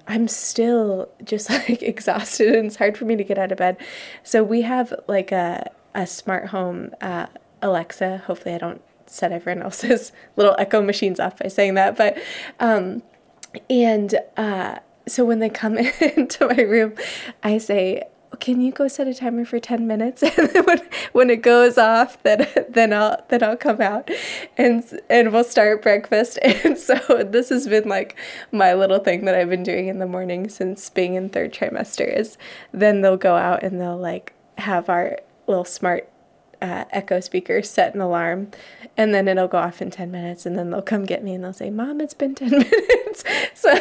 I'm 0.07 0.29
still 0.29 1.11
just 1.23 1.51
like 1.69 1.83
exhausted 1.83 2.55
and 2.55 2.67
it's 2.67 2.77
hard 2.77 2.97
for 2.97 3.05
me 3.05 3.17
to 3.17 3.25
get 3.25 3.39
out 3.39 3.53
of 3.53 3.59
bed. 3.59 3.77
So 4.23 4.43
we 4.43 4.63
have 4.63 4.95
like 5.09 5.33
a, 5.33 5.71
a 5.95 6.07
smart 6.07 6.49
home 6.49 6.93
uh, 7.01 7.27
Alexa. 7.63 8.19
Hopefully, 8.27 8.55
I 8.55 8.59
don't 8.59 8.83
set 9.07 9.33
everyone 9.33 9.63
else's 9.63 10.13
little 10.37 10.55
echo 10.59 10.83
machines 10.83 11.19
off 11.21 11.39
by 11.39 11.49
saying 11.49 11.75
that. 11.75 11.97
But, 11.97 12.19
um, 12.61 13.03
and 13.69 14.15
uh, 14.37 14.79
so 15.07 15.25
when 15.25 15.39
they 15.39 15.51
come 15.51 15.79
into 16.01 16.47
my 16.47 16.63
room, 16.63 16.95
I 17.43 17.59
say, 17.59 18.05
can 18.35 18.61
you 18.61 18.73
go 18.73 18.89
set 18.89 19.09
a 19.09 19.15
timer 19.15 19.45
for 19.45 19.59
10 19.59 19.87
minutes? 19.87 20.23
And 20.37 20.49
then 20.51 20.65
when, 20.65 20.83
when 21.13 21.31
it 21.31 21.43
goes 21.43 21.79
off 21.79 22.23
then 22.23 22.47
then 22.69 22.93
I'll 22.93 23.25
then 23.29 23.43
I'll 23.43 23.57
come 23.57 23.81
out 23.81 24.11
and 24.57 24.85
and 25.09 25.33
we'll 25.33 25.45
start 25.45 25.83
breakfast. 25.83 26.39
And 26.65 26.79
so 26.79 26.95
this 27.25 27.49
has 27.51 27.67
been 27.69 27.89
like 27.89 28.17
my 28.53 28.75
little 28.75 28.99
thing 28.99 29.25
that 29.25 29.35
I've 29.35 29.51
been 29.51 29.63
doing 29.63 29.89
in 29.89 29.99
the 29.99 30.07
morning 30.07 30.49
since 30.49 30.89
being 30.91 31.15
in 31.15 31.29
third 31.29 31.53
trimester 31.53 32.07
is 32.07 32.39
then 32.73 33.01
they'll 33.01 33.17
go 33.17 33.37
out 33.37 33.63
and 33.63 33.81
they'll 33.81 33.99
like 33.99 34.35
have 34.59 34.89
our 34.89 35.19
little 35.47 35.65
smart 35.65 36.09
uh, 36.65 36.87
echo 36.93 37.21
speaker 37.21 37.61
set 37.61 37.95
an 37.95 38.01
alarm 38.01 38.51
and 38.97 39.13
then 39.13 39.29
it'll 39.29 39.47
go 39.47 39.59
off 39.59 39.83
in 39.83 39.91
10 39.91 40.11
minutes 40.11 40.47
and 40.47 40.57
then 40.57 40.71
they'll 40.71 40.81
come 40.81 41.05
get 41.05 41.23
me 41.23 41.35
and 41.35 41.45
they'll 41.45 41.53
say 41.53 41.69
mom 41.69 42.01
it's 42.01 42.15
been 42.15 42.35
10 42.35 42.51
minutes. 42.51 43.25
So 43.55 43.73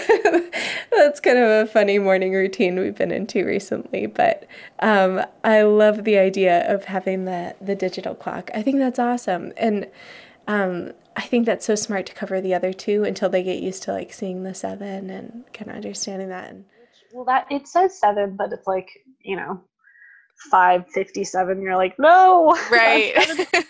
that's 0.92 1.20
kind 1.20 1.38
of 1.38 1.50
a 1.50 1.66
funny 1.66 1.98
morning 1.98 2.34
routine 2.34 2.78
we've 2.80 2.96
been 2.96 3.12
into 3.12 3.44
recently 3.46 4.06
but 4.06 4.46
um, 4.80 5.22
i 5.44 5.64
love 5.64 6.04
the 6.04 6.18
idea 6.18 6.72
of 6.72 6.86
having 6.86 7.26
the 7.26 7.56
the 7.60 7.74
digital 7.76 8.14
clock. 8.16 8.52
I 8.54 8.62
think 8.62 8.78
that's 8.78 9.00
awesome 9.00 9.52
and 9.58 9.88
um, 10.48 10.92
i 11.16 11.22
think 11.22 11.46
that's 11.46 11.66
so 11.66 11.76
smart 11.76 12.06
to 12.08 12.14
cover 12.14 12.40
the 12.40 12.54
other 12.54 12.74
two 12.74 13.04
until 13.04 13.30
they 13.30 13.44
get 13.44 13.62
used 13.62 13.82
to 13.84 13.94
like 13.94 14.14
seeing 14.14 14.44
the 14.44 14.54
seven 14.54 15.10
and 15.10 15.44
kind 15.54 15.70
of 15.70 15.78
understanding 15.78 16.30
that 16.30 16.50
and 16.52 16.66
Well, 17.14 17.26
that 17.26 17.48
it 17.50 17.68
says 17.68 17.98
seven, 17.98 18.36
but 18.36 18.52
it's 18.54 18.68
like 18.68 18.90
you 19.24 19.36
know, 19.38 19.62
five 20.50 20.88
fifty-seven. 20.90 21.62
You're 21.62 21.78
like, 21.78 21.96
no, 22.00 22.58
Right. 22.72 23.16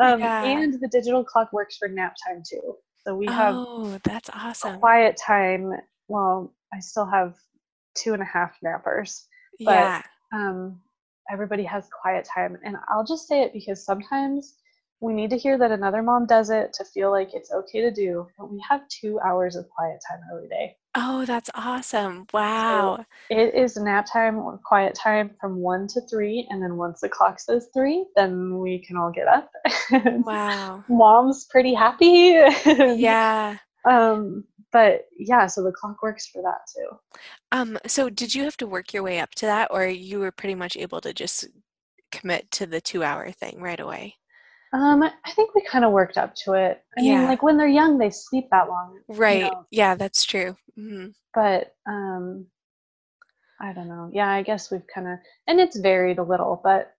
um, 0.00 0.20
Yeah. 0.20 0.44
And 0.44 0.74
the 0.80 0.88
digital 0.88 1.24
clock 1.24 1.52
works 1.52 1.76
for 1.76 1.88
nap 1.88 2.14
time 2.26 2.42
too. 2.48 2.76
So 3.04 3.16
we 3.16 3.26
have 3.26 3.54
oh, 3.56 3.98
that's 4.04 4.30
awesome. 4.32 4.78
quiet 4.78 5.16
time. 5.16 5.72
Well, 6.08 6.54
I 6.72 6.78
still 6.80 7.06
have 7.06 7.34
two 7.96 8.12
and 8.14 8.22
a 8.22 8.26
half 8.26 8.56
nappers. 8.64 9.24
but- 9.64 9.72
yeah. 9.72 10.02
um, 10.32 10.80
everybody 11.30 11.64
has 11.64 11.88
quiet 12.02 12.26
time. 12.32 12.58
And 12.64 12.76
I'll 12.88 13.04
just 13.04 13.26
say 13.28 13.42
it 13.42 13.52
because 13.52 13.84
sometimes 13.84 14.54
we 15.00 15.12
need 15.12 15.30
to 15.30 15.38
hear 15.38 15.58
that 15.58 15.70
another 15.72 16.02
mom 16.02 16.26
does 16.26 16.50
it 16.50 16.72
to 16.74 16.84
feel 16.84 17.10
like 17.10 17.30
it's 17.34 17.52
okay 17.52 17.80
to 17.80 17.90
do. 17.90 18.26
But 18.38 18.50
we 18.52 18.62
have 18.68 18.82
two 18.88 19.18
hours 19.20 19.56
of 19.56 19.68
quiet 19.68 19.98
time 20.08 20.20
every 20.32 20.48
day. 20.48 20.76
Oh, 20.94 21.24
that's 21.24 21.48
awesome. 21.54 22.26
Wow. 22.34 23.06
It 23.30 23.54
is 23.54 23.76
nap 23.76 24.06
time 24.12 24.36
or 24.38 24.60
quiet 24.62 24.94
time 24.94 25.30
from 25.40 25.56
one 25.56 25.86
to 25.88 26.02
three. 26.02 26.46
And 26.50 26.62
then 26.62 26.76
once 26.76 27.00
the 27.00 27.08
clock 27.08 27.40
says 27.40 27.68
three, 27.72 28.04
then 28.14 28.58
we 28.58 28.84
can 28.84 28.96
all 28.96 29.10
get 29.10 29.26
up. 29.26 29.50
Wow. 30.24 30.84
Mom's 30.88 31.46
pretty 31.46 31.72
happy. 31.74 32.34
Yeah. 32.66 33.56
um, 33.88 34.44
but 34.70 35.06
yeah, 35.18 35.46
so 35.46 35.62
the 35.62 35.72
clock 35.72 36.02
works 36.02 36.26
for 36.26 36.42
that 36.42 36.60
too. 36.74 37.18
Um, 37.52 37.78
so 37.86 38.08
did 38.10 38.34
you 38.34 38.44
have 38.44 38.56
to 38.58 38.66
work 38.66 38.92
your 38.92 39.02
way 39.02 39.18
up 39.20 39.30
to 39.36 39.46
that 39.46 39.68
or 39.70 39.86
you 39.86 40.18
were 40.18 40.30
pretty 40.32 40.54
much 40.54 40.76
able 40.76 41.00
to 41.02 41.12
just 41.14 41.46
commit 42.10 42.50
to 42.52 42.66
the 42.66 42.80
two 42.80 43.02
hour 43.02 43.30
thing 43.30 43.60
right 43.60 43.80
away? 43.80 44.16
Um, 44.72 45.02
I 45.02 45.32
think 45.32 45.54
we 45.54 45.62
kind 45.62 45.84
of 45.84 45.92
worked 45.92 46.16
up 46.16 46.34
to 46.44 46.54
it. 46.54 46.82
I 46.96 47.02
Yeah. 47.02 47.18
mean, 47.18 47.24
like 47.28 47.42
when 47.42 47.56
they're 47.58 47.68
young, 47.68 47.98
they 47.98 48.10
sleep 48.10 48.48
that 48.50 48.68
long. 48.68 49.00
you 49.08 49.16
Right. 49.18 49.42
know, 49.52 49.66
Yeah, 49.70 49.94
that's 49.94 50.24
true. 50.24 50.56
hmm 50.76 51.08
but 51.34 51.74
um 51.86 52.46
i 53.60 53.72
don't 53.72 53.88
know 53.88 54.10
yeah 54.12 54.28
i 54.28 54.42
guess 54.42 54.70
we've 54.70 54.86
kind 54.92 55.06
of 55.08 55.18
and 55.46 55.60
it's 55.60 55.78
varied 55.78 56.18
a 56.18 56.22
little 56.22 56.60
but 56.62 56.94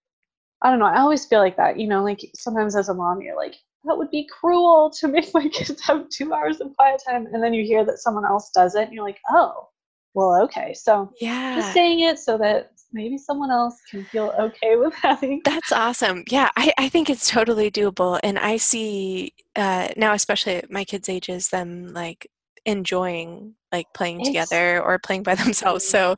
i 0.61 0.69
don't 0.69 0.79
know 0.79 0.85
i 0.85 0.99
always 0.99 1.25
feel 1.25 1.39
like 1.39 1.57
that 1.57 1.79
you 1.79 1.87
know 1.87 2.03
like 2.03 2.19
sometimes 2.35 2.75
as 2.75 2.89
a 2.89 2.93
mom 2.93 3.21
you're 3.21 3.35
like 3.35 3.55
that 3.85 3.97
would 3.97 4.09
be 4.11 4.27
cruel 4.39 4.89
to 4.89 5.07
make 5.07 5.33
my 5.33 5.47
kids 5.53 5.81
have 5.81 6.09
two 6.09 6.33
hours 6.33 6.61
of 6.61 6.75
quiet 6.77 7.01
time 7.07 7.27
and 7.33 7.43
then 7.43 7.53
you 7.53 7.63
hear 7.65 7.85
that 7.85 7.99
someone 7.99 8.25
else 8.25 8.49
does 8.55 8.75
it 8.75 8.83
and 8.85 8.93
you're 8.93 9.05
like 9.05 9.19
oh 9.31 9.67
well 10.15 10.41
okay 10.43 10.73
so 10.73 11.11
Yeah. 11.19 11.55
just 11.55 11.73
saying 11.73 11.99
it 12.01 12.17
so 12.19 12.37
that 12.37 12.71
maybe 12.93 13.17
someone 13.17 13.51
else 13.51 13.79
can 13.89 14.05
feel 14.05 14.33
okay 14.39 14.75
with 14.75 14.93
having 15.01 15.41
That's 15.43 15.71
awesome. 15.71 16.23
Yeah, 16.29 16.49
I, 16.55 16.71
I 16.77 16.89
think 16.89 17.09
it's 17.09 17.29
totally 17.29 17.69
doable. 17.71 18.19
And 18.23 18.39
I 18.39 18.57
see 18.57 19.33
uh, 19.55 19.89
now, 19.97 20.13
especially 20.13 20.55
at 20.55 20.71
my 20.71 20.83
kids' 20.85 21.09
ages, 21.09 21.49
them 21.49 21.93
like 21.93 22.27
enjoying 22.65 23.55
like 23.71 23.87
playing 23.93 24.21
It's- 24.21 24.27
together 24.27 24.81
or 24.81 24.99
playing 24.99 25.23
by 25.23 25.35
themselves. 25.43 25.87
So, 25.87 26.15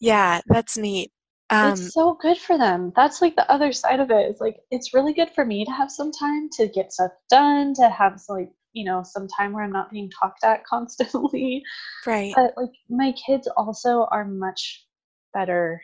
yeah, 0.00 0.40
that's 0.46 0.76
neat. 0.76 1.12
Um, 1.50 1.72
it's 1.74 1.94
so 1.94 2.14
good 2.20 2.38
for 2.38 2.58
them. 2.58 2.92
That's 2.96 3.22
like 3.22 3.36
the 3.36 3.48
other 3.48 3.70
side 3.72 4.00
of 4.00 4.10
it. 4.10 4.28
It's 4.28 4.40
like 4.40 4.56
it's 4.72 4.92
really 4.92 5.12
good 5.12 5.30
for 5.30 5.44
me 5.44 5.64
to 5.64 5.70
have 5.70 5.92
some 5.92 6.10
time 6.10 6.48
to 6.54 6.66
get 6.66 6.92
stuff 6.92 7.12
done, 7.30 7.72
to 7.74 7.88
have 7.88 8.18
some, 8.18 8.38
like 8.38 8.50
you 8.72 8.84
know 8.84 9.04
some 9.04 9.28
time 9.28 9.52
where 9.52 9.62
I'm 9.62 9.70
not 9.70 9.92
being 9.92 10.10
talked 10.20 10.42
at 10.42 10.64
constantly. 10.68 11.62
right. 12.04 12.32
But 12.34 12.54
like 12.56 12.72
my 12.90 13.12
kids 13.12 13.46
also 13.56 14.08
are 14.10 14.24
much 14.24 14.86
better. 15.32 15.80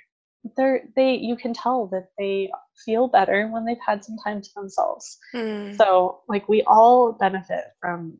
They're 0.56 0.82
they 0.96 1.14
you 1.14 1.36
can 1.36 1.54
tell 1.54 1.86
that 1.88 2.08
they 2.18 2.50
feel 2.84 3.08
better 3.08 3.48
when 3.48 3.64
they've 3.64 3.76
had 3.86 4.04
some 4.04 4.16
time 4.24 4.42
to 4.42 4.50
themselves. 4.54 5.18
Mm, 5.34 5.76
So 5.76 6.20
like 6.28 6.48
we 6.48 6.62
all 6.66 7.12
benefit 7.12 7.64
from 7.80 8.18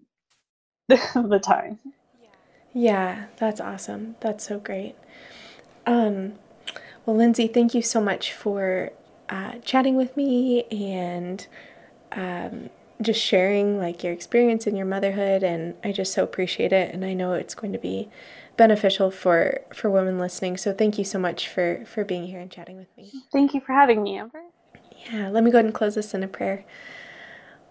the, 0.89 1.01
the 1.29 1.39
time. 1.39 1.79
Yeah, 2.73 3.27
that's 3.37 3.61
awesome. 3.61 4.17
That's 4.21 4.47
so 4.47 4.59
great. 4.59 4.95
Um, 5.87 6.35
well, 7.05 7.17
Lindsay, 7.17 7.49
thank 7.49 7.75
you 7.75 7.83
so 7.83 8.01
much 8.01 8.33
for 8.33 8.91
uh, 9.29 9.59
chatting 9.65 9.97
with 9.97 10.17
me 10.17 10.65
and 10.65 11.47
um, 12.13 12.71
just 13.01 13.21
sharing 13.21 13.79
like 13.79 14.03
your 14.03 14.13
experience 14.13 14.67
in 14.67 14.77
your 14.77 14.87
motherhood. 14.87 15.43
And 15.43 15.75
I 15.85 15.93
just 15.93 16.13
so 16.13 16.23
appreciate 16.23 16.73
it. 16.73 16.95
And 16.95 17.05
I 17.05 17.13
know 17.13 17.33
it's 17.33 17.55
going 17.55 17.73
to 17.73 17.79
be 17.79 18.09
beneficial 18.57 19.11
for 19.11 19.61
for 19.75 19.91
women 19.91 20.19
listening. 20.19 20.57
So 20.57 20.73
thank 20.73 20.99
you 20.99 21.05
so 21.05 21.19
much 21.19 21.49
for 21.49 21.85
for 21.87 22.05
being 22.05 22.27
here 22.27 22.41
and 22.41 22.51
chatting 22.51 22.77
with 22.77 22.95
me. 22.97 23.13
Thank 23.33 23.55
you 23.55 23.61
for 23.61 23.73
having 23.73 24.03
me, 24.03 24.19
Amber. 24.19 24.43
Yeah, 25.13 25.29
let 25.31 25.43
me 25.43 25.51
go 25.51 25.59
ahead 25.59 25.65
and 25.67 25.75
close 25.75 25.95
this 25.95 26.15
in 26.15 26.23
a 26.23 26.29
prayer. 26.29 26.65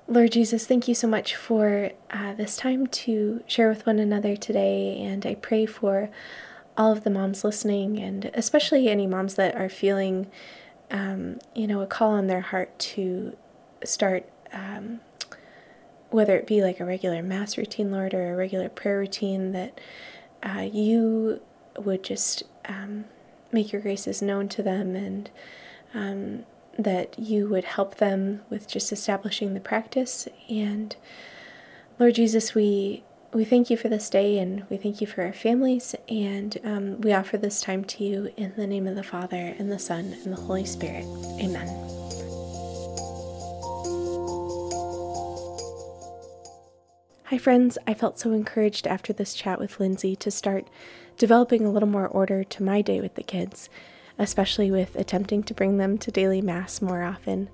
Lord 0.07 0.31
Jesus, 0.31 0.67
thank 0.67 0.87
you 0.87 0.95
so 0.95 1.07
much 1.07 1.35
for 1.35 1.91
uh, 2.09 2.33
this 2.33 2.57
time 2.57 2.87
to 2.87 3.43
share 3.47 3.69
with 3.69 3.85
one 3.85 3.99
another 3.99 4.35
today. 4.35 5.01
And 5.01 5.25
I 5.25 5.35
pray 5.35 5.65
for 5.65 6.09
all 6.75 6.91
of 6.91 7.03
the 7.03 7.09
moms 7.09 7.43
listening, 7.43 7.97
and 7.99 8.29
especially 8.33 8.89
any 8.89 9.07
moms 9.07 9.35
that 9.35 9.55
are 9.55 9.69
feeling, 9.69 10.27
um, 10.89 11.39
you 11.55 11.67
know, 11.67 11.81
a 11.81 11.87
call 11.87 12.11
on 12.11 12.27
their 12.27 12.41
heart 12.41 12.77
to 12.79 13.37
start, 13.85 14.27
um, 14.51 14.99
whether 16.09 16.35
it 16.35 16.47
be 16.47 16.61
like 16.61 16.79
a 16.81 16.85
regular 16.85 17.23
mass 17.23 17.57
routine, 17.57 17.91
Lord, 17.91 18.13
or 18.13 18.33
a 18.33 18.35
regular 18.35 18.67
prayer 18.67 18.99
routine, 18.99 19.53
that 19.53 19.79
uh, 20.43 20.67
you 20.71 21.41
would 21.77 22.03
just 22.03 22.43
um, 22.65 23.05
make 23.51 23.71
your 23.71 23.81
graces 23.81 24.21
known 24.21 24.47
to 24.49 24.63
them 24.63 24.95
and 24.95 25.29
um, 25.93 26.43
that 26.77 27.17
you 27.19 27.47
would 27.47 27.65
help 27.65 27.95
them 27.95 28.41
with 28.49 28.67
just 28.67 28.91
establishing 28.91 29.53
the 29.53 29.59
practice. 29.59 30.27
And 30.49 30.95
Lord 31.99 32.15
Jesus, 32.15 32.55
we 32.55 33.03
we 33.33 33.45
thank 33.45 33.69
you 33.69 33.77
for 33.77 33.87
this 33.87 34.09
day 34.09 34.37
and 34.39 34.65
we 34.69 34.75
thank 34.75 34.99
you 34.99 35.07
for 35.07 35.23
our 35.23 35.33
families. 35.33 35.95
And 36.09 36.57
um, 36.63 37.01
we 37.01 37.13
offer 37.13 37.37
this 37.37 37.61
time 37.61 37.85
to 37.85 38.03
you 38.03 38.33
in 38.35 38.53
the 38.57 38.67
name 38.67 38.87
of 38.87 38.95
the 38.95 39.03
Father, 39.03 39.55
and 39.57 39.71
the 39.71 39.79
Son, 39.79 40.17
and 40.23 40.33
the 40.33 40.41
Holy 40.41 40.65
Spirit. 40.65 41.05
Amen. 41.39 42.10
Hi, 47.31 47.37
friends. 47.37 47.77
I 47.87 47.93
felt 47.93 48.19
so 48.19 48.33
encouraged 48.33 48.85
after 48.85 49.13
this 49.13 49.33
chat 49.33 49.57
with 49.57 49.79
Lindsay 49.79 50.17
to 50.17 50.29
start 50.29 50.67
developing 51.17 51.63
a 51.63 51.71
little 51.71 51.87
more 51.87 52.05
order 52.05 52.43
to 52.43 52.61
my 52.61 52.81
day 52.81 52.99
with 52.99 53.15
the 53.15 53.23
kids, 53.23 53.69
especially 54.19 54.69
with 54.69 54.97
attempting 54.97 55.41
to 55.43 55.53
bring 55.53 55.77
them 55.77 55.97
to 55.99 56.11
daily 56.11 56.41
Mass 56.41 56.81
more 56.81 57.03
often. 57.03 57.47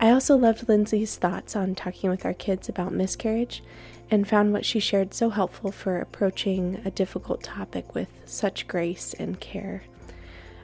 I 0.00 0.10
also 0.10 0.36
loved 0.36 0.68
Lindsay's 0.68 1.14
thoughts 1.14 1.54
on 1.54 1.76
talking 1.76 2.10
with 2.10 2.26
our 2.26 2.34
kids 2.34 2.68
about 2.68 2.92
miscarriage 2.92 3.62
and 4.10 4.26
found 4.26 4.52
what 4.52 4.66
she 4.66 4.80
shared 4.80 5.14
so 5.14 5.30
helpful 5.30 5.70
for 5.70 6.00
approaching 6.00 6.82
a 6.84 6.90
difficult 6.90 7.44
topic 7.44 7.94
with 7.94 8.08
such 8.24 8.66
grace 8.66 9.14
and 9.16 9.38
care. 9.38 9.84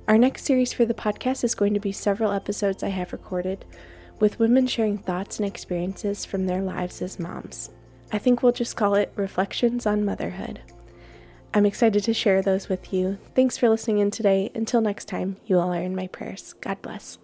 Our 0.09 0.19
next 0.19 0.45
series 0.45 0.73
for 0.73 0.85
the 0.85 0.93
podcast 0.93 1.45
is 1.45 1.55
going 1.55 1.75
to 1.75 1.79
be 1.79 1.93
several 1.93 2.33
episodes 2.33 2.83
I 2.83 2.89
have 2.89 3.13
recorded 3.13 3.65
with 4.19 4.41
women 4.41 4.67
sharing 4.67 4.99
thoughts 4.99 5.39
and 5.39 5.47
experiences 5.47 6.25
from 6.25 6.47
their 6.47 6.63
lives 6.63 7.01
as 7.01 7.21
moms. 7.21 7.71
I 8.13 8.19
think 8.19 8.43
we'll 8.43 8.53
just 8.53 8.77
call 8.77 8.95
it 8.95 9.13
Reflections 9.15 9.87
on 9.87 10.05
Motherhood. 10.05 10.61
I'm 11.55 11.67
excited 11.67 12.05
to 12.05 12.15
share 12.15 12.43
those 12.43 12.69
with 12.69 12.93
you. 12.93 13.19
Thanks 13.35 13.57
for 13.57 13.69
listening 13.69 13.99
in 13.99 14.11
today. 14.11 14.51
Until 14.55 14.81
next 14.81 15.07
time, 15.07 15.37
you 15.47 15.59
all 15.59 15.73
are 15.73 15.83
in 15.83 15.97
my 15.97 16.07
prayers. 16.07 16.55
God 16.61 16.81
bless. 16.83 17.19